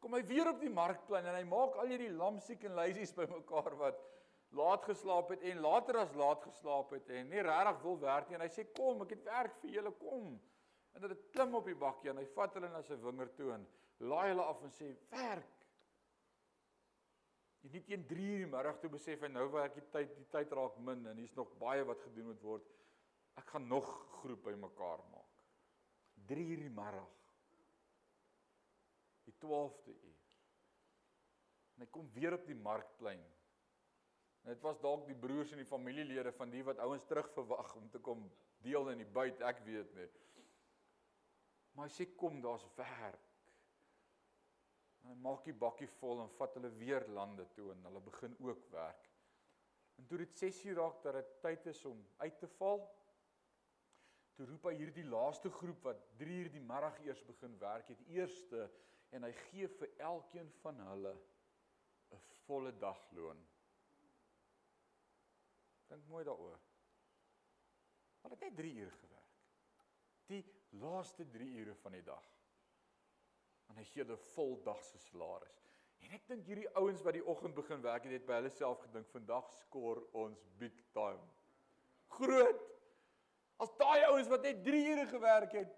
Kom 0.03 0.15
hy 0.15 0.23
weer 0.27 0.49
op 0.51 0.59
die 0.63 0.71
markplein 0.71 1.27
en 1.27 1.37
hy 1.37 1.43
maak 1.47 1.75
al 1.79 1.91
hierdie 1.91 2.11
lamsiek 2.11 2.63
en 2.67 2.75
luisies 2.79 3.13
bymekaar 3.19 3.75
wat 3.79 4.01
laat 4.53 4.85
geslaap 4.85 5.31
het 5.33 5.43
en 5.49 5.63
later 5.65 5.97
as 6.03 6.13
laat 6.19 6.43
geslaap 6.45 6.91
het 6.93 7.07
en 7.09 7.31
nie 7.31 7.41
regtig 7.41 7.79
wil 7.83 7.95
werk 8.03 8.29
nie 8.29 8.37
en 8.37 8.43
hy 8.45 8.51
sê 8.53 8.67
kom 8.77 9.01
ek 9.05 9.15
het 9.15 9.23
werk 9.27 9.55
vir 9.63 9.79
julle 9.79 9.93
kom. 10.01 10.35
En 10.93 11.07
dit 11.07 11.23
klim 11.33 11.55
op 11.57 11.67
die 11.67 11.79
bakkie 11.79 12.11
en 12.11 12.21
hy 12.21 12.27
vat 12.35 12.59
hulle 12.59 12.69
na 12.69 12.83
sy 12.85 12.99
wingerd 13.01 13.33
toe 13.39 13.49
en 13.55 13.65
laai 14.11 14.29
hulle 14.29 14.45
af 14.45 14.61
en 14.63 14.75
sê 14.75 14.91
werk. 15.15 15.65
Jy 17.63 17.71
nie 17.73 17.83
teen 17.87 18.05
3 18.07 18.29
uur 18.29 18.43
die 18.43 18.51
middag 18.51 18.79
toe 18.83 18.91
besef 18.93 19.23
hy 19.23 19.31
nou 19.31 19.47
werk 19.55 19.75
die 19.79 19.87
tyd 19.95 20.13
die 20.19 20.29
tyd 20.35 20.53
raak 20.59 20.77
min 20.85 21.07
en 21.09 21.19
hier's 21.19 21.35
nog 21.39 21.51
baie 21.59 21.83
wat 21.87 22.03
gedoen 22.05 22.29
moet 22.29 22.45
word. 22.45 22.69
Ek 23.39 23.49
gaan 23.55 23.67
nog 23.71 23.89
groep 24.19 24.45
bymekaar 24.45 25.01
maak. 25.09 25.43
3 26.29 26.47
uur 26.53 26.65
die 26.67 26.75
middag 26.77 27.22
12de 29.43 29.93
uur. 29.93 30.33
En 31.75 31.85
hy 31.85 31.89
kom 31.91 32.09
weer 32.15 32.37
op 32.37 32.45
die 32.47 32.57
markplein. 32.57 33.23
En 34.43 34.51
dit 34.51 34.63
was 34.63 34.79
dalk 34.83 35.05
die 35.07 35.17
broers 35.17 35.51
en 35.51 35.61
die 35.61 35.67
familielede 35.67 36.33
van 36.35 36.51
die 36.51 36.63
wat 36.67 36.81
ouens 36.83 37.05
terug 37.07 37.29
verwag 37.35 37.75
om 37.79 37.89
te 37.89 38.01
kom 38.03 38.25
deel 38.63 38.89
in 38.91 39.03
die 39.03 39.13
byt, 39.19 39.41
ek 39.43 39.61
weet 39.67 39.93
nie. 39.95 40.09
Maar 41.73 41.87
hy 41.89 41.93
sê 41.95 42.07
kom, 42.19 42.41
daar's 42.43 42.65
werk. 42.77 43.29
En 45.03 45.11
hy 45.11 45.15
maak 45.19 45.43
die 45.47 45.55
bakkie 45.55 45.89
vol 45.97 46.21
en 46.23 46.31
vat 46.37 46.59
hulle 46.59 46.71
weer 46.79 47.07
lande 47.15 47.45
toe 47.55 47.71
en 47.73 47.87
hulle 47.87 48.01
begin 48.03 48.35
ook 48.43 48.67
werk. 48.71 49.09
En 49.99 50.05
toe 50.07 50.17
dit 50.21 50.37
6:00 50.43 50.77
raak 50.77 51.01
dat 51.03 51.17
dit 51.19 51.33
tyd 51.41 51.65
is 51.71 51.85
om 51.85 52.05
uit 52.17 52.37
te 52.39 52.47
val, 52.57 52.85
toe 54.33 54.45
roep 54.49 54.63
hy 54.69 54.75
hierdie 54.79 55.05
laaste 55.05 55.49
groep 55.49 55.83
wat 55.89 55.99
3:00 56.21 56.51
die 56.55 56.61
middag 56.61 56.99
eers 57.05 57.23
begin 57.25 57.57
werk 57.59 57.87
het, 57.87 58.07
eerste 58.07 58.69
en 59.13 59.27
hy 59.27 59.31
gee 59.47 59.69
vir 59.77 59.91
elkeen 60.09 60.49
van 60.63 60.79
hulle 60.89 61.13
'n 62.13 62.21
volle 62.45 62.71
dag 62.77 62.99
loon. 63.11 63.39
Dink 65.87 66.07
mooi 66.07 66.23
daaroor. 66.25 66.59
Hulle 68.23 68.35
het 68.35 68.41
net 68.41 68.55
3 68.55 68.73
ure 68.81 68.91
gewerk. 68.91 69.33
Die 70.25 70.43
laaste 70.69 71.29
3 71.29 71.49
ure 71.59 71.75
van 71.75 71.91
die 71.91 72.03
dag. 72.03 72.29
En 73.69 73.77
hy 73.77 73.83
gee 73.83 74.03
hulle 74.03 74.17
vol 74.17 74.55
dag 74.63 74.83
se 74.83 74.97
salaris. 74.97 75.59
En 76.03 76.11
ek 76.11 76.27
dink 76.27 76.45
hierdie 76.45 76.69
ouens 76.75 77.01
wat 77.05 77.13
die 77.13 77.25
oggend 77.25 77.55
begin 77.55 77.81
werk 77.81 78.03
het, 78.03 78.11
het 78.11 78.25
by 78.25 78.33
hulle 78.33 78.49
self 78.49 78.81
gedink 78.81 79.07
vandag 79.13 79.51
skoor 79.51 80.01
ons 80.19 80.43
big 80.59 80.75
time. 80.91 81.21
Groot. 82.17 82.63
As 83.63 83.71
daai 83.79 84.03
ouens 84.09 84.27
wat 84.27 84.41
net 84.41 84.63
3 84.65 84.81
ure 84.93 85.05
gewerk 85.07 85.51
het, 85.51 85.77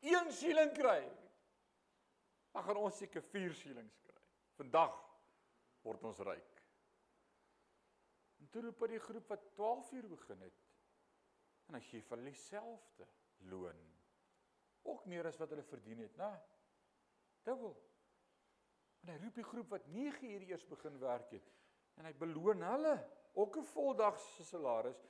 1 0.00 0.32
shilling 0.32 0.72
kry, 0.74 1.02
dan 2.54 2.62
gaan 2.62 2.78
ons 2.78 2.98
seker 3.02 3.22
4 3.32 3.54
shillings 3.58 3.96
kry. 4.06 4.20
Vandag 4.54 4.94
word 5.82 6.04
ons 6.06 6.20
ryk. 6.26 6.60
En 8.42 8.50
toe 8.52 8.62
roep 8.62 8.84
hy 8.84 8.92
die 8.94 9.02
groep 9.02 9.32
wat 9.32 9.48
12 9.56 9.90
uur 9.98 10.08
begin 10.12 10.44
het. 10.46 10.60
En 11.68 11.78
hy 11.78 11.82
gee 11.88 12.04
vir 12.04 12.16
hulle 12.16 12.30
dieselfde 12.30 13.08
loon. 13.50 13.80
Ook 14.84 15.06
meer 15.10 15.26
as 15.26 15.40
wat 15.40 15.50
hulle 15.54 15.64
verdien 15.66 16.04
het, 16.04 16.14
né? 16.20 16.30
Dubbel. 17.48 17.74
En 19.02 19.12
hy 19.12 19.18
roep 19.24 19.40
die 19.40 19.46
groep 19.48 19.74
wat 19.74 19.90
9 19.92 20.30
uur 20.30 20.46
eers 20.48 20.66
begin 20.68 20.98
werk 21.02 21.34
het 21.34 21.50
en 21.98 22.08
hy 22.08 22.14
beloon 22.18 22.62
hulle 22.66 22.94
ook 23.38 23.58
'n 23.58 23.66
voldag 23.74 24.18
se 24.18 24.44
salaris. 24.44 25.00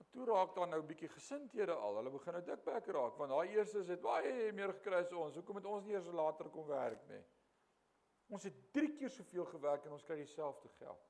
Maar 0.00 0.08
toe 0.10 0.24
raak 0.24 0.54
daar 0.56 0.68
nou 0.68 0.78
bietjie 0.88 1.10
gesindhede 1.12 1.74
al. 1.76 1.98
Hulle 1.98 2.10
begin 2.10 2.32
nou 2.32 2.40
dikbek 2.44 2.86
raak 2.96 3.18
want 3.20 3.34
daai 3.34 3.50
eerstes 3.52 3.90
het 3.92 4.00
baie 4.00 4.46
meer 4.56 4.70
gekry 4.78 5.02
as 5.04 5.10
ons. 5.12 5.34
Hoekom 5.36 5.58
het 5.60 5.66
ons 5.68 5.84
nie 5.84 5.92
eers 5.92 6.06
later 6.08 6.48
kom 6.54 6.64
werk 6.70 7.02
nie? 7.10 7.20
Ons 8.32 8.46
het 8.48 8.62
3 8.72 8.94
keer 8.96 9.12
soveel 9.12 9.44
gewerk 9.50 9.84
en 9.84 9.98
ons 9.98 10.06
kry 10.06 10.16
dieselfde 10.16 10.70
geld. 10.78 11.02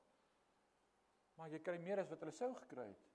Maar 1.39 1.55
jy 1.55 1.61
kry 1.63 1.77
meer 1.79 2.01
as 2.03 2.11
wat 2.11 2.25
hulle 2.25 2.33
sou 2.35 2.49
gekry 2.57 2.89
het. 2.89 3.05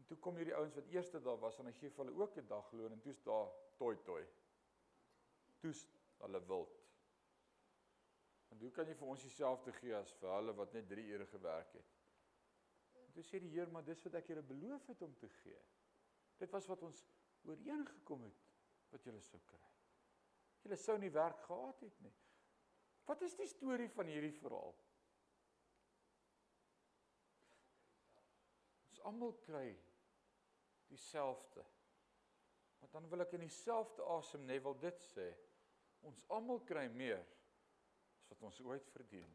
En 0.00 0.08
toe 0.10 0.18
kom 0.26 0.40
hierdie 0.42 0.56
ouens 0.58 0.74
wat 0.80 0.90
eerste 0.96 1.22
daar 1.22 1.38
was 1.44 1.60
en 1.62 1.70
hy 1.70 1.76
gee 1.78 1.94
vir 1.94 2.04
hulle 2.04 2.18
ook 2.18 2.40
'n 2.42 2.50
dagloon 2.50 2.96
en 2.98 3.04
toe's 3.06 3.22
daar 3.22 3.54
toi 3.78 3.94
toi. 4.10 4.24
Toe's 5.62 5.84
hulle 6.24 6.42
wild. 6.50 6.74
En 8.50 8.58
hoe 8.66 8.72
kan 8.74 8.90
jy 8.90 8.98
vir 8.98 9.14
ons 9.14 9.22
dieselfde 9.22 9.72
gee 9.78 9.94
as 9.94 10.10
vir 10.18 10.34
hulle 10.40 10.58
wat 10.58 10.72
net 10.72 10.90
3 10.90 11.06
ure 11.06 11.26
gewerk 11.36 11.72
het? 11.78 11.97
Toe 13.18 13.26
sê 13.26 13.40
die 13.42 13.50
Heer, 13.50 13.66
maar 13.74 13.82
dis 13.82 13.98
wat 14.06 14.14
ek 14.20 14.28
julle 14.30 14.44
beloof 14.46 14.84
het 14.92 15.00
om 15.02 15.14
te 15.18 15.26
gee. 15.40 15.58
Dit 16.38 16.52
was 16.54 16.68
wat 16.70 16.84
ons 16.86 17.00
ooreengekom 17.50 18.20
het 18.22 18.44
wat 18.92 19.08
julle 19.08 19.18
sou 19.26 19.40
kry. 19.42 19.72
Julle 20.62 20.78
sou 20.78 20.94
nie 21.02 21.10
werk 21.10 21.40
gehad 21.48 21.82
het 21.82 21.96
nie. 22.04 22.12
Wat 23.10 23.24
is 23.26 23.34
die 23.34 23.48
storie 23.50 23.88
van 23.90 24.06
hierdie 24.06 24.36
verhaal? 24.38 24.70
Ons 28.86 29.02
almal 29.10 29.34
kry 29.42 29.66
dieselfde. 30.92 31.66
Maar 32.78 32.94
dan 32.94 33.10
wil 33.10 33.26
ek 33.26 33.34
in 33.34 33.48
dieselfde 33.48 34.06
asem 34.14 34.46
net 34.46 34.62
wil 34.62 34.78
dit 34.78 35.02
sê. 35.10 35.26
Ons 36.06 36.22
almal 36.38 36.62
kry 36.70 36.86
meer 36.94 37.26
as 37.26 38.30
wat 38.30 38.46
ons 38.46 38.62
ooit 38.62 38.94
verdien. 38.94 39.34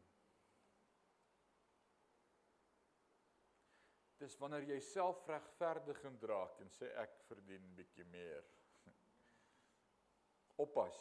Dis 4.24 4.38
wanneer 4.40 4.64
jy 4.64 4.78
self 4.80 5.18
regverdiging 5.28 6.14
draak 6.22 6.60
en 6.64 6.70
sê 6.72 6.88
ek 7.02 7.18
verdien 7.28 7.64
bietjie 7.76 8.06
meer. 8.08 8.46
Oppas 10.64 11.00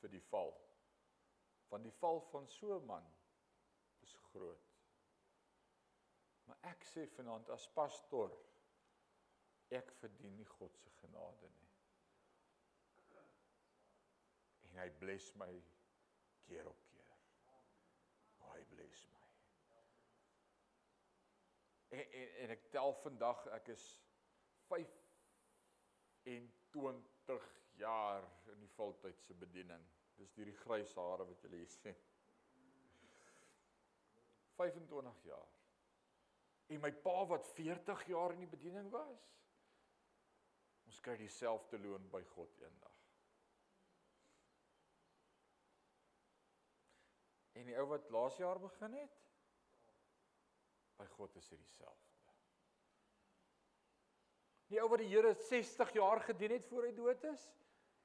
vir 0.00 0.10
die 0.16 0.22
val. 0.32 0.50
Want 1.70 1.86
die 1.86 1.94
val 2.00 2.18
van 2.32 2.48
so 2.50 2.74
'n 2.74 2.86
man 2.90 3.06
is 4.02 4.16
groot. 4.32 4.72
Maar 6.48 6.58
ek 6.72 6.82
sê 6.90 7.06
vanaand 7.14 7.54
as 7.54 7.68
pastoor 7.78 8.34
ek 9.78 9.94
verdien 10.00 10.34
nie 10.36 10.50
God 10.56 10.76
se 10.78 10.90
genade 10.98 11.48
nie. 11.54 11.70
En 14.68 14.82
hy 14.82 14.90
bless 14.98 15.30
my 15.38 15.52
keer 16.48 16.66
op 16.68 16.82
keer. 16.90 17.16
Hy 18.50 18.64
bless 18.74 19.06
my. 19.12 19.24
En, 21.94 22.00
en 22.10 22.28
en 22.44 22.50
ek 22.56 22.64
tel 22.74 22.92
vandag 23.04 23.44
ek 23.54 23.68
is 23.74 23.84
25 24.72 27.44
jaar 27.78 28.22
in 28.50 28.58
die 28.64 28.72
voltydse 28.74 29.34
bediening. 29.38 29.84
Dis 30.18 30.34
hierdie 30.38 30.56
grys 30.64 30.94
hare 30.98 31.24
wat 31.28 31.42
julle 31.44 31.60
hier 31.60 31.70
sien. 31.70 31.98
25 34.58 35.22
jaar. 35.28 35.52
En 36.74 36.82
my 36.82 36.90
pa 37.06 37.18
wat 37.30 37.46
40 37.54 38.02
jaar 38.10 38.34
in 38.34 38.42
die 38.42 38.50
bediening 38.50 38.90
was. 38.90 39.22
Ons 40.88 40.98
kry 41.04 41.14
dieselfde 41.18 41.78
loon 41.82 42.04
by 42.10 42.22
God 42.34 42.52
eendag. 42.62 42.98
En 47.54 47.70
die 47.70 47.78
ou 47.78 47.86
wat 47.92 48.10
laas 48.10 48.36
jaar 48.42 48.58
begin 48.62 48.98
het, 48.98 49.23
by 50.96 51.06
God 51.16 51.36
is 51.36 51.48
dit 51.48 51.58
dieselfde. 51.58 52.12
Die 54.72 54.80
ou 54.80 54.88
wat 54.90 55.02
die 55.02 55.10
Here 55.10 55.34
60 55.34 55.92
jaar 55.92 56.22
gedien 56.24 56.54
het 56.56 56.66
voor 56.66 56.88
hy 56.88 56.92
dood 56.96 57.24
is, 57.28 57.44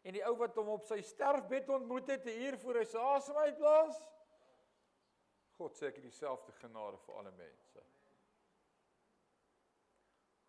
en 0.04 0.16
die 0.16 0.24
ou 0.26 0.36
wat 0.40 0.58
hom 0.60 0.74
op 0.76 0.86
sy 0.88 1.00
sterfbed 1.04 1.70
ontmoet 1.70 2.08
het 2.12 2.26
'n 2.26 2.42
uur 2.46 2.58
voor 2.58 2.80
hy 2.80 2.86
sy 2.86 2.98
asem 3.16 3.38
uitblaas, 3.38 4.02
God 5.58 5.76
sê 5.76 5.88
ek 5.88 5.96
het 5.96 6.04
dieselfde 6.04 6.52
genade 6.52 6.98
vir 6.98 7.16
alle 7.16 7.32
mense. 7.32 7.84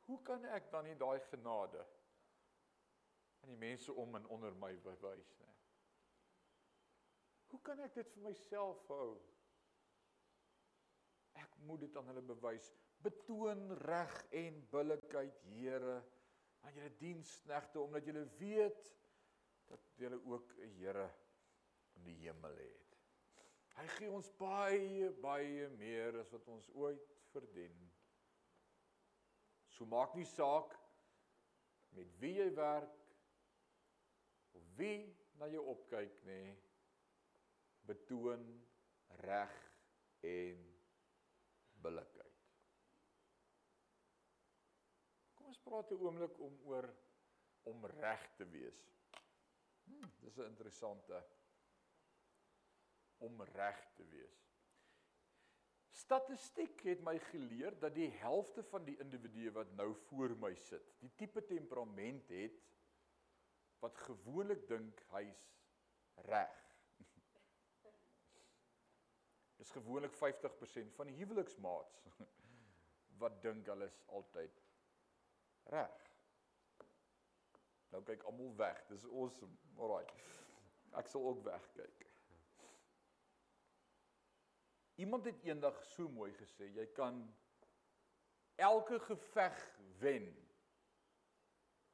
Hoe 0.06 0.22
kan 0.22 0.44
ek 0.44 0.70
dan 0.70 0.84
nie 0.84 0.94
daai 0.94 1.20
genade 1.20 1.86
aan 3.42 3.48
die 3.48 3.56
mense 3.56 3.92
om 3.92 4.14
en 4.14 4.26
onder 4.26 4.54
my 4.54 4.76
bewys 4.76 5.34
nie? 5.38 5.54
Hoe 7.50 7.60
kan 7.60 7.80
ek 7.80 7.94
dit 7.94 8.10
vir 8.14 8.22
myself 8.22 8.86
hou? 8.88 9.18
Ek 11.40 11.58
moet 11.66 11.84
dit 11.84 11.96
aan 11.96 12.10
hulle 12.12 12.24
bewys. 12.32 12.70
Betoon 13.04 13.70
reg 13.86 14.16
en 14.36 14.60
billikheid, 14.72 15.42
Here, 15.48 16.00
aan 16.60 16.76
julle 16.76 16.92
diensknegte 17.00 17.80
omdat 17.80 18.04
julle 18.04 18.26
weet 18.38 18.92
dat 19.70 19.80
julle 19.96 20.20
ook 20.24 20.52
'n 20.58 20.74
Here 20.76 21.08
in 21.96 22.04
die 22.04 22.16
hemel 22.26 22.56
het. 22.56 22.96
Hy 23.76 23.86
gee 23.96 24.10
ons 24.10 24.28
baie 24.36 25.10
baie 25.22 25.68
meer 25.68 26.18
as 26.20 26.30
wat 26.34 26.48
ons 26.48 26.68
ooit 26.74 27.12
verdien. 27.32 27.76
So 29.68 29.86
maak 29.86 30.14
nie 30.14 30.26
saak 30.28 30.74
met 31.96 32.10
wie 32.20 32.34
jy 32.36 32.50
werk 32.54 32.98
of 34.52 34.66
wie 34.76 35.16
na 35.38 35.48
jou 35.48 35.64
opkyk 35.72 36.18
nie. 36.24 36.58
Betoon 37.88 38.44
reg 39.24 39.54
en 40.20 40.69
billikheid. 41.82 42.38
Kom 45.34 45.46
ons 45.52 45.62
praat 45.64 45.90
'n 45.92 46.02
oomblik 46.06 46.38
om 46.38 46.60
oor 46.72 46.88
om 47.62 47.86
reg 47.86 48.30
te 48.36 48.46
wees. 48.48 48.80
Hmm, 49.84 50.12
dis 50.20 50.36
'n 50.38 50.50
interessante 50.52 51.26
om 53.18 53.42
reg 53.42 53.80
te 53.96 54.04
wees. 54.04 54.40
Statistiek 55.90 56.80
het 56.80 57.02
my 57.04 57.18
geleer 57.18 57.74
dat 57.80 57.94
die 57.94 58.08
helfte 58.22 58.62
van 58.62 58.84
die 58.84 58.96
individue 59.02 59.52
wat 59.52 59.72
nou 59.72 59.94
voor 60.08 60.36
my 60.38 60.54
sit, 60.54 60.86
die 61.00 61.12
tipe 61.16 61.44
temperament 61.46 62.28
het 62.28 62.56
wat 63.78 63.98
gewoonlik 64.06 64.66
dink 64.68 65.00
hy's 65.10 65.44
reg. 66.14 66.69
Dis 69.60 69.70
gewoonlik 69.76 70.14
50% 70.16 70.94
van 70.96 71.10
die 71.10 71.16
huweliksmaats 71.18 71.98
wat 73.20 73.42
dink 73.44 73.66
hulle 73.68 73.84
is 73.90 73.98
altyd 74.08 74.62
reg. 75.74 76.06
Nou 77.92 78.00
kyk 78.06 78.24
almal 78.30 78.54
weg. 78.56 78.80
Dis 78.88 79.04
awesome. 79.10 79.52
Alraai. 79.76 80.06
Ek 80.96 81.10
sal 81.12 81.26
ook 81.28 81.42
wegkyk. 81.44 82.06
Iemand 85.00 85.28
het 85.28 85.44
eendag 85.44 85.76
so 85.92 86.08
mooi 86.12 86.32
gesê, 86.36 86.66
jy 86.76 86.86
kan 86.96 87.20
elke 88.60 88.98
geveg 89.00 89.60
wen 90.00 90.26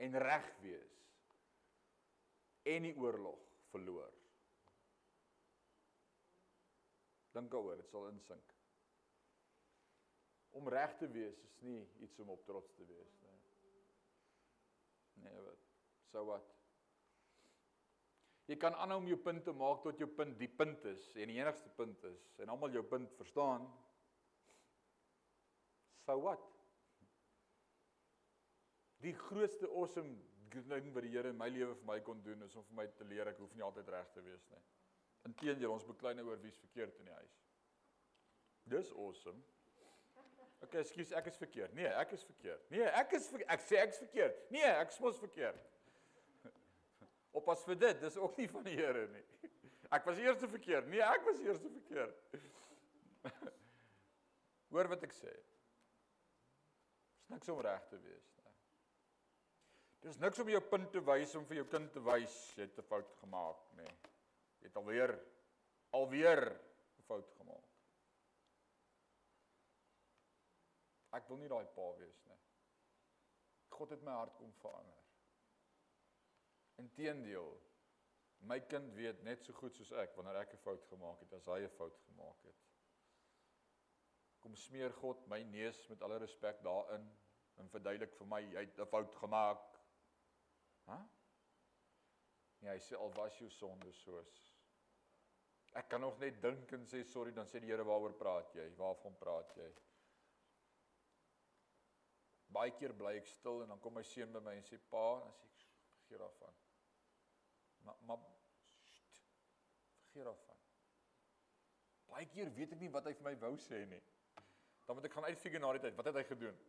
en 0.03 0.19
reg 0.23 0.49
wees 0.63 0.97
en 2.67 2.89
die 2.89 2.97
oorlog 2.99 3.43
verloor. 3.71 4.11
Dink 7.37 7.53
daaroor, 7.53 7.77
dit 7.81 7.91
sal 7.93 8.09
insink. 8.09 8.53
Om 10.57 10.69
reg 10.73 10.95
te 10.97 11.09
wees 11.13 11.43
is 11.45 11.57
nie 11.61 11.83
iets 12.05 12.21
om 12.25 12.33
op 12.33 12.45
trots 12.49 12.73
te 12.79 12.87
wees 12.89 13.17
nie. 13.21 13.35
Nee, 15.27 15.41
wat? 15.45 15.67
So 16.13 16.25
wat? 16.29 16.53
Jy 18.47 18.57
kan 18.63 18.77
aanhou 18.79 19.01
om 19.03 19.09
jou 19.11 19.19
punt 19.19 19.43
te 19.45 19.53
maak 19.53 19.83
tot 19.83 19.99
jou 19.99 20.09
punt 20.09 20.37
die 20.39 20.49
punt 20.49 20.85
is 20.87 21.09
en 21.19 21.33
die 21.33 21.41
enigste 21.41 21.73
punt 21.77 22.05
is 22.07 22.29
en 22.41 22.53
almal 22.53 22.73
jou 22.77 22.85
punt 22.87 23.13
verstaan. 23.19 23.67
So 26.07 26.21
wat? 26.23 26.45
Die 29.03 29.15
grootste 29.27 29.69
awesome 29.69 30.15
ding 30.57 30.93
wat 30.95 31.05
die 31.05 31.13
Here 31.13 31.29
in 31.35 31.37
my 31.37 31.51
lewe 31.53 31.75
vir 31.75 31.89
my 31.91 31.99
kon 32.07 32.23
doen 32.25 32.47
is 32.47 32.55
om 32.57 32.65
vir 32.71 32.79
my 32.79 32.87
te 32.97 33.05
leer 33.05 33.29
ek 33.29 33.43
hoef 33.43 33.53
nie 33.59 33.65
altyd 33.67 33.91
reg 33.93 34.09
te 34.15 34.23
wees 34.25 34.47
nie. 34.55 34.63
Inteendeel, 35.27 35.73
ons 35.73 35.87
beklei 35.87 36.15
nou 36.15 36.27
oor 36.31 36.41
wie's 36.43 36.59
verkeerd 36.63 36.99
in 37.01 37.11
die 37.11 37.17
huis. 37.19 37.37
Dis 38.71 38.93
awesome. 38.95 39.43
Okay, 40.65 40.81
ekskuus, 40.81 41.13
ek 41.15 41.29
is 41.31 41.39
verkeerd. 41.39 41.75
Nee, 41.77 41.89
ek 42.01 42.15
is 42.17 42.25
verkeerd. 42.27 42.63
Nee, 42.73 42.87
ek 42.99 43.13
is 43.19 43.27
ver 43.31 43.45
ek 43.55 43.65
sê 43.67 43.81
ek's 43.83 44.01
verkeerd. 44.03 44.39
Nee, 44.55 44.67
ek 44.67 44.95
is 44.95 45.01
mos 45.05 45.19
verkeerd. 45.21 45.67
Oppas 47.39 47.63
vir 47.69 47.79
dit, 47.83 48.01
dis 48.03 48.17
ook 48.19 48.39
nie 48.41 48.49
van 48.51 48.67
die 48.67 48.77
Here 48.79 49.07
nie. 49.13 49.25
Ek 49.95 50.03
was 50.09 50.19
eers 50.19 50.41
verkeerd. 50.43 50.89
Nee, 50.91 50.99
ek 50.99 51.23
was 51.23 51.39
eers 51.45 51.61
verkeerd. 51.63 52.17
Hoor 54.75 54.89
wat 54.91 55.05
ek 55.07 55.15
sê. 55.15 55.31
Dis 57.21 57.29
niks 57.31 57.53
om 57.55 57.61
reg 57.63 57.85
te 57.87 58.01
wees 58.03 58.33
nie. 58.41 58.51
Dis 60.09 60.19
niks 60.23 60.43
om 60.43 60.51
jou 60.51 60.63
punt 60.73 60.91
te 60.91 61.03
wys 61.07 61.37
om 61.39 61.47
vir 61.47 61.61
jou 61.61 61.69
kind 61.71 61.93
te 61.95 62.03
wys 62.03 62.35
jy 62.57 62.67
het 62.67 62.83
'n 62.83 62.89
fout 62.91 63.15
gemaak 63.21 63.63
nie. 63.79 63.93
Jy 64.61 64.69
het 64.69 64.77
alweer 64.77 65.13
alweer 65.97 66.43
'n 66.99 67.03
fout 67.03 67.31
gemaak. 67.39 67.65
Ek 71.17 71.29
wil 71.29 71.39
nie 71.41 71.49
daai 71.49 71.67
pa 71.77 71.87
wees 71.97 72.25
nie. 72.25 72.39
God 73.69 73.91
het 73.91 74.03
my 74.03 74.13
hart 74.13 74.35
kom 74.37 74.53
verander. 74.53 75.03
Inteendeel, 76.77 77.61
my 78.41 78.61
kind 78.61 78.93
weet 78.95 79.23
net 79.25 79.45
so 79.45 79.53
goed 79.53 79.77
soos 79.77 79.93
ek 79.93 80.17
wanneer 80.17 80.37
ek 80.43 80.53
'n 80.55 80.65
fout 80.65 80.85
gemaak 80.91 81.21
het 81.21 81.33
as 81.33 81.47
hy 81.47 81.61
'n 81.65 81.77
fout 81.77 81.99
gemaak 82.09 82.43
het. 82.43 82.61
Kom 84.41 84.57
smeer 84.57 84.93
God 84.93 85.27
my 85.27 85.43
neus 85.43 85.89
met 85.89 86.03
alle 86.03 86.19
respek 86.19 86.63
daarin 86.63 87.07
en 87.57 87.69
verduidelik 87.69 88.15
vir 88.15 88.27
my 88.27 88.41
jy 88.41 88.65
het 88.67 88.79
'n 88.79 88.87
fout 88.87 89.15
gemaak. 89.15 89.81
Hæ? 90.87 90.99
Ja, 92.65 92.73
hy 92.73 92.81
sê 92.81 92.97
al 92.97 93.13
was 93.17 93.37
jou 93.41 93.51
sonde 93.53 93.93
soos 93.93 94.37
Ek 95.77 95.91
kan 95.93 96.01
nog 96.01 96.17
net 96.23 96.39
dink 96.41 96.71
en 96.73 96.87
sê 96.89 97.03
sorry, 97.05 97.35
dan 97.37 97.49
sê 97.49 97.61
die 97.61 97.69
Here 97.69 97.85
waaroor 97.85 98.15
praat 98.17 98.55
jy? 98.57 98.65
Waarvan 98.79 99.17
praat 99.21 99.51
jy? 99.59 99.67
Baie 102.57 102.73
keer 102.79 102.95
bly 102.97 103.13
ek 103.19 103.29
stil 103.29 103.61
en 103.65 103.75
dan 103.75 103.83
kom 103.85 103.93
my 103.99 104.05
seun 104.07 104.33
by 104.33 104.41
my 104.41 104.55
en 104.57 104.65
sê 104.65 104.79
pa, 104.93 105.05
dan 105.21 105.35
sê 105.37 105.51
ek 105.51 105.67
vergeet 105.99 106.23
daarvan. 106.23 106.57
Maar 107.85 108.01
maar 108.09 108.23
vergeet 110.07 110.25
daarvan. 110.31 110.63
Baie 112.15 112.29
keer 112.33 112.53
weet 112.57 112.73
ek 112.73 112.81
nie 112.81 112.93
wat 112.95 113.11
hy 113.11 113.13
vir 113.19 113.29
my 113.29 113.35
wou 113.45 113.53
sê 113.61 113.83
nie. 113.91 114.01
Dan 114.87 114.97
moet 114.97 115.11
ek 115.11 115.19
gaan 115.19 115.29
uitfigure 115.29 115.61
na 115.61 115.75
die 115.77 115.85
tyd, 115.85 115.99
wat 115.99 116.09
het 116.09 116.21
hy 116.23 116.25
gedoen? 116.31 116.61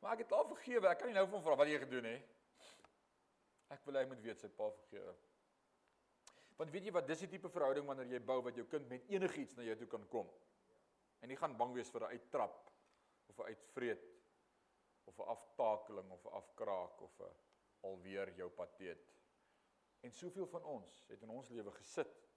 Maar 0.00 0.16
ek 0.16 0.24
het 0.24 0.32
al 0.38 0.48
vergewe, 0.54 0.88
ek 0.88 1.02
kan 1.02 1.10
nie 1.10 1.18
nou 1.18 1.28
van 1.34 1.44
vra 1.44 1.58
wat 1.58 1.68
jy 1.68 1.82
gedoen 1.84 2.08
het. 2.14 2.30
Ek 3.72 3.84
wil 3.88 3.96
hy 4.00 4.04
moet 4.10 4.20
weet 4.24 4.42
sy 4.42 4.50
pa 4.52 4.68
vergewe. 4.76 5.14
Want 6.58 6.72
weet 6.74 6.88
jy 6.88 6.92
wat, 6.94 7.06
dis 7.08 7.24
die 7.24 7.30
tipe 7.32 7.50
verhouding 7.50 7.86
wanneer 7.88 8.10
jy 8.12 8.20
bou 8.26 8.38
wat 8.44 8.58
jou 8.58 8.66
kind 8.70 8.88
met 8.90 9.06
enigiets 9.10 9.56
na 9.56 9.64
jou 9.66 9.76
toe 9.80 9.88
kan 9.94 10.04
kom. 10.12 10.28
En 11.24 11.30
nie 11.30 11.38
gaan 11.40 11.56
bang 11.58 11.72
wees 11.76 11.90
vir 11.90 12.04
'n 12.04 12.18
uittrap 12.18 12.58
of 13.28 13.38
'n 13.38 13.48
uitvreet 13.54 14.04
of 15.06 15.18
'n 15.18 15.30
aftakeling 15.36 16.10
of 16.10 16.24
'n 16.26 16.36
afkraak 16.40 17.00
of 17.00 17.20
'n 17.20 17.34
alweer 17.88 18.34
jou 18.36 18.50
pateet. 18.50 19.08
En 20.00 20.12
soveel 20.12 20.46
van 20.46 20.64
ons 20.64 21.04
het 21.08 21.22
in 21.22 21.30
ons 21.30 21.48
lewe 21.48 21.72
gesit 21.72 22.28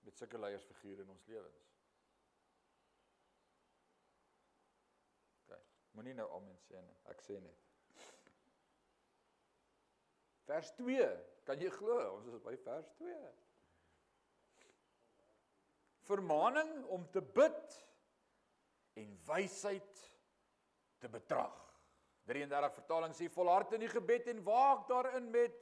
met 0.00 0.16
sulke 0.16 0.38
leiersfigure 0.38 1.02
in 1.02 1.10
ons 1.10 1.26
lewens. 1.26 1.64
OK. 5.42 5.58
Moenie 5.90 6.14
nou 6.14 6.28
almen 6.28 6.58
sê 6.58 6.80
nie. 6.84 6.96
Ek 7.04 7.20
sê 7.20 7.40
net. 7.40 7.67
Vers 10.48 10.72
2. 10.80 11.08
Kan 11.44 11.60
jy 11.60 11.70
glo? 11.72 11.98
Ons 12.16 12.28
is 12.32 12.40
by 12.44 12.54
vers 12.64 12.88
2. 13.00 13.16
Vermaning 16.08 16.72
om 16.94 17.04
te 17.12 17.20
bid 17.20 17.78
en 19.00 19.16
wysheid 19.28 20.04
te 20.98 21.10
betrag. 21.12 21.56
33 22.28 22.74
vertaling 22.76 23.14
sê 23.16 23.28
volhard 23.32 23.72
in 23.76 23.84
die 23.84 23.92
gebed 23.92 24.28
en 24.32 24.40
waak 24.44 24.86
daarin 24.88 25.28
met 25.32 25.56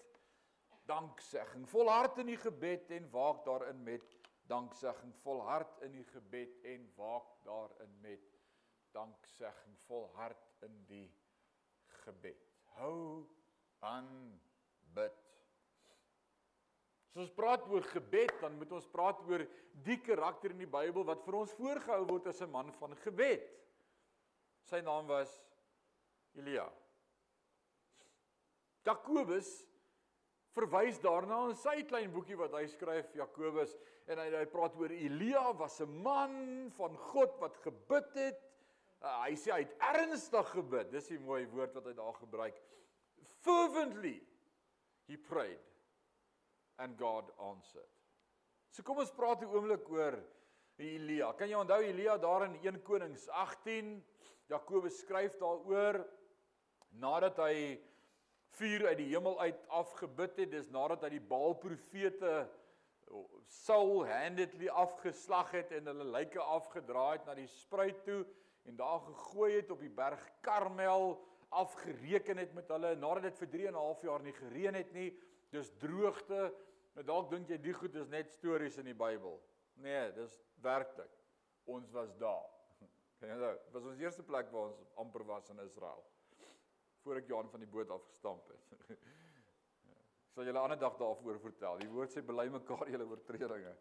danksegging. 0.90 1.66
Volhard 1.70 2.18
in 2.22 2.30
die 2.30 2.38
gebed 2.40 2.90
en 2.94 3.10
waak 3.10 3.44
daarin 3.46 3.82
met 3.86 4.16
danksegging. 4.46 5.14
Volhard 5.22 5.82
in 5.86 5.94
die 5.98 6.06
gebed 6.14 6.66
en 6.74 6.88
waak 6.98 7.30
daarin 7.46 7.94
met 8.02 8.34
danksegging. 8.94 9.78
Volhard 9.86 10.66
in 10.66 10.82
die 10.90 11.06
gebed. 12.04 12.42
Hou 12.78 13.26
aan 13.86 14.10
bid. 14.94 15.14
As 17.16 17.22
ons 17.24 17.32
praat 17.32 17.64
oor 17.72 17.84
gebed, 17.94 18.34
dan 18.42 18.58
moet 18.58 18.72
ons 18.76 18.86
praat 18.92 19.20
oor 19.24 19.46
die 19.86 19.96
karakter 20.04 20.52
in 20.52 20.58
die 20.60 20.68
Bybel 20.68 21.06
wat 21.08 21.22
vir 21.24 21.38
ons 21.38 21.54
voorgehou 21.56 22.02
word 22.10 22.26
as 22.28 22.42
'n 22.42 22.50
man 22.50 22.72
van 22.72 22.92
gebed. 22.96 23.46
Sy 24.68 24.80
naam 24.84 25.06
was 25.06 25.32
Elia. 26.34 26.66
Jakobus 28.84 29.48
verwys 30.56 31.00
daarna 31.00 31.48
in 31.48 31.56
sy 31.56 31.82
klein 31.88 32.12
boekie 32.12 32.36
wat 32.36 32.52
hy 32.52 32.66
skryf 32.66 33.14
Jakobus 33.14 33.74
en 34.06 34.18
hy 34.18 34.28
hy 34.30 34.44
praat 34.52 34.76
oor 34.76 34.92
Elia 34.92 35.52
was 35.56 35.80
'n 35.80 36.02
man 36.02 36.70
van 36.76 36.96
God 36.96 37.40
wat 37.40 37.56
gebid 37.64 38.12
het. 38.14 38.38
Uh, 39.00 39.24
hy 39.24 39.34
sê 39.36 39.52
hy 39.52 39.60
het 39.64 39.76
ernstig 39.80 40.48
gebid. 40.52 40.90
Dis 40.90 41.10
'n 41.10 41.24
mooi 41.24 41.46
woord 41.46 41.74
wat 41.74 41.84
hy 41.84 41.92
daar 41.92 42.14
gebruik. 42.14 42.60
Fervently 43.40 44.20
he 45.06 45.16
prayed 45.16 45.62
and 46.78 46.96
God 46.96 47.24
answered. 47.50 47.92
So 48.70 48.82
kom 48.82 48.98
ons 48.98 49.12
praat 49.16 49.42
'n 49.42 49.48
oomblik 49.48 49.88
oor 49.88 50.18
Elia. 50.78 51.32
Kan 51.32 51.48
jy 51.48 51.56
onthou 51.56 51.80
Elia 51.80 52.18
daar 52.18 52.44
in 52.44 52.58
1 52.62 52.82
Konings 52.82 53.28
18? 53.28 54.04
Jakobus 54.48 54.98
skryf 54.98 55.38
daaroor 55.38 56.04
nadat 56.90 57.38
hy 57.38 57.80
vuur 58.56 58.86
uit 58.86 58.98
die 58.98 59.08
hemel 59.14 59.40
uit 59.40 59.64
afgebid 59.68 60.36
het, 60.36 60.50
dis 60.50 60.68
nadat 60.70 61.02
hy 61.02 61.10
die 61.16 61.26
Baal 61.32 61.54
profete 61.54 62.48
Saul 63.46 64.06
handedly 64.06 64.68
afgeslag 64.68 65.52
het 65.54 65.70
en 65.76 65.86
hulle 65.86 66.04
lyke 66.10 66.40
afgedraai 66.42 67.18
het 67.18 67.26
na 67.28 67.36
die 67.38 67.46
spruit 67.46 68.02
toe 68.04 68.24
en 68.66 68.76
daar 68.76 69.00
gegooi 69.04 69.52
het 69.60 69.70
op 69.70 69.80
die 69.80 69.92
berg 69.92 70.22
Karmel 70.42 71.14
afgereken 71.56 72.38
het 72.40 72.52
met 72.54 72.68
hulle 72.68 72.94
nadat 73.00 73.28
dit 73.30 73.38
vir 73.42 73.48
3 73.54 73.66
en 73.70 73.74
'n 73.74 73.84
half 73.86 74.02
jaar 74.02 74.22
nie 74.22 74.32
gereën 74.32 74.74
het 74.74 74.92
nie. 74.92 75.10
Dis 75.50 75.70
droogte. 75.78 76.54
Nou 76.94 77.04
dalk 77.06 77.30
dink 77.30 77.48
jy 77.48 77.58
die 77.60 77.72
goed 77.76 77.94
is 77.94 78.08
net 78.08 78.32
stories 78.32 78.78
in 78.78 78.84
die 78.84 78.94
Bybel. 78.94 79.40
Nee, 79.74 80.12
dis 80.12 80.40
werklik. 80.64 81.12
Ons 81.64 81.90
was 81.90 82.14
daar. 82.16 82.48
Kan 83.20 83.28
jy? 83.32 83.36
Dit 83.36 83.72
was 83.72 83.84
ons 83.84 84.00
eerste 84.00 84.22
plek 84.22 84.50
waar 84.52 84.70
ons 84.70 84.84
amper 84.94 85.24
was 85.24 85.50
in 85.50 85.60
Israel. 85.60 86.04
Voor 87.02 87.16
ek 87.16 87.28
Johan 87.28 87.50
van 87.50 87.60
die 87.60 87.68
boot 87.70 87.90
af 87.90 88.02
gestamp 88.08 88.48
het. 88.48 88.88
Ek 88.90 90.32
sal 90.34 90.48
julle 90.48 90.58
ander 90.58 90.78
dag 90.78 90.96
daaroor 90.96 91.40
vertel. 91.40 91.78
Die 91.78 91.92
woord 91.92 92.12
sê 92.12 92.22
bely 92.22 92.48
mekaar 92.48 92.88
julle 92.88 93.06
oortredinge. 93.06 93.76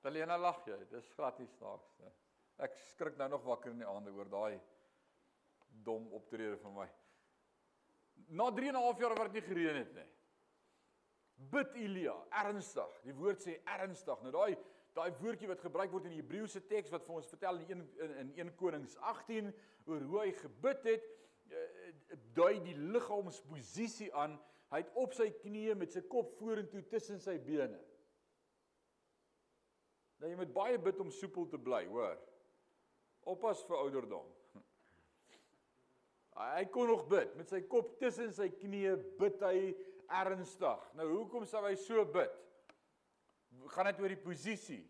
Talena 0.00 0.38
lag 0.38 0.60
jy. 0.66 0.78
Dis 0.92 1.08
glad 1.16 1.38
nie 1.38 1.48
snaaks 1.56 1.96
nie. 1.98 2.12
Ek 2.58 2.74
skrik 2.90 3.18
nou 3.18 3.28
nog 3.30 3.44
wakker 3.46 3.70
in 3.70 3.82
die 3.82 3.86
aande 3.86 4.10
oor 4.10 4.30
daai 4.30 4.58
dom 5.86 6.08
optrede 6.16 6.56
van 6.58 6.74
my. 6.74 6.86
Na 8.34 8.50
3 8.50 8.68
en 8.68 8.74
'n 8.74 8.82
half 8.82 8.98
jaar 8.98 9.14
wat 9.14 9.32
dit 9.32 9.38
nie 9.38 9.48
gereën 9.48 9.76
het 9.76 9.94
nie. 9.94 10.08
Bid 11.50 11.74
Elia, 11.74 12.16
ernstig. 12.30 13.00
Die 13.04 13.14
woord 13.14 13.40
sê 13.40 13.60
ernstig. 13.64 14.22
Nou 14.22 14.32
daai 14.32 14.58
daai 14.98 15.12
woordjie 15.20 15.48
wat 15.48 15.60
gebruik 15.60 15.92
word 15.92 16.08
in 16.08 16.10
die 16.16 16.22
Hebreëse 16.22 16.64
teks 16.66 16.90
wat 16.90 17.04
vir 17.06 17.14
ons 17.14 17.28
vertel 17.30 17.60
in 17.62 17.68
1 17.70 17.82
in, 18.04 18.14
in 18.22 18.32
1 18.48 18.56
Konings 18.56 18.96
18 18.96 19.52
oor 19.86 20.00
hoe 20.00 20.20
hy 20.20 20.32
gebid 20.32 20.82
het, 20.84 21.04
uh, 21.50 22.16
dui 22.34 22.58
die 22.64 22.74
liggaamsposisie 22.74 24.10
aan. 24.14 24.34
Hy 24.72 24.82
het 24.82 24.90
op 24.94 25.14
sy 25.14 25.30
knieë 25.30 25.76
met 25.78 25.92
sy 25.92 26.00
kop 26.00 26.34
vorentoe 26.40 26.82
tussen 26.90 27.20
sy 27.20 27.38
bene. 27.38 27.78
Nou 30.18 30.30
jy 30.32 30.36
moet 30.36 30.52
baie 30.52 30.78
bid 30.82 30.98
om 31.00 31.12
soepel 31.14 31.46
te 31.46 31.60
bly, 31.62 31.84
hoor. 31.86 32.18
Oppas 33.28 33.62
vir 33.68 33.76
ouderdom. 33.76 34.26
Hy 36.38 36.64
kon 36.70 36.86
nog 36.86 37.06
bid 37.10 37.34
met 37.36 37.50
sy 37.50 37.64
kop 37.66 37.96
tussen 37.98 38.30
sy 38.34 38.46
knieë 38.54 38.94
bid 39.18 39.40
hy 39.42 39.72
ernstig. 40.20 40.84
Nou 40.96 41.08
hoekom 41.16 41.46
sou 41.48 41.64
hy 41.66 41.74
so 41.80 42.04
bid? 42.14 42.36
Gaan 43.74 43.90
dit 43.90 44.00
oor 44.04 44.14
die 44.14 44.22
posisie? 44.22 44.84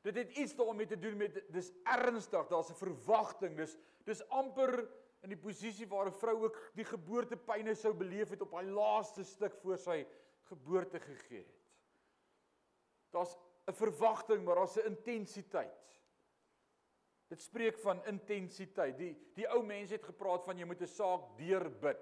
Dit 0.00 0.16
het 0.16 0.32
iets 0.40 0.54
daarmee 0.56 0.88
te 0.88 0.96
doen 0.98 1.18
met 1.20 1.36
dis 1.52 1.68
ernstig, 1.84 2.48
daar's 2.48 2.70
'n 2.70 2.80
verwagting. 2.80 3.56
Dis 3.56 3.76
dis 4.04 4.22
amper 4.28 4.88
in 5.22 5.28
die 5.28 5.36
posisie 5.36 5.86
waar 5.86 6.06
'n 6.08 6.18
vrou 6.22 6.36
ook 6.44 6.56
die 6.74 6.84
geboortepyne 6.84 7.74
sou 7.74 7.92
beleef 7.94 8.30
het 8.30 8.40
op 8.40 8.52
haar 8.52 8.64
laaste 8.64 9.24
stuk 9.24 9.54
voor 9.62 9.78
sy 9.78 10.06
geboorte 10.48 11.00
gegee 11.00 11.44
het. 11.44 11.60
Daar's 13.10 13.36
'n 13.68 13.72
verwagting, 13.72 14.44
maar 14.44 14.54
daar's 14.54 14.76
'n 14.76 14.86
intensiteit. 14.86 15.76
Dit 17.30 17.42
spreek 17.42 17.78
van 17.78 18.02
intensiteit. 18.10 18.96
Die 18.98 19.12
die 19.38 19.46
ou 19.54 19.60
mense 19.62 19.94
het 19.94 20.04
gepraat 20.04 20.44
van 20.44 20.58
jy 20.58 20.66
moet 20.66 20.82
'n 20.82 20.90
saak 20.90 21.36
deurbid. 21.38 22.00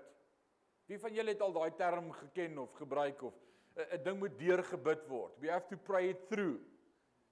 Wie 0.89 0.99
van 0.99 1.13
julle 1.13 1.35
het 1.35 1.43
al 1.45 1.53
daai 1.53 1.75
term 1.77 2.13
geken 2.13 2.59
of 2.59 2.73
gebruik 2.73 3.23
of 3.23 3.35
'n 3.77 4.03
ding 4.03 4.19
moet 4.19 4.39
deurgebid 4.39 5.07
word? 5.09 5.39
We 5.39 5.51
have 5.51 5.69
to 5.69 5.77
pray 5.77 6.09
it 6.09 6.29
through. 6.29 6.61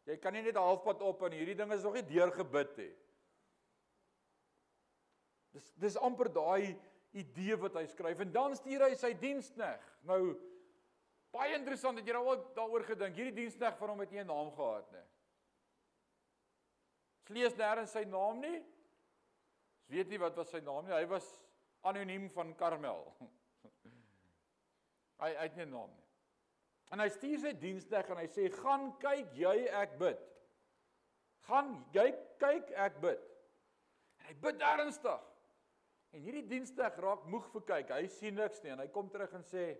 Jy 0.04 0.16
kan 0.16 0.32
nie 0.32 0.42
net 0.42 0.56
halfpad 0.56 1.00
op 1.02 1.22
en 1.22 1.32
hierdie 1.32 1.56
ding 1.56 1.72
is 1.72 1.82
nog 1.82 1.94
nie 1.94 2.06
deurgebid 2.06 2.76
nie. 2.76 2.92
Dis 5.56 5.72
dis 5.80 5.96
amper 5.96 6.28
daai 6.32 6.76
idee 7.16 7.56
wat 7.56 7.74
hy 7.74 7.86
skryf 7.86 8.20
en 8.20 8.32
dan 8.32 8.54
stuur 8.56 8.84
hy 8.90 8.94
sy 8.94 9.14
dienskneg. 9.14 9.82
Nou 10.02 10.36
baie 11.32 11.56
interessant 11.56 11.96
dat 11.96 12.06
jy 12.06 12.12
nou 12.12 12.36
daaroor 12.54 12.84
gedink. 12.84 13.16
Hierdie 13.16 13.40
dienskneg 13.40 13.78
van 13.78 13.88
hom 13.88 14.00
het 14.00 14.10
nie 14.10 14.20
'n 14.20 14.26
naam 14.26 14.52
gehad 14.52 14.92
nie. 14.92 15.06
Ons 17.26 17.34
lees 17.34 17.56
nêrens 17.58 17.90
sy 17.90 18.04
naam 18.06 18.38
nie. 18.38 18.60
Ons 18.60 19.88
weet 19.90 20.10
nie 20.12 20.20
wat 20.22 20.36
was 20.38 20.52
sy 20.54 20.60
naam 20.62 20.86
nie. 20.86 20.94
Hy 20.94 21.08
was 21.10 21.26
anoniem 21.82 22.28
van 22.30 22.52
Karmel. 22.54 23.02
hy 25.22 25.32
hy 25.32 25.48
het 25.48 25.56
nie 25.58 25.66
'n 25.66 25.74
naam 25.74 25.90
nie. 25.90 26.06
En 26.94 27.02
hy 27.02 27.08
stuur 27.10 27.40
sy 27.42 27.52
dienskneg 27.58 28.10
en 28.14 28.20
hy 28.22 28.28
sê: 28.30 28.46
"Gaan 28.62 28.92
kyk 29.02 29.34
jy 29.34 29.56
ek 29.74 29.98
bid." 29.98 30.22
Gaan 31.50 31.74
jy 31.94 32.06
kyk 32.38 32.70
ek 32.70 33.00
bid. 33.02 33.26
En 34.20 34.30
hy 34.30 34.34
bid 34.46 34.62
ernstig. 34.62 35.26
En 36.14 36.22
hierdie 36.22 36.46
dienskneg 36.46 36.94
raak 37.02 37.26
moeg 37.26 37.50
vir 37.50 37.66
kyk. 37.72 37.90
Hy 37.90 38.06
sien 38.06 38.38
niks 38.38 38.62
nie 38.62 38.70
en 38.70 38.78
hy 38.78 38.86
kom 38.94 39.10
terug 39.10 39.34
en 39.34 39.42
sê: 39.42 39.74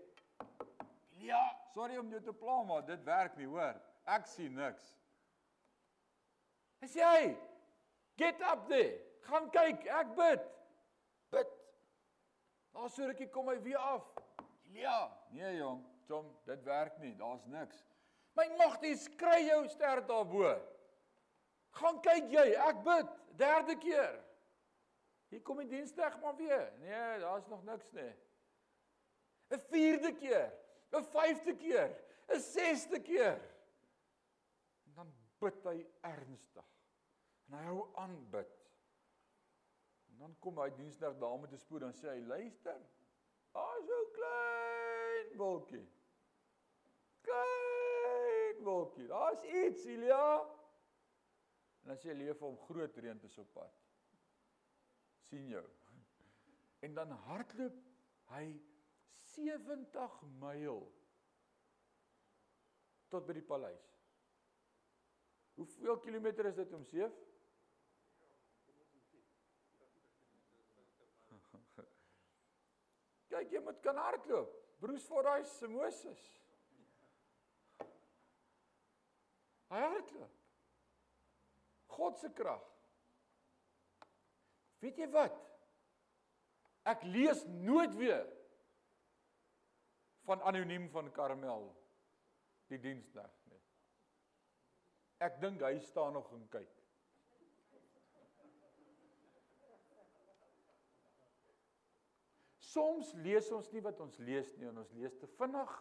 "Ja, 1.22 1.47
sorry 1.74 1.97
om 1.97 2.11
jou 2.11 2.20
te 2.20 2.32
pla, 2.32 2.62
maar 2.62 2.82
dit 2.82 3.05
werk 3.05 3.36
nie, 3.36 3.47
hoor. 3.47 3.78
Ek 4.05 4.26
sien 4.26 4.55
niks." 4.55 4.97
Hy 6.80 6.88
sê: 6.88 7.00
"Hey, 7.00 7.36
get 8.16 8.40
up 8.40 8.68
there. 8.68 8.98
Gaan 9.28 9.50
kyk, 9.50 9.86
ek 9.86 10.14
bid." 10.16 10.46
Bid. 11.30 11.48
Daar 12.72 12.90
so 12.90 13.06
rukkie 13.06 13.28
kom 13.32 13.48
hy 13.48 13.58
weer 13.62 13.78
af. 13.78 14.04
Ja, 14.76 15.10
nee 15.32 15.56
jong, 15.56 15.84
Tom, 16.06 16.28
dit 16.44 16.62
werk 16.64 16.98
nie. 16.98 17.14
Daar's 17.16 17.44
niks. 17.46 17.84
My 18.36 18.48
magties, 18.58 19.08
kry 19.16 19.40
jou 19.46 19.62
ster 19.72 20.02
daarbo. 20.06 20.52
Gaan 21.80 22.00
kyk 22.04 22.28
jy, 22.32 22.46
ek 22.66 22.82
bid 22.84 23.12
derde 23.40 23.76
keer. 23.80 24.18
Hier 25.32 25.42
kom 25.42 25.58
die 25.62 25.68
diensdag 25.70 26.20
maar 26.22 26.36
weer. 26.36 26.68
Nee, 26.80 27.18
daar's 27.24 27.48
nog 27.48 27.64
niks 27.64 27.90
nie. 27.92 28.12
'n 29.50 29.60
Vierde 29.70 30.12
keer, 30.12 30.52
'n 30.92 31.04
vyfde 31.14 31.54
keer, 31.56 31.90
'n 32.28 32.40
sesde 32.40 33.00
keer. 33.00 33.40
Bid 35.41 35.64
hy 35.68 35.78
ernstig. 36.09 36.70
En 37.47 37.59
hy 37.59 37.64
hou 37.68 37.82
aan 38.03 38.16
bid. 38.32 38.55
En 40.11 40.24
dan 40.24 40.37
kom 40.41 40.59
hy 40.62 40.70
diensdag 40.78 41.18
daar 41.20 41.39
met 41.39 41.53
'n 41.53 41.59
spoed 41.59 41.82
en 41.82 41.95
sê 41.95 42.09
hy 42.14 42.20
luister. 42.20 42.80
Daar's 43.53 43.87
so 43.87 44.11
klein 44.12 45.37
wolkie. 45.37 45.89
Klein 47.20 48.64
wolkie. 48.64 49.07
Daar's 49.07 49.43
iets, 49.43 49.84
Ilia. 49.84 50.49
En 51.84 51.97
sê 51.97 52.11
hy 52.11 52.16
leef 52.18 52.41
hom 52.41 52.57
groot 52.59 52.97
reën 52.97 53.18
te 53.18 53.41
op 53.41 53.53
pad. 53.53 53.82
sien 55.26 55.49
jou. 55.49 55.64
En 56.84 56.95
dan 56.95 57.11
hardloop 57.11 57.78
hy 58.30 58.61
70 59.34 60.20
myl 60.41 60.93
tot 63.09 63.26
by 63.26 63.32
die 63.32 63.43
paleis. 63.43 63.95
Hoeveel 65.57 65.96
kilometer 66.04 66.44
is 66.46 66.54
dit 66.54 66.72
om 66.76 66.84
7? 66.84 67.09
Kyk, 73.32 73.50
jy 73.50 73.61
moet 73.64 73.80
kan 73.84 73.96
hardloop. 73.96 74.52
Bruce 74.80 75.07
Fordyce 75.09 75.52
se 75.57 75.68
Moses. 75.72 76.22
Hy 79.72 79.80
hardloop. 79.80 80.34
God 81.96 82.20
se 82.20 82.28
krag. 82.36 82.64
Weet 84.84 85.00
jy 85.00 85.09
wat? 85.14 85.36
Ek 86.86 87.02
lees 87.09 87.40
nooit 87.48 87.96
weer 87.98 88.26
van 90.28 90.42
anoniem 90.46 90.86
van 90.92 91.09
Karmel 91.14 91.64
die 92.70 92.78
diensdag 92.82 93.32
nie. 93.50 93.65
Ek 95.22 95.38
dink 95.40 95.62
hy 95.64 95.78
staan 95.80 96.12
nog 96.12 96.28
en 96.36 96.44
kyk. 96.52 96.72
Soms 102.60 103.14
lees 103.24 103.48
ons 103.56 103.70
nie 103.72 103.80
wat 103.80 104.00
ons 104.04 104.18
lees 104.20 104.50
nie 104.60 104.68
en 104.68 104.82
ons 104.82 104.90
lees 104.98 105.14
te 105.16 105.28
vinnig 105.38 105.76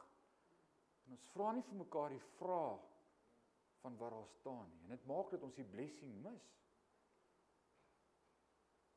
en 1.05 1.15
ons 1.17 1.25
vra 1.33 1.49
nie 1.51 1.63
vir 1.67 1.81
mekaar 1.81 2.13
die 2.13 2.27
vraag 2.37 2.85
van 3.81 3.97
waar 3.99 4.15
daar 4.15 4.29
staan 4.37 4.69
nie 4.69 4.85
en 4.85 4.93
dit 4.95 5.09
maak 5.09 5.33
dat 5.33 5.43
ons 5.43 5.57
die 5.59 5.67
blessing 5.73 6.13
mis. 6.23 6.45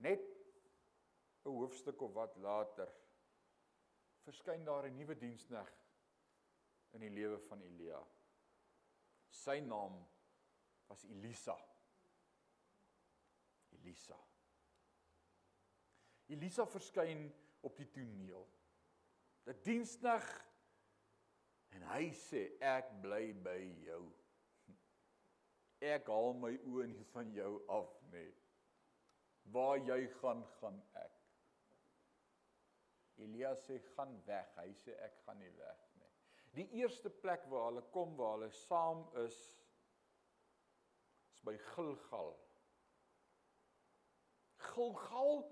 Net 0.07 0.23
'n 1.49 1.57
hoofstuk 1.57 2.01
of 2.07 2.13
wat 2.15 2.37
later 2.37 2.93
verskyn 4.29 4.65
daar 4.65 4.87
'n 4.87 4.97
nuwe 4.97 5.19
diensneg 5.19 5.73
in 6.93 7.01
die 7.01 7.11
lewe 7.11 7.39
van 7.49 7.63
Elia. 7.63 8.01
Sy 9.31 9.59
naam 9.61 9.99
was 10.89 11.05
Elisa. 11.05 11.57
Elisa. 13.73 14.17
Elisa 16.27 16.67
verskyn 16.67 17.29
op 17.61 17.77
die 17.77 17.89
toneel. 17.91 18.47
'n 19.49 19.57
Diensnag 19.65 20.27
en 21.73 21.85
hy 21.93 22.11
sê 22.13 22.43
ek 22.61 22.91
bly 23.03 23.33
by 23.45 23.61
jou. 23.87 24.03
Ek 25.95 26.11
haal 26.11 26.35
my 26.35 26.53
oë 26.69 26.89
nie 26.91 27.07
van 27.15 27.31
jou 27.33 27.53
af 27.73 27.95
nie. 28.13 28.33
Waar 29.55 29.79
jy 29.79 30.03
gaan, 30.19 30.43
gaan 30.59 30.81
ek. 31.01 31.15
Elia 33.19 33.55
sê 33.57 33.79
gaan 33.95 34.13
weg. 34.27 34.51
Hy 34.59 34.73
sê 34.83 34.95
ek 35.03 35.17
gaan 35.25 35.39
nie 35.43 35.53
weg 35.59 35.87
nie. 35.99 36.11
Die 36.59 36.67
eerste 36.83 37.11
plek 37.11 37.47
waar 37.51 37.69
hulle 37.71 37.85
kom 37.95 38.17
waar 38.19 38.37
hulle 38.37 38.51
saam 38.67 39.07
is 39.25 39.39
by 41.49 41.57
Gilgal. 41.73 42.35
Gilgal 44.69 45.47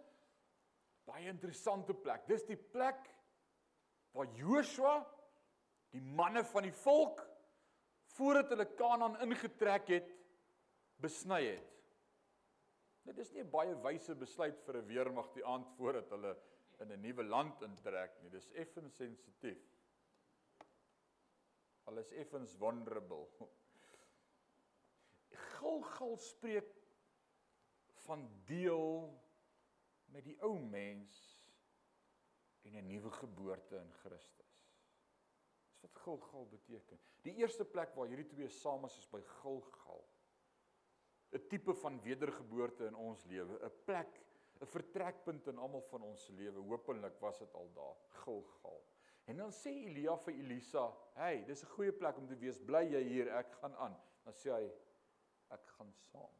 baie 1.06 1.30
interessante 1.30 1.94
plek. 1.94 2.26
Dis 2.28 2.44
die 2.48 2.58
plek 2.58 3.06
waar 4.16 4.28
Joshua 4.36 4.98
die 5.94 6.02
manne 6.02 6.42
van 6.44 6.66
die 6.66 6.74
volk 6.82 7.22
voordat 8.16 8.52
hulle 8.52 8.66
Kanaan 8.76 9.16
ingetrek 9.24 9.88
het 9.92 10.12
besny 11.00 11.42
het. 11.46 11.72
Dit 13.06 13.18
is 13.22 13.32
nie 13.32 13.44
'n 13.44 13.50
baie 13.50 13.74
wyse 13.84 14.14
besluit 14.14 14.58
vir 14.66 14.76
'n 14.76 14.88
weermag 14.88 15.32
die 15.34 15.44
aand 15.46 15.68
voordat 15.76 16.10
hulle 16.10 16.36
in 16.80 16.92
'n 16.92 17.00
nuwe 17.00 17.24
land 17.24 17.62
intrek 17.62 18.20
nie. 18.22 18.30
Dis 18.30 18.50
effens 18.52 18.96
sensitief. 18.96 19.62
Alles 21.86 22.10
effens 22.12 22.56
vulnerable. 22.56 23.28
Gilgal 25.56 26.16
spreek 26.16 26.72
van 28.06 28.26
deel 28.44 29.10
met 30.12 30.24
die 30.24 30.36
ou 30.46 30.58
mens 30.58 31.16
en 32.66 32.76
'n 32.76 32.86
nuwe 32.86 33.10
geboorte 33.10 33.76
in 33.76 33.92
Christus. 33.92 34.54
Dis 35.70 35.80
wat 35.80 35.94
Gilgal 36.02 36.46
beteken. 36.48 36.98
Die 37.22 37.34
eerste 37.34 37.64
plek 37.64 37.94
waar 37.94 38.08
hierdie 38.08 38.26
twee 38.26 38.48
saam 38.48 38.84
is 38.84 38.98
is 38.98 39.08
by 39.08 39.20
Gilgal. 39.20 40.04
'n 41.32 41.46
tipe 41.48 41.74
van 41.74 42.00
wedergeboorte 42.02 42.86
in 42.86 42.94
ons 42.94 43.24
lewe, 43.24 43.58
'n 43.64 43.72
plek, 43.84 44.20
'n 44.60 44.66
vertrekpunt 44.66 45.46
in 45.46 45.58
almal 45.58 45.82
van 45.82 46.02
ons 46.02 46.28
lewe. 46.28 46.60
Hoopelik 46.60 47.18
was 47.20 47.38
dit 47.38 47.54
al 47.54 47.70
daar, 47.74 47.96
Gilgal. 48.08 48.84
En 49.24 49.36
dan 49.36 49.52
sê 49.52 49.68
Elia 49.68 50.16
vir 50.16 50.34
Elisa, 50.34 50.96
"Hey, 51.14 51.44
dis 51.44 51.62
'n 51.62 51.68
goeie 51.68 51.92
plek 51.92 52.16
om 52.16 52.26
te 52.26 52.36
wees. 52.36 52.58
Bly 52.58 52.84
jy 52.92 53.02
hier, 53.02 53.28
ek 53.28 53.52
gaan 53.52 53.74
aan." 53.76 53.96
Dan 54.24 54.34
sê 54.34 54.50
hy, 54.50 54.72
"Ek 55.54 55.66
gaan 55.76 55.92
saam." 56.10 56.34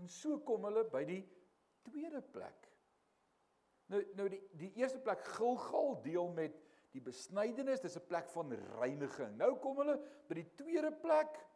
En 0.00 0.08
so 0.08 0.38
kom 0.40 0.64
hulle 0.64 0.84
by 0.88 1.04
die 1.04 1.22
tweede 1.82 2.22
plek. 2.22 2.68
Nou 3.90 4.00
nou 4.14 4.28
die 4.32 4.40
die 4.60 4.72
eerste 4.80 5.00
plek 5.02 5.24
Gilgal 5.36 5.96
deel 6.02 6.32
met 6.32 6.56
die 6.94 7.02
besnydenis, 7.02 7.80
dis 7.80 7.96
'n 7.96 8.06
plek 8.06 8.28
van 8.30 8.52
reiniging. 8.52 9.36
Nou 9.36 9.56
kom 9.58 9.76
hulle 9.76 9.98
by 10.28 10.34
die 10.34 10.54
tweede 10.54 10.92
plek 10.92 11.46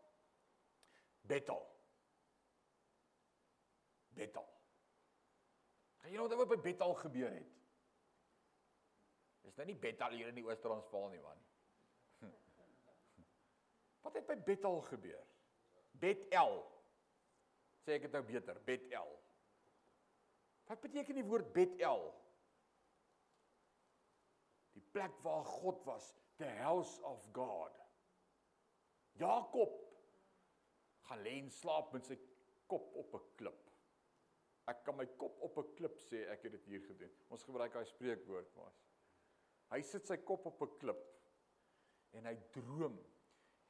Bethel. 1.26 1.62
Bethel. 4.14 4.46
Kan 5.98 6.12
jy 6.12 6.18
onthou 6.18 6.38
wat 6.38 6.48
by 6.48 6.60
Bethel 6.60 6.94
gebeur 6.94 7.32
het? 7.32 7.52
Dis 9.44 9.56
nou 9.56 9.66
nie 9.66 9.76
Bethel 9.76 10.10
hier 10.10 10.28
in 10.28 10.34
die 10.34 10.44
Oos-Transvaal 10.44 11.08
nie, 11.08 11.20
man. 11.20 11.40
Wat 14.04 14.18
het 14.18 14.26
by 14.28 14.36
Bethel 14.44 14.80
gebeur? 14.90 15.22
Betel. 16.00 16.58
Sê 17.84 17.96
ek 17.96 18.06
dit 18.06 18.16
nou 18.16 18.24
beter, 18.28 18.60
Betel. 18.66 19.14
Wat 20.68 20.80
beteken 20.84 21.18
die 21.20 21.24
woord 21.24 21.52
Betel? 21.56 22.04
Die 24.76 24.84
plek 24.92 25.16
waar 25.24 25.44
God 25.48 25.80
was, 25.88 26.10
the 26.40 26.48
house 26.60 27.00
of 27.08 27.24
God. 27.32 27.72
Jakob 29.20 29.76
gaan 31.08 31.22
lê 31.22 31.36
en 31.38 31.50
slaap 31.52 31.92
met 31.94 32.08
sy 32.08 32.16
kop 32.70 32.94
op 32.98 33.14
'n 33.14 33.28
klip. 33.38 33.60
Ek 34.68 34.84
kan 34.84 34.96
my 34.96 35.06
kop 35.20 35.40
op 35.44 35.58
'n 35.58 35.74
klip 35.76 36.00
sê 36.00 36.24
ek 36.32 36.42
het 36.42 36.52
dit 36.52 36.64
hier 36.64 36.80
gedoen. 36.80 37.12
Ons 37.28 37.44
gebruik 37.44 37.72
daai 37.72 37.84
spreekwoord 37.84 38.54
maar. 38.56 38.72
Hy 39.70 39.80
sit 39.82 40.06
sy 40.06 40.16
kop 40.16 40.46
op 40.46 40.62
'n 40.62 40.78
klip 40.78 41.04
en 42.12 42.26
hy 42.26 42.34
droom 42.52 42.98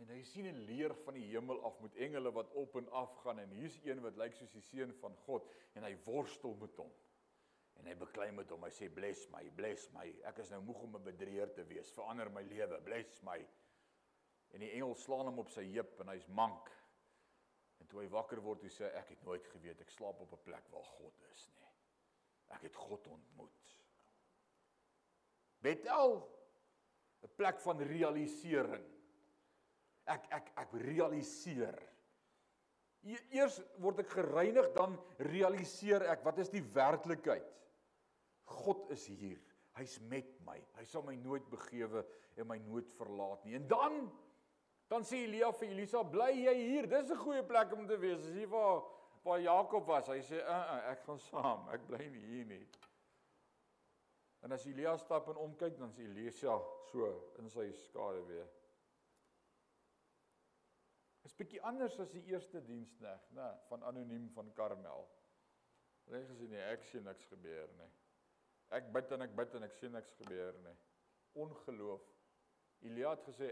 en 0.02 0.10
hy 0.10 0.22
sien 0.26 0.46
'n 0.46 0.64
leer 0.68 0.94
van 1.04 1.14
die 1.14 1.26
hemel 1.30 1.62
af 1.64 1.80
met 1.80 1.96
engele 1.96 2.32
wat 2.32 2.52
op 2.52 2.76
en 2.76 2.88
af 2.88 3.16
gaan 3.22 3.38
en 3.38 3.50
hier's 3.50 3.78
een 3.84 4.00
wat 4.02 4.16
lyk 4.16 4.34
soos 4.34 4.52
die 4.52 4.62
seun 4.62 4.92
van 5.00 5.16
God 5.26 5.48
en 5.74 5.82
hy 5.82 5.96
worstel 6.04 6.54
met 6.54 6.76
hom. 6.76 6.92
En 7.74 7.86
hy 7.86 7.94
beklei 7.98 8.30
met 8.32 8.50
hom. 8.50 8.62
Hy 8.62 8.70
sê 8.70 8.88
bless 8.94 9.28
my, 9.30 9.42
bless 9.50 9.90
my. 9.92 10.06
Ek 10.24 10.38
is 10.38 10.50
nou 10.50 10.60
moeg 10.62 10.82
om 10.82 10.96
'n 10.96 11.04
bedrieger 11.04 11.52
te 11.52 11.64
wees. 11.64 11.92
Verander 11.92 12.30
my 12.30 12.42
lewe, 12.42 12.80
bless 12.80 13.22
my. 13.22 13.38
En 14.50 14.60
die 14.60 14.70
engel 14.70 14.94
slaan 14.94 15.26
hom 15.26 15.38
op 15.38 15.50
sy 15.50 15.64
heup 15.72 16.00
en 16.00 16.08
hy's 16.08 16.26
mank. 16.26 16.70
En 17.80 17.86
toe 17.86 18.00
hy 18.00 18.08
wakker 18.08 18.40
word, 18.40 18.62
hy 18.62 18.68
sê 18.68 18.84
ek 18.94 19.08
het 19.08 19.24
nooit 19.26 19.46
geweet 19.46 19.80
ek 19.80 19.90
slaap 19.90 20.20
op 20.20 20.32
'n 20.32 20.44
plek 20.44 20.68
waar 20.70 20.84
God 20.84 21.22
is 21.32 21.48
nie. 21.48 21.68
Ek 22.48 22.62
het 22.62 22.76
God 22.76 23.06
ontmoet. 23.06 23.80
Bethel 25.60 26.16
'n 27.22 27.34
plek 27.36 27.60
van 27.60 27.80
realisering. 27.80 28.86
Ek 30.10 30.26
ek 30.36 30.50
ek 30.60 30.76
realiseer. 30.84 31.76
E-, 33.04 33.24
eers 33.36 33.60
word 33.82 34.02
ek 34.04 34.12
gereinig 34.16 34.70
dan 34.76 34.96
realiseer 35.30 36.04
ek 36.12 36.24
wat 36.26 36.40
is 36.44 36.52
die 36.52 36.64
werklikheid? 36.74 37.48
God 38.44 38.90
is 38.92 39.06
hier. 39.08 39.40
Hy's 39.78 39.96
met 40.10 40.28
my. 40.46 40.58
Hy 40.78 40.84
sal 40.86 41.02
my 41.06 41.16
nooit 41.18 41.46
begewe 41.50 42.04
en 42.38 42.48
my 42.48 42.58
nooit 42.66 42.92
verlaat 42.98 43.44
nie. 43.44 43.56
En 43.58 43.66
dan 43.70 44.04
dan 44.92 45.02
sê 45.08 45.22
Elia 45.24 45.48
vir 45.56 45.70
Elisa, 45.72 46.02
"Bly 46.04 46.44
jy 46.44 46.54
hier? 46.54 46.86
Dis 46.86 47.10
'n 47.10 47.16
goeie 47.16 47.42
plek 47.42 47.72
om 47.72 47.86
te 47.86 47.96
wees." 47.96 48.20
Dis 48.20 48.34
hier 48.34 48.48
waar 48.48 48.82
waar 49.24 49.40
Jakob 49.40 49.86
was. 49.86 50.06
Hy 50.06 50.20
sê, 50.20 50.36
"Uh, 50.36 50.50
uh 50.50 50.90
ek 50.90 51.00
gaan 51.02 51.18
saam. 51.18 51.68
Ek 51.72 51.86
bly 51.86 52.08
nie 52.08 52.26
hier 52.26 52.44
nie." 52.44 52.66
En 54.42 54.52
as 54.52 54.66
Elia 54.66 54.96
stap 54.96 55.28
en 55.28 55.36
omkyk, 55.36 55.78
dan 55.78 55.92
sien 55.92 56.10
Elisa 56.10 56.60
so 56.90 57.32
in 57.38 57.48
sy 57.48 57.70
skade 57.72 58.26
weer. 58.26 58.48
Is 61.24 61.36
bietjie 61.36 61.60
anders 61.64 61.96
as 62.02 62.12
die 62.12 62.22
eerste 62.28 62.60
diensneg, 62.64 63.28
né, 63.36 63.50
van 63.70 63.84
anoniem 63.88 64.26
van 64.36 64.50
Karmel. 64.56 65.06
Hulle 66.04 66.20
het 66.20 66.32
gesê 66.34 66.48
nee, 66.52 66.64
ek 66.68 66.84
sien 66.84 67.04
niks 67.08 67.24
gebeur 67.30 67.70
nie. 67.78 67.90
Ek 68.76 68.90
bid 68.92 69.12
en 69.16 69.24
ek 69.24 69.36
bid 69.36 69.54
en 69.56 69.64
ek 69.64 69.76
sien 69.78 69.94
niks 69.94 70.12
gebeur 70.20 70.56
nie. 70.66 70.74
Ongeloof. 71.40 72.04
Elia 72.84 73.14
het 73.14 73.24
gesê 73.30 73.50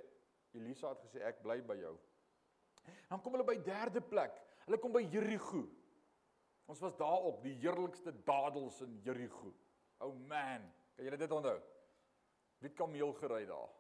Elisa 0.53 0.93
het 0.93 1.05
gesê 1.07 1.23
ek 1.25 1.41
bly 1.45 1.63
by 1.65 1.79
jou. 1.81 1.95
Dan 3.09 3.23
kom 3.25 3.37
hulle 3.37 3.47
by 3.49 3.57
derde 3.65 4.03
plek. 4.05 4.37
Hulle 4.67 4.79
kom 4.83 4.93
by 4.93 5.05
Jerigo. 5.09 5.65
Ons 6.71 6.83
was 6.85 6.97
daar 6.99 7.25
op 7.29 7.41
die 7.45 7.55
heerlikste 7.63 8.13
dadels 8.27 8.81
in 8.85 8.99
Jerigo. 9.05 9.53
O 10.03 10.11
oh 10.11 10.19
man, 10.29 10.67
kan 10.97 11.07
julle 11.07 11.19
dit 11.21 11.33
onthou? 11.33 11.57
Wie 12.61 12.69
het 12.69 12.77
kameel 12.79 13.15
gery 13.19 13.45
daar? 13.49 13.71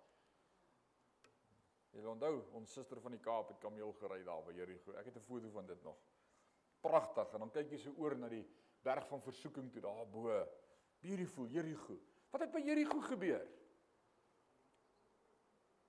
Jy 1.93 2.05
onthou, 2.09 2.39
ons 2.57 2.73
suster 2.73 3.01
van 3.05 3.13
die 3.13 3.21
Kaap 3.21 3.51
het 3.53 3.61
kameel 3.61 3.93
gery 4.01 4.23
daar 4.25 4.43
by 4.47 4.55
Jerigo. 4.57 4.95
Ek 4.97 5.11
het 5.11 5.17
'n 5.17 5.27
foto 5.27 5.51
van 5.51 5.67
dit 5.67 5.83
nog. 5.83 5.97
Pragtig. 6.81 7.33
En 7.33 7.39
dan 7.39 7.51
kyk 7.51 7.71
jy 7.71 7.79
so 7.79 7.93
oor 7.97 8.17
na 8.17 8.29
die 8.29 8.47
berg 8.83 9.07
van 9.09 9.23
versoeking 9.23 9.71
toe 9.73 9.83
daar 9.83 10.07
bo. 10.07 10.49
Beautiful 11.01 11.47
Jericho. 11.47 11.99
Wat 12.31 12.41
het 12.41 12.53
by 12.53 12.61
Jericho 12.61 13.01
gebeur? 13.01 13.47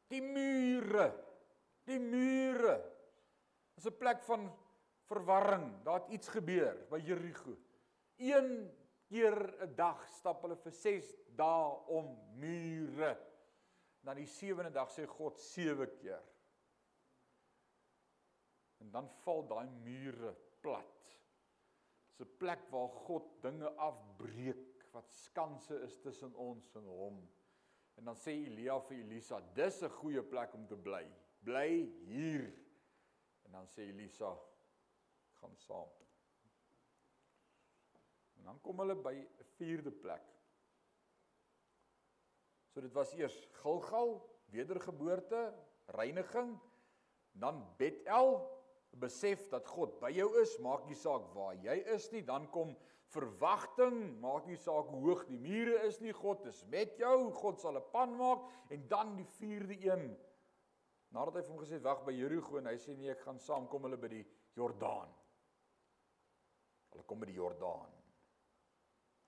Die 0.08 0.22
mure. 0.22 1.08
Die 1.86 1.99
mure. 1.99 2.91
Dis 3.76 3.86
'n 3.86 3.97
plek 3.97 4.24
van 4.24 4.51
verwarring. 5.08 5.84
Daar 5.84 6.01
het 6.01 6.10
iets 6.10 6.28
gebeur 6.28 6.86
by 6.89 6.97
Jericho. 6.97 7.58
Een 8.18 8.72
keer 9.08 9.38
'n 9.62 9.76
dag 9.76 10.08
stap 10.08 10.41
hulle 10.41 10.56
vir 10.56 10.72
6 10.72 11.16
dae 11.36 11.72
om 11.88 12.18
mure. 12.36 13.18
Dan 14.04 14.20
die 14.20 14.28
sewende 14.28 14.72
dag 14.76 14.91
sê 14.91 15.06
God 15.08 15.39
7 15.39 15.88
keer. 15.99 16.24
En 18.84 18.91
dan 18.91 19.08
val 19.24 19.45
daai 19.47 19.70
mure 19.84 20.34
plat. 20.62 21.14
Dis 22.10 22.20
'n 22.28 22.38
plek 22.38 22.68
waar 22.70 22.89
God 23.08 23.30
dinge 23.41 23.70
afbreek 23.80 24.84
wat 24.91 25.12
skanse 25.12 25.80
is 25.82 25.99
tussen 25.99 26.36
ons 26.36 26.76
en 26.76 26.86
hom. 26.86 27.22
En 27.95 28.06
dan 28.06 28.16
sê 28.16 28.32
Elia 28.32 28.80
vir 28.80 28.97
Elisa, 28.97 29.39
dis 29.56 29.82
'n 29.84 29.89
goeie 29.89 30.24
plek 30.24 30.54
om 30.54 30.68
te 30.68 30.76
bly. 30.76 31.06
Bly 31.43 31.72
hier. 32.06 32.54
En 33.45 33.51
dan 33.51 33.68
sê 33.68 33.80
Elisa, 33.80 34.38
gaan 35.39 35.56
saam. 35.56 35.89
En 38.38 38.43
dan 38.43 38.62
kom 38.62 38.80
hulle 38.80 38.95
by 38.95 39.14
'n 39.14 39.43
vierde 39.58 39.91
plek. 39.91 40.32
So 42.74 42.82
dit 42.82 42.93
was 42.97 43.13
eers 43.13 43.36
Gilgal, 43.61 44.15
wedergeboorte, 44.53 45.53
reiniging, 45.93 46.55
dan 47.38 47.61
Bethel, 47.78 48.39
besef 48.97 49.45
dat 49.49 49.67
God 49.69 49.99
by 50.01 50.09
jou 50.13 50.28
is, 50.41 50.55
maak 50.61 50.86
nie 50.89 50.97
saak 50.97 51.26
waar 51.38 51.55
jy 51.61 51.76
is 51.93 52.09
nie, 52.13 52.24
dan 52.26 52.45
kom 52.53 52.74
verwagting, 53.13 53.97
maak 54.21 54.45
nie 54.49 54.57
saak 54.57 54.89
hoe 54.89 55.01
hoog 55.05 55.24
die 55.30 55.39
mure 55.41 55.80
is 55.88 55.99
nie, 56.01 56.13
God 56.17 56.45
is 56.49 56.63
met 56.74 56.97
jou, 57.01 57.30
God 57.38 57.61
sal 57.61 57.78
'n 57.78 57.89
pan 57.93 58.13
maak 58.17 58.45
en 58.69 58.88
dan 58.89 59.15
die 59.17 59.30
vierde 59.38 59.78
een. 59.78 60.17
Nadat 61.13 61.36
hy 61.36 61.41
vir 61.41 61.53
hom 61.53 61.61
gesê 61.61 61.82
wag 61.82 62.05
by 62.05 62.11
Jerigo 62.11 62.57
en 62.57 62.65
hy 62.65 62.78
sê 62.78 62.95
nee, 62.97 63.11
ek 63.11 63.21
gaan 63.21 63.39
saam 63.39 63.67
kom 63.67 63.84
hulle 63.84 63.97
by 63.97 64.07
die 64.07 64.26
Jordaan. 64.57 65.13
Hulle 66.93 67.03
kom 67.03 67.19
by 67.19 67.26
die 67.30 67.38
Jordaan. 67.38 67.91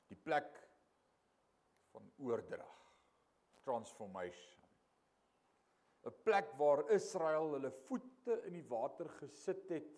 Die 0.10 0.18
plek 0.18 0.50
van 1.94 2.10
oordrag, 2.18 2.85
transformation. 3.66 4.62
'n 6.06 6.14
Plek 6.24 6.54
waar 6.62 6.86
Israel 6.94 7.52
hulle 7.58 7.72
voete 7.88 8.40
in 8.46 8.54
die 8.54 8.68
water 8.70 9.10
gesit 9.20 9.70
het 9.74 9.92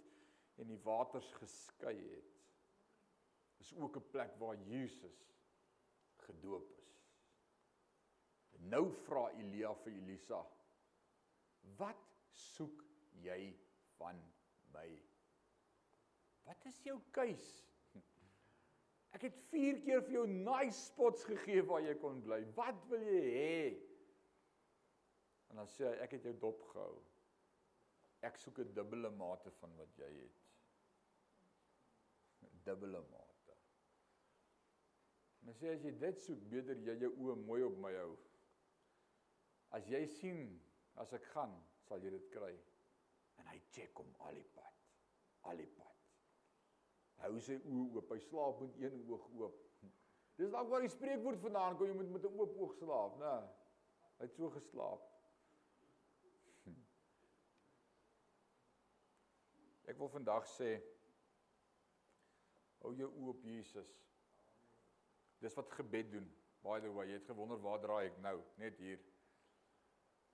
en 0.58 0.72
die 0.72 0.82
waters 0.84 1.28
geskei 1.42 1.96
het 2.16 2.38
is 3.60 3.74
ook 3.76 3.96
'n 3.96 4.10
plek 4.10 4.36
waar 4.36 4.58
Jesus 4.58 5.36
gedoop 6.16 6.78
is. 6.78 7.04
En 8.50 8.68
nou 8.68 8.92
vra 8.92 9.30
Elia 9.32 9.74
vir 9.76 9.94
Elisa: 9.94 10.48
"Wat 11.60 12.04
soek 12.30 12.84
jy 13.12 13.60
van 13.98 14.34
my? 14.72 15.04
Wat 16.44 16.66
is 16.66 16.84
jou 16.84 17.02
keus? 17.12 17.67
Ek 19.18 19.28
het 19.28 19.38
4 19.52 19.82
keer 19.82 20.04
vir 20.06 20.14
jou 20.20 20.26
nice 20.30 20.78
spots 20.78 21.26
gegee 21.26 21.66
waar 21.66 21.82
jy 21.82 21.96
kon 22.02 22.22
bly. 22.22 22.44
Wat 22.58 22.84
wil 22.92 23.02
jy 23.02 23.22
hê?" 23.36 23.62
En 25.50 25.64
dan 25.64 25.70
sê 25.74 25.88
hy: 25.90 25.96
"Ek 26.06 26.12
het 26.18 26.28
jou 26.30 26.36
dop 26.38 26.62
gehou. 26.74 27.00
Ek 28.22 28.38
soek 28.38 28.60
'n 28.60 28.74
dubbele 28.74 29.10
mate 29.10 29.52
van 29.62 29.74
wat 29.78 29.98
jy 29.98 30.12
het." 30.22 30.44
dubbele 32.68 33.02
mate. 33.12 33.56
En 35.48 35.56
sê 35.56 35.72
as 35.72 35.84
jy 35.86 35.94
dit 36.02 36.24
soek, 36.26 36.42
beter 36.52 36.80
jy 36.84 36.98
jou 37.06 37.12
oë 37.24 37.36
mooi 37.48 37.62
op 37.68 37.78
my 37.84 37.94
hou. 37.96 38.14
As 39.78 39.88
jy 39.92 40.04
sien 40.18 40.42
as 41.00 41.14
ek 41.16 41.28
gaan, 41.32 41.54
sal 41.88 42.04
jy 42.04 42.12
dit 42.18 42.32
kry. 42.34 42.54
En 43.40 43.48
hy 43.54 43.60
check 43.72 43.96
hom 44.02 44.12
al 44.28 44.36
die 44.36 44.50
pad. 44.58 44.82
Al 45.48 45.64
die 45.64 45.70
pad. 45.78 45.87
Hou 47.28 47.42
sy 47.44 47.58
oë 47.60 47.86
oop. 47.98 48.12
Hy 48.14 48.20
slaap 48.24 48.62
met 48.64 48.78
een 48.80 49.02
oog 49.12 49.26
oop. 49.36 49.56
Dis 50.38 50.52
dalk 50.54 50.70
waar 50.72 50.86
die 50.86 50.94
spreekwoord 50.94 51.42
vandaan 51.44 51.76
kom 51.78 51.90
jy 51.90 51.96
moet 51.98 52.12
met 52.14 52.26
'n 52.26 52.40
oop 52.40 52.54
oog 52.62 52.76
slaap, 52.78 53.18
né? 53.20 53.34
Hy 54.20 54.26
het 54.26 54.36
so 54.36 54.50
geslaap. 54.50 55.04
Ek 59.88 59.98
wil 59.98 60.10
vandag 60.10 60.48
sê 60.48 60.70
hou 62.82 62.94
jou 62.96 63.10
oë 63.12 63.30
op 63.30 63.44
Jesus. 63.44 63.92
Dis 65.40 65.56
wat 65.56 65.72
gebed 65.72 66.12
doen. 66.12 66.32
By 66.64 66.80
the 66.80 66.92
way, 66.92 67.08
jy 67.08 67.20
het 67.20 67.26
gewonder 67.26 67.60
waar 67.62 67.80
draai 67.80 68.08
ek 68.08 68.18
nou? 68.18 68.44
Net 68.56 68.78
hier. 68.78 69.00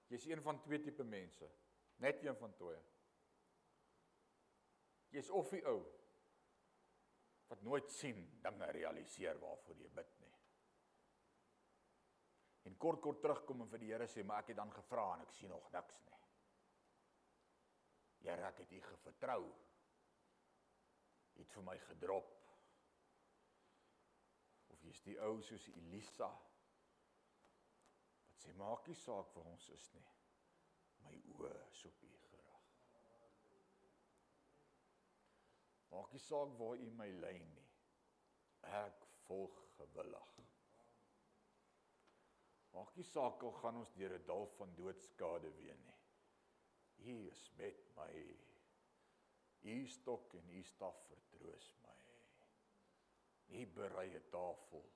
Jy's 0.09 0.25
een 0.25 0.41
van 0.41 0.61
twee 0.61 0.81
tipe 0.81 1.03
mense. 1.03 1.49
Net 1.95 2.23
een 2.23 2.35
van 2.35 2.53
twee. 2.53 2.79
Jy's 5.09 5.29
of 5.29 5.49
die 5.49 5.65
ou 5.65 5.81
wat 7.47 7.61
nooit 7.61 7.91
sien 7.91 8.23
dinge 8.41 8.71
realiseer 8.71 9.39
waarvoor 9.39 9.81
jy 9.81 9.89
bid 9.89 10.19
nie. 10.19 10.31
En 12.63 12.77
kort 12.77 13.01
kort 13.01 13.21
terugkom 13.21 13.61
en 13.61 13.69
vir 13.73 13.79
die 13.79 13.91
Here 13.91 14.07
sê, 14.07 14.23
"Maar 14.23 14.39
ek 14.39 14.47
het 14.47 14.57
dan 14.57 14.71
gevra 14.71 15.13
en 15.13 15.21
ek 15.21 15.31
sien 15.31 15.49
nog 15.49 15.71
niks 15.71 16.01
nie." 16.05 16.13
Here, 18.23 18.47
ek 18.47 18.57
het 18.57 18.71
U 18.71 18.81
gevertrou. 18.81 19.43
U 21.35 21.39
het 21.39 21.51
vir 21.51 21.63
my 21.63 21.77
gedrop. 21.79 22.31
Of 24.69 24.81
jy's 24.81 25.01
die 25.01 25.19
ou 25.19 25.41
soos 25.41 25.67
Elisa 25.67 26.29
wat 28.27 28.39
sê 28.39 28.53
maak 28.53 28.87
nie 28.87 28.95
saak 28.95 29.35
waar 29.35 29.45
ons 29.45 29.69
is 29.69 29.91
nie. 29.93 30.07
My 31.03 31.13
oë 31.35 31.53
is 31.71 31.85
op 31.85 32.01
U 32.01 32.22
Maak 35.93 36.13
nie 36.13 36.21
saak 36.25 36.55
waar 36.57 36.79
U 36.81 36.89
my 36.97 37.09
lei 37.21 37.37
nie. 37.45 37.67
Ek 38.81 39.05
volg 39.27 39.57
gewillig. 39.77 40.31
Maak 42.73 42.95
nie 42.97 43.05
saak 43.05 43.43
al 43.45 43.53
gaan 43.59 43.77
ons 43.81 43.93
deur 43.97 44.15
'n 44.17 44.25
dal 44.29 44.47
van 44.57 44.73
doodskade 44.79 45.51
weer 45.59 45.77
nie. 45.83 45.99
U 47.13 47.27
is 47.27 47.43
met 47.57 47.85
my. 47.95 48.15
U 49.61 49.87
stok 49.87 50.33
en 50.39 50.49
u 50.49 50.63
staf 50.63 50.97
vertroos 51.11 51.69
my. 51.83 51.99
U 53.59 53.65
berei 53.77 54.09
'n 54.15 54.29
tafel 54.29 54.89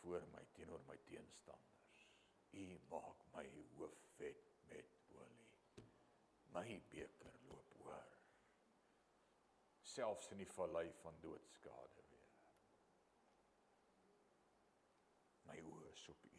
voor 0.00 0.22
my 0.34 0.44
teenoor 0.52 0.82
my 0.86 0.98
teenstanders. 1.10 2.08
U 2.52 2.78
maak 2.90 3.26
my 3.34 3.46
hoof 3.76 3.98
vet 4.16 4.52
met 4.68 4.98
olie. 5.10 5.86
My 6.54 6.82
oor. 6.94 7.17
Selfs 9.88 10.32
in 10.34 10.42
die 10.42 10.50
vallei 10.52 10.86
van 11.02 11.16
doodskade 11.22 12.02
weer. 12.10 12.34
My 15.48 15.56
oë 15.64 15.86
is 15.92 16.08
op 16.12 16.26
u. 16.28 16.34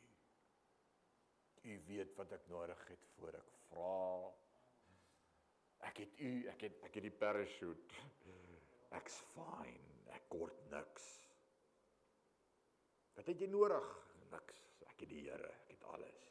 U 1.69 1.79
weet 1.87 2.13
wat 2.19 2.35
ek 2.37 2.45
nodig 2.51 2.83
het 2.91 3.07
voor 3.15 3.39
ek 3.39 3.49
vra. 3.69 4.03
Ek 5.89 6.03
het 6.03 6.19
u, 6.19 6.31
ek 6.51 6.67
het 6.67 6.85
ek 6.87 6.99
het 6.99 7.07
die 7.07 7.17
parachute. 7.23 8.05
Ek's 8.99 9.19
fine. 9.33 9.89
Ek 10.13 10.29
kort 10.31 10.61
niks. 10.73 11.09
Wat 13.17 13.27
het 13.29 13.41
jy 13.41 13.49
nodig? 13.51 13.89
Niks. 14.31 14.61
Ek 14.87 15.03
het 15.03 15.11
die 15.11 15.25
Here, 15.27 15.51
ek 15.65 15.73
het 15.75 15.83
alles. 15.95 16.29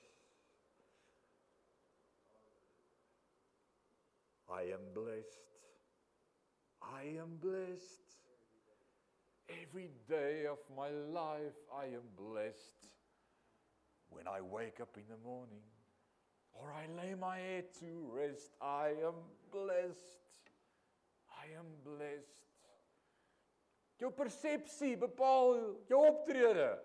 I 4.49 4.73
am 4.73 4.89
blessed. 4.97 5.48
I 6.95 7.19
am 7.19 7.37
blessed. 7.41 8.03
Every 9.49 9.91
day 10.09 10.47
of 10.47 10.59
my 10.77 10.91
life 10.91 11.57
I 11.75 11.87
am 11.87 12.07
blessed. 12.17 12.87
When 14.11 14.27
I 14.27 14.41
wake 14.41 14.81
up 14.81 14.97
in 14.97 15.05
the 15.09 15.17
morning 15.23 15.65
or 16.53 16.73
I 16.73 16.87
lay 17.01 17.15
my 17.15 17.39
head 17.39 17.65
to 17.81 18.11
rest, 18.13 18.51
I 18.61 18.95
am 19.05 19.15
blessed. 19.53 20.43
I 21.29 21.59
am 21.59 21.67
blessed. 21.85 22.39
Jou 23.99 24.11
persepsie 24.15 24.97
bepaal 24.97 25.57
jou 25.91 26.05
optrede. 26.07 26.79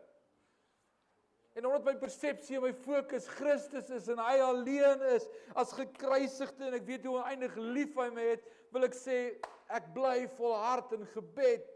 En 1.54 1.66
omdat 1.66 1.86
my 1.86 1.94
persepsie 2.02 2.58
en 2.58 2.64
my 2.66 2.74
fokus 2.74 3.28
Christus 3.30 3.92
is 3.94 4.08
en 4.10 4.18
hy 4.18 4.40
alleen 4.42 5.04
is 5.14 5.28
as 5.54 5.74
gekruisigde 5.78 6.66
en 6.66 6.78
ek 6.80 6.88
weet 6.88 7.06
hoe 7.06 7.20
oneindig 7.20 7.58
lief 7.62 7.94
hy 8.02 8.08
my 8.16 8.26
het, 8.32 8.48
wil 8.74 8.88
ek 8.88 8.98
sê 8.98 9.18
ek 9.74 9.92
bly 9.96 10.26
volhard 10.38 10.94
in 10.98 11.06
gebed 11.14 11.70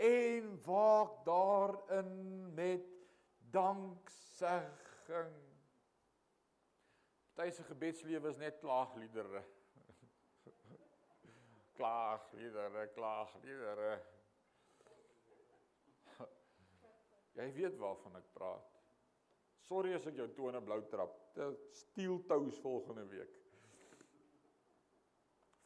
en 0.00 0.50
waak 0.64 1.20
daarin 1.26 2.10
met 2.56 2.88
danksegging. 3.52 5.36
Party 7.40 7.56
se 7.56 7.62
gebedslewe 7.64 8.28
is 8.28 8.36
net 8.36 8.58
klaagliedere. 8.60 9.42
klaagliedere, 11.78 12.86
klaagliedere. 12.94 13.92
Jy 17.38 17.46
weet 17.56 17.78
waarvan 17.80 18.18
ek 18.20 18.28
praat. 18.36 18.76
Sorry 19.64 19.94
as 19.96 20.04
ek 20.10 20.20
jou 20.20 20.28
tone 20.36 20.60
blou 20.64 20.80
trap. 20.92 21.16
Steel 21.72 22.20
toes 22.28 22.60
volgende 22.60 23.06
week. 23.08 23.40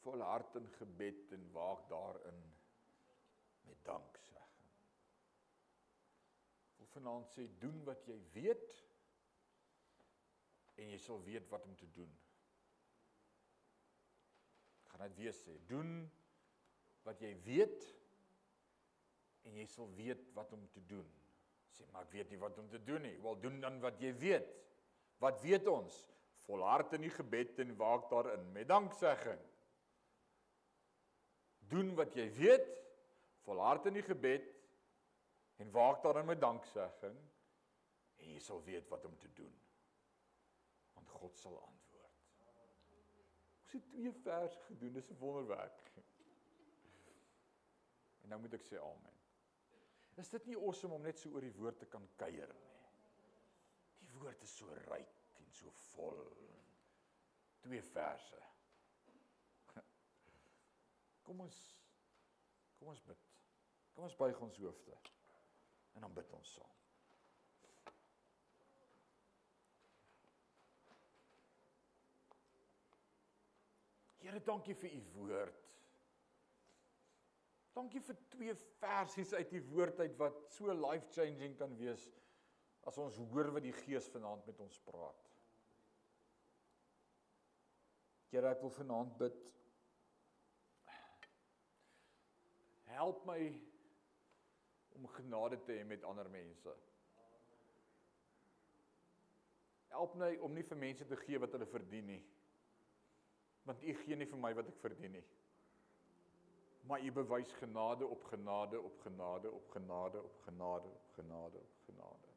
Vol 0.04 0.20
hart 0.20 0.56
in 0.60 0.66
gebed 0.78 1.32
en 1.32 1.46
waak 1.54 1.86
daarin 1.88 2.40
met 3.64 3.84
danksegging. 3.88 4.72
Wil 6.76 6.90
vanaand 6.92 7.30
sê 7.32 7.46
doen 7.62 7.80
wat 7.88 8.04
jy 8.08 8.18
weet 8.34 8.76
en 10.76 10.90
jy 10.92 10.98
sal 11.00 11.22
weet 11.24 11.48
wat 11.52 11.64
om 11.64 11.76
te 11.78 11.88
doen. 11.96 12.10
Ek 14.84 14.92
gaan 14.92 15.06
dit 15.08 15.20
weer 15.22 15.36
sê, 15.36 15.56
doen 15.70 15.96
wat 17.06 17.20
jy 17.24 17.32
weet 17.46 17.86
en 19.48 19.56
jy 19.60 19.66
sal 19.70 19.88
weet 19.96 20.28
wat 20.36 20.52
om 20.56 20.66
te 20.72 20.82
doen. 20.88 21.08
Sê 21.74 21.86
maar 21.92 22.06
ek 22.06 22.14
weet 22.14 22.30
nie 22.32 22.40
wat 22.42 22.58
om 22.60 22.68
te 22.70 22.80
doen 22.86 23.02
nie. 23.04 23.16
Wel 23.22 23.40
doen 23.42 23.58
dan 23.62 23.80
wat 23.82 23.98
jy 24.02 24.12
weet. 24.20 24.52
Wat 25.22 25.40
weet 25.42 25.66
ons? 25.70 25.96
Volhard 26.44 26.92
in 26.96 27.06
die 27.06 27.12
gebed 27.12 27.58
en 27.64 27.74
waak 27.80 28.08
daarin 28.12 28.44
met 28.52 28.68
danksegging. 28.68 29.40
Doen 31.68 31.94
wat 31.94 32.14
jy 32.14 32.28
weet. 32.36 32.68
Volhard 33.44 33.86
in 33.86 33.98
die 33.98 34.04
gebed 34.04 34.46
en 35.60 35.70
waak 35.70 36.02
daarin 36.02 36.26
met 36.26 36.40
danksegging 36.40 37.16
en 38.16 38.30
jy 38.32 38.40
sal 38.40 38.62
weet 38.64 38.88
wat 38.88 39.04
om 39.04 39.16
te 39.20 39.28
doen. 39.36 39.52
Want 40.94 41.08
God 41.08 41.36
sal 41.36 41.58
antwoord. 41.60 42.22
Ons 43.62 43.76
het 43.76 43.86
twee 43.90 44.12
verse 44.24 44.60
gedoen, 44.68 44.92
dis 44.96 45.10
'n 45.10 45.18
wonderwerk. 45.20 45.92
En 48.22 48.28
nou 48.28 48.40
moet 48.40 48.54
ek 48.54 48.64
sê 48.64 48.80
amen. 48.80 49.12
Is 50.16 50.30
dit 50.30 50.46
nie 50.46 50.56
awesome 50.56 50.94
om 50.94 51.02
net 51.02 51.18
so 51.18 51.30
oor 51.34 51.40
die 51.40 51.56
woord 51.58 51.78
te 51.78 51.86
kan 51.86 52.08
kuier 52.16 52.54
nie? 52.54 52.72
Die 53.98 54.10
woord 54.18 54.42
is 54.42 54.56
so 54.56 54.66
ryk 54.88 55.14
en 55.40 55.50
so 55.50 55.70
vol. 55.70 56.20
Twee 57.60 57.82
verse. 57.82 58.53
Kom 61.24 61.40
ons 61.40 61.58
kom 62.78 62.92
ons 62.92 63.04
bid. 63.08 63.28
Kom 63.94 64.04
ons 64.04 64.16
buig 64.20 64.40
ons 64.44 64.56
hoofde. 64.60 64.96
En 65.94 66.04
dan 66.04 66.14
bid 66.16 66.32
ons 66.36 66.54
saam. 66.58 66.72
Here, 74.24 74.40
dankie 74.40 74.74
vir 74.80 74.96
u 74.96 75.00
woord. 75.18 75.64
Dankie 77.74 78.00
vir 78.06 78.16
twee 78.32 78.54
versies 78.80 79.32
uit 79.34 79.50
die 79.52 79.62
woord 79.68 79.98
uit 80.00 80.14
wat 80.20 80.36
so 80.54 80.72
life-changing 80.78 81.56
kan 81.58 81.74
wees 81.76 82.06
as 82.88 82.98
ons 83.00 83.16
hoor 83.32 83.50
wat 83.56 83.64
die 83.64 83.74
Gees 83.82 84.06
vanaand 84.12 84.46
met 84.48 84.60
ons 84.64 84.78
praat. 84.86 85.30
Here, 88.32 88.50
ek 88.50 88.62
wil 88.64 88.72
vanaand 88.74 89.16
bid. 89.20 89.36
Help 92.94 93.24
my 93.26 93.38
om 94.94 95.08
genade 95.16 95.58
te 95.66 95.74
hê 95.74 95.84
met 95.84 96.04
ander 96.06 96.30
mense. 96.30 96.74
Help 99.94 100.14
my 100.18 100.34
om 100.46 100.54
nie 100.54 100.66
vir 100.66 100.78
mense 100.78 101.06
te 101.06 101.18
gee 101.26 101.38
wat 101.42 101.54
hulle 101.54 101.66
verdien 101.70 102.06
nie. 102.14 102.22
Want 103.66 103.82
U 103.82 103.94
gee 104.02 104.18
nie 104.18 104.30
vir 104.30 104.40
my 104.40 104.52
wat 104.54 104.70
ek 104.70 104.78
verdien 104.82 105.18
nie 105.18 105.24
maar 106.86 107.04
u 107.04 107.12
bewys 107.12 107.52
genade 107.52 108.06
op 108.06 108.24
genade 108.24 108.80
op 108.80 109.00
genade 109.00 109.50
op 109.50 109.70
genade 109.70 110.22
op 110.22 110.40
genade 110.44 110.88
op 110.88 111.08
genade 111.12 111.58
op 111.58 111.76
genade. 111.84 112.28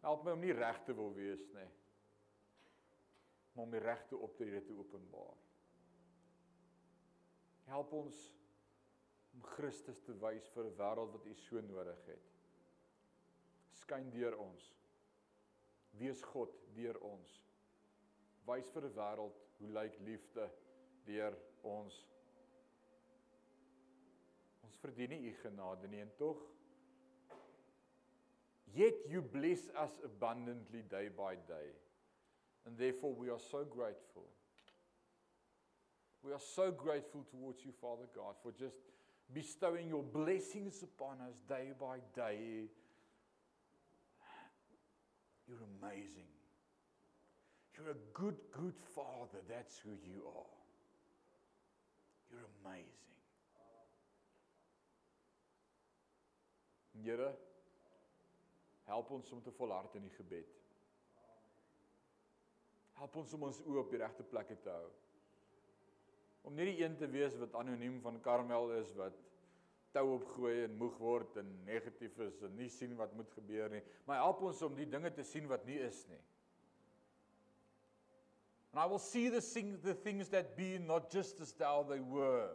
Help 0.00 0.22
my 0.24 0.30
om 0.30 0.38
nie 0.40 0.52
reg 0.52 0.82
te 0.84 0.94
wil 0.94 1.14
wees 1.14 1.48
nie. 1.52 1.68
Maar 3.52 3.64
om 3.64 3.70
die 3.70 3.80
regte 3.80 4.16
optrede 4.16 4.62
te 4.64 4.78
openbaar. 4.78 5.34
Help 7.64 7.92
ons 7.92 8.35
om 9.36 9.44
Christus 9.52 10.00
te 10.02 10.16
wys 10.22 10.48
vir 10.54 10.64
'n 10.64 10.76
wêreld 10.80 11.12
wat 11.12 11.26
u 11.26 11.34
so 11.34 11.60
nodig 11.60 12.02
het. 12.06 12.32
Skyn 13.82 14.10
deur 14.10 14.38
ons. 14.40 14.72
Wees 16.00 16.22
God 16.32 16.52
deur 16.74 16.98
ons. 17.04 17.40
Wys 18.48 18.68
vir 18.74 18.88
'n 18.88 18.94
wêreld 18.96 19.40
hoe 19.58 19.68
lyk 19.68 19.98
liefde 20.00 20.50
deur 21.04 21.36
ons 21.62 22.04
Ons 24.66 24.76
verdien 24.82 25.12
nie 25.14 25.30
u 25.30 25.32
genade 25.40 25.88
nie 25.88 26.00
en 26.02 26.12
tog 26.18 26.40
yet 28.76 29.04
you 29.08 29.22
bless 29.22 29.68
us 29.82 29.94
abundantly 30.04 30.82
day 30.82 31.08
by 31.08 31.36
day. 31.48 31.70
And 32.66 32.76
therefore 32.76 33.14
we 33.14 33.30
are 33.30 33.38
so 33.38 33.64
grateful. 33.64 34.26
We 36.22 36.32
are 36.32 36.40
so 36.40 36.72
grateful 36.72 37.24
towards 37.30 37.64
you 37.64 37.72
Father 37.80 38.08
God 38.12 38.34
for 38.42 38.52
just 38.52 38.76
bestowing 39.32 39.88
your 39.88 40.02
blessings 40.02 40.82
upon 40.82 41.20
us 41.28 41.36
day 41.48 41.72
by 41.78 41.98
day. 42.14 42.68
You're 45.48 45.64
amazing. 45.80 46.30
You're 47.76 47.90
a 47.90 48.00
good 48.14 48.36
good 48.52 48.74
father. 48.94 49.38
That's 49.48 49.78
who 49.78 49.90
you 49.90 50.22
are. 50.26 50.56
You're 52.30 52.46
amazing. 52.64 53.06
Here 57.02 57.32
help 58.86 59.10
ons 59.10 59.30
om 59.32 59.42
te 59.42 59.50
volhard 59.50 59.94
in 59.94 60.02
die 60.02 60.14
gebed. 60.14 60.54
Help 62.96 63.16
ons 63.20 63.32
om 63.36 63.42
ons 63.48 63.58
oë 63.66 63.80
op 63.82 63.90
die 63.92 64.00
regte 64.00 64.24
plekke 64.30 64.56
te 64.62 64.72
hou. 64.72 64.86
Om 66.46 66.54
nie 66.54 66.68
die 66.70 66.84
een 66.84 66.94
te 66.96 67.08
wees 67.10 67.34
wat 67.40 67.56
anoniem 67.58 67.98
van 68.04 68.20
Karmel 68.22 68.70
is 68.78 68.92
wat 68.98 69.16
tou 69.96 70.04
opgooi 70.14 70.62
en 70.66 70.76
moeg 70.78 70.96
word 71.00 71.38
en 71.40 71.48
negatief 71.66 72.18
is 72.22 72.42
en 72.46 72.54
nie 72.58 72.68
sien 72.70 72.94
wat 72.98 73.14
moet 73.16 73.30
gebeur 73.34 73.72
nie, 73.72 73.82
maar 74.06 74.20
help 74.20 74.44
ons 74.46 74.62
om 74.62 74.74
die 74.76 74.88
dinge 74.88 75.10
te 75.14 75.24
sien 75.24 75.48
wat 75.50 75.64
nie 75.66 75.78
is 75.82 76.02
nie. 76.10 76.20
And 78.72 78.82
I 78.84 78.86
will 78.86 79.00
see 79.00 79.30
the 79.30 79.40
things 79.40 79.80
the 79.80 79.94
things 79.94 80.28
that 80.28 80.54
be 80.56 80.76
not 80.78 81.10
just 81.10 81.40
as 81.40 81.52
thou 81.52 81.82
they 81.82 82.00
were. 82.00 82.50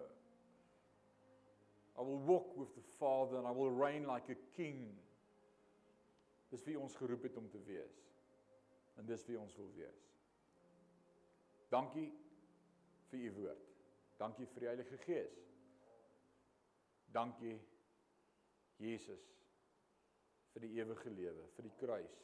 I 1.98 2.02
will 2.02 2.20
walk 2.20 2.56
with 2.58 2.76
the 2.76 2.86
Father 3.00 3.38
and 3.38 3.48
I 3.48 3.52
will 3.52 3.72
reign 3.72 4.06
like 4.08 4.30
a 4.30 4.38
king. 4.56 4.94
Dis 6.52 6.64
wie 6.68 6.78
ons 6.80 6.96
geroep 6.96 7.24
het 7.24 7.38
om 7.38 7.50
te 7.50 7.60
wees. 7.66 7.98
En 9.00 9.06
dis 9.10 9.26
wie 9.26 9.40
ons 9.40 9.56
wil 9.58 9.74
wees. 9.76 10.08
Dankie 11.74 12.12
vir 13.10 13.28
u 13.28 13.36
woord. 13.42 13.71
Dankie 14.22 14.46
vir 14.46 14.62
die 14.62 14.68
Heilige 14.68 14.98
Gees. 15.02 15.38
Dankie 17.08 17.60
Jesus 18.78 19.24
vir 20.54 20.62
die 20.62 20.76
ewige 20.78 21.10
lewe, 21.10 21.48
vir 21.56 21.66
die 21.66 21.72
kruis. 21.80 22.20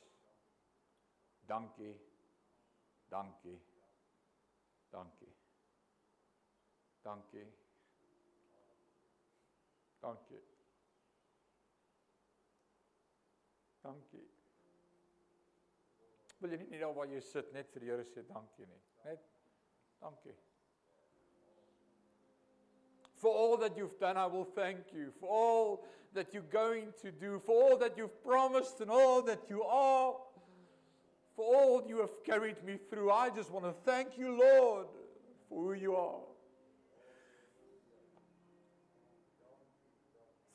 Dankie. 1.50 1.96
Dankie. 3.10 3.58
Dankie. 4.92 5.34
Dankie. 7.04 7.48
Dankie. 10.02 10.44
Dankie. 13.82 14.28
Wil 16.38 16.54
jy 16.54 16.60
nie 16.62 16.70
net 16.76 16.84
daar 16.84 16.94
waar 16.94 17.10
jy 17.10 17.24
sit 17.26 17.50
net 17.56 17.74
vir 17.74 17.82
die 17.82 17.90
Here 17.90 18.06
sê 18.06 18.22
dankie 18.30 18.70
nie? 18.70 18.84
Net 19.08 19.26
dankie. 20.04 20.38
For 23.18 23.34
all 23.34 23.58
that 23.58 23.76
you've 23.76 24.00
done, 24.00 24.16
I 24.16 24.28
will 24.28 24.46
thank 24.46 24.78
you. 24.94 25.12
For 25.20 25.28
all 25.28 25.86
that 26.14 26.34
you're 26.34 26.44
going 26.44 26.94
to 27.02 27.12
do, 27.12 27.42
for 27.46 27.72
all 27.72 27.78
that 27.78 27.98
you've 27.98 28.24
promised 28.24 28.80
and 28.80 28.92
all 28.92 29.22
that 29.24 29.42
you 29.50 29.64
are, 29.64 30.14
for 31.36 31.56
all 31.56 31.84
you 31.88 32.00
have 32.00 32.24
carried 32.24 32.64
me 32.64 32.78
through, 32.90 33.12
I 33.12 33.30
just 33.30 33.52
want 33.52 33.66
to 33.66 33.74
thank 33.86 34.18
you, 34.18 34.40
Lord, 34.40 34.88
for 35.50 35.64
who 35.64 35.74
you 35.74 35.96
are. 35.96 36.22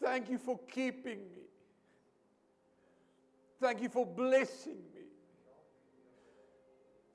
Thank 0.00 0.30
you 0.30 0.38
for 0.38 0.58
keeping 0.70 1.18
me. 1.18 1.42
Thank 3.60 3.82
you 3.82 3.88
for 3.88 4.04
blessing 4.04 4.78
me. 4.92 5.02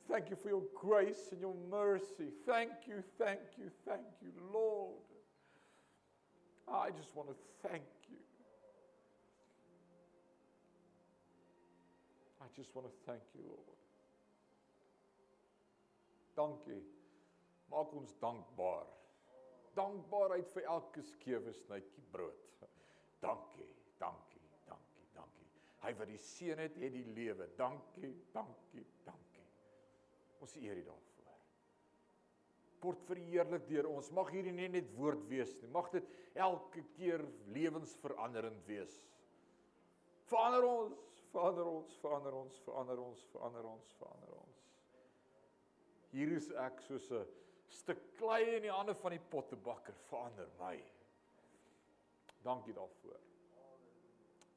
Thank 0.10 0.30
you 0.30 0.38
for 0.38 0.48
your 0.48 0.64
grace 0.74 1.28
and 1.32 1.41
your 1.41 1.56
mercy. 1.70 2.30
Thank 2.45 2.72
you, 2.88 3.04
thank 3.18 3.39
you, 3.58 3.70
thank 3.86 4.08
you, 4.22 4.32
Lord. 4.54 5.07
I 6.68 6.91
just 6.91 7.15
want 7.15 7.30
to 7.30 7.36
thank 7.68 7.84
you. 8.09 8.18
I 12.41 12.45
just 12.55 12.76
want 12.76 12.88
to 12.88 12.93
thank 13.05 13.24
you, 13.34 13.41
Lord. 13.47 13.78
Dankie. 16.36 16.84
Maak 17.72 17.93
ons 17.95 18.13
dankbaar. 18.22 18.86
Dankbaarheid 19.76 20.51
vir 20.53 20.68
elke 20.72 21.03
skewe 21.03 21.53
snytjie 21.53 22.03
brood. 22.11 22.45
Dankie, 23.22 23.68
dankie, 23.99 24.43
dankie, 24.70 25.09
dankie. 25.15 25.49
Hy 25.84 25.91
wat 25.97 26.11
die 26.11 26.22
seën 26.22 26.61
het, 26.61 26.78
het 26.78 26.93
die 26.93 27.05
lewe. 27.18 27.49
Dankie, 27.57 28.13
dankie, 28.34 28.86
dankie. 29.05 29.45
Ons 30.39 30.55
eer 30.61 30.78
U 30.78 30.88
daarvoor. 30.88 31.07
Word 32.82 33.02
verheerlik 33.08 33.66
deur 33.70 33.90
ons. 33.90 34.12
Mag 34.16 34.30
hierdie 34.32 34.54
nie 34.56 34.70
net 34.72 34.90
woord 34.98 35.24
wees 35.32 35.54
nie. 35.62 35.70
Mag 35.74 35.90
dit 35.94 36.08
elke 36.38 36.84
keer 36.96 37.24
lewensveranderend 37.56 38.66
wees. 38.70 39.00
Verander 40.28 40.68
ons, 40.68 41.22
verander 41.32 41.70
ons, 41.72 41.98
verander 42.04 42.38
ons, 42.38 42.60
verander 42.66 43.02
ons, 43.02 43.26
verander 43.34 43.70
ons, 43.72 43.94
verander 44.00 44.34
ons. 44.42 44.64
Hier 46.12 46.34
is 46.36 46.50
ek 46.64 46.82
soos 46.88 47.12
'n 47.12 47.26
stuk 47.70 48.02
klei 48.18 48.56
in 48.56 48.64
die 48.64 48.72
hande 48.72 48.96
van 48.96 49.12
die 49.12 49.24
pottebakker. 49.32 49.96
Verander 50.10 50.50
my. 50.60 50.76
Dankie 52.44 52.74
daarvoor. 52.74 53.20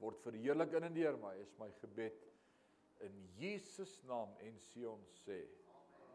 Word 0.01 0.21
verheerlik 0.23 0.73
in 0.73 0.85
en 0.85 0.95
deur 0.95 1.16
my 1.18 1.35
is 1.43 1.55
my 1.59 1.71
gebed 1.81 2.31
in 3.01 3.29
Jesus 3.37 4.03
naam 4.09 4.29
en 4.45 4.59
Sion 4.59 5.05
sê. 5.25 5.41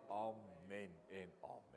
Amen 0.10 0.91
en 1.10 1.32
amen. 1.41 1.74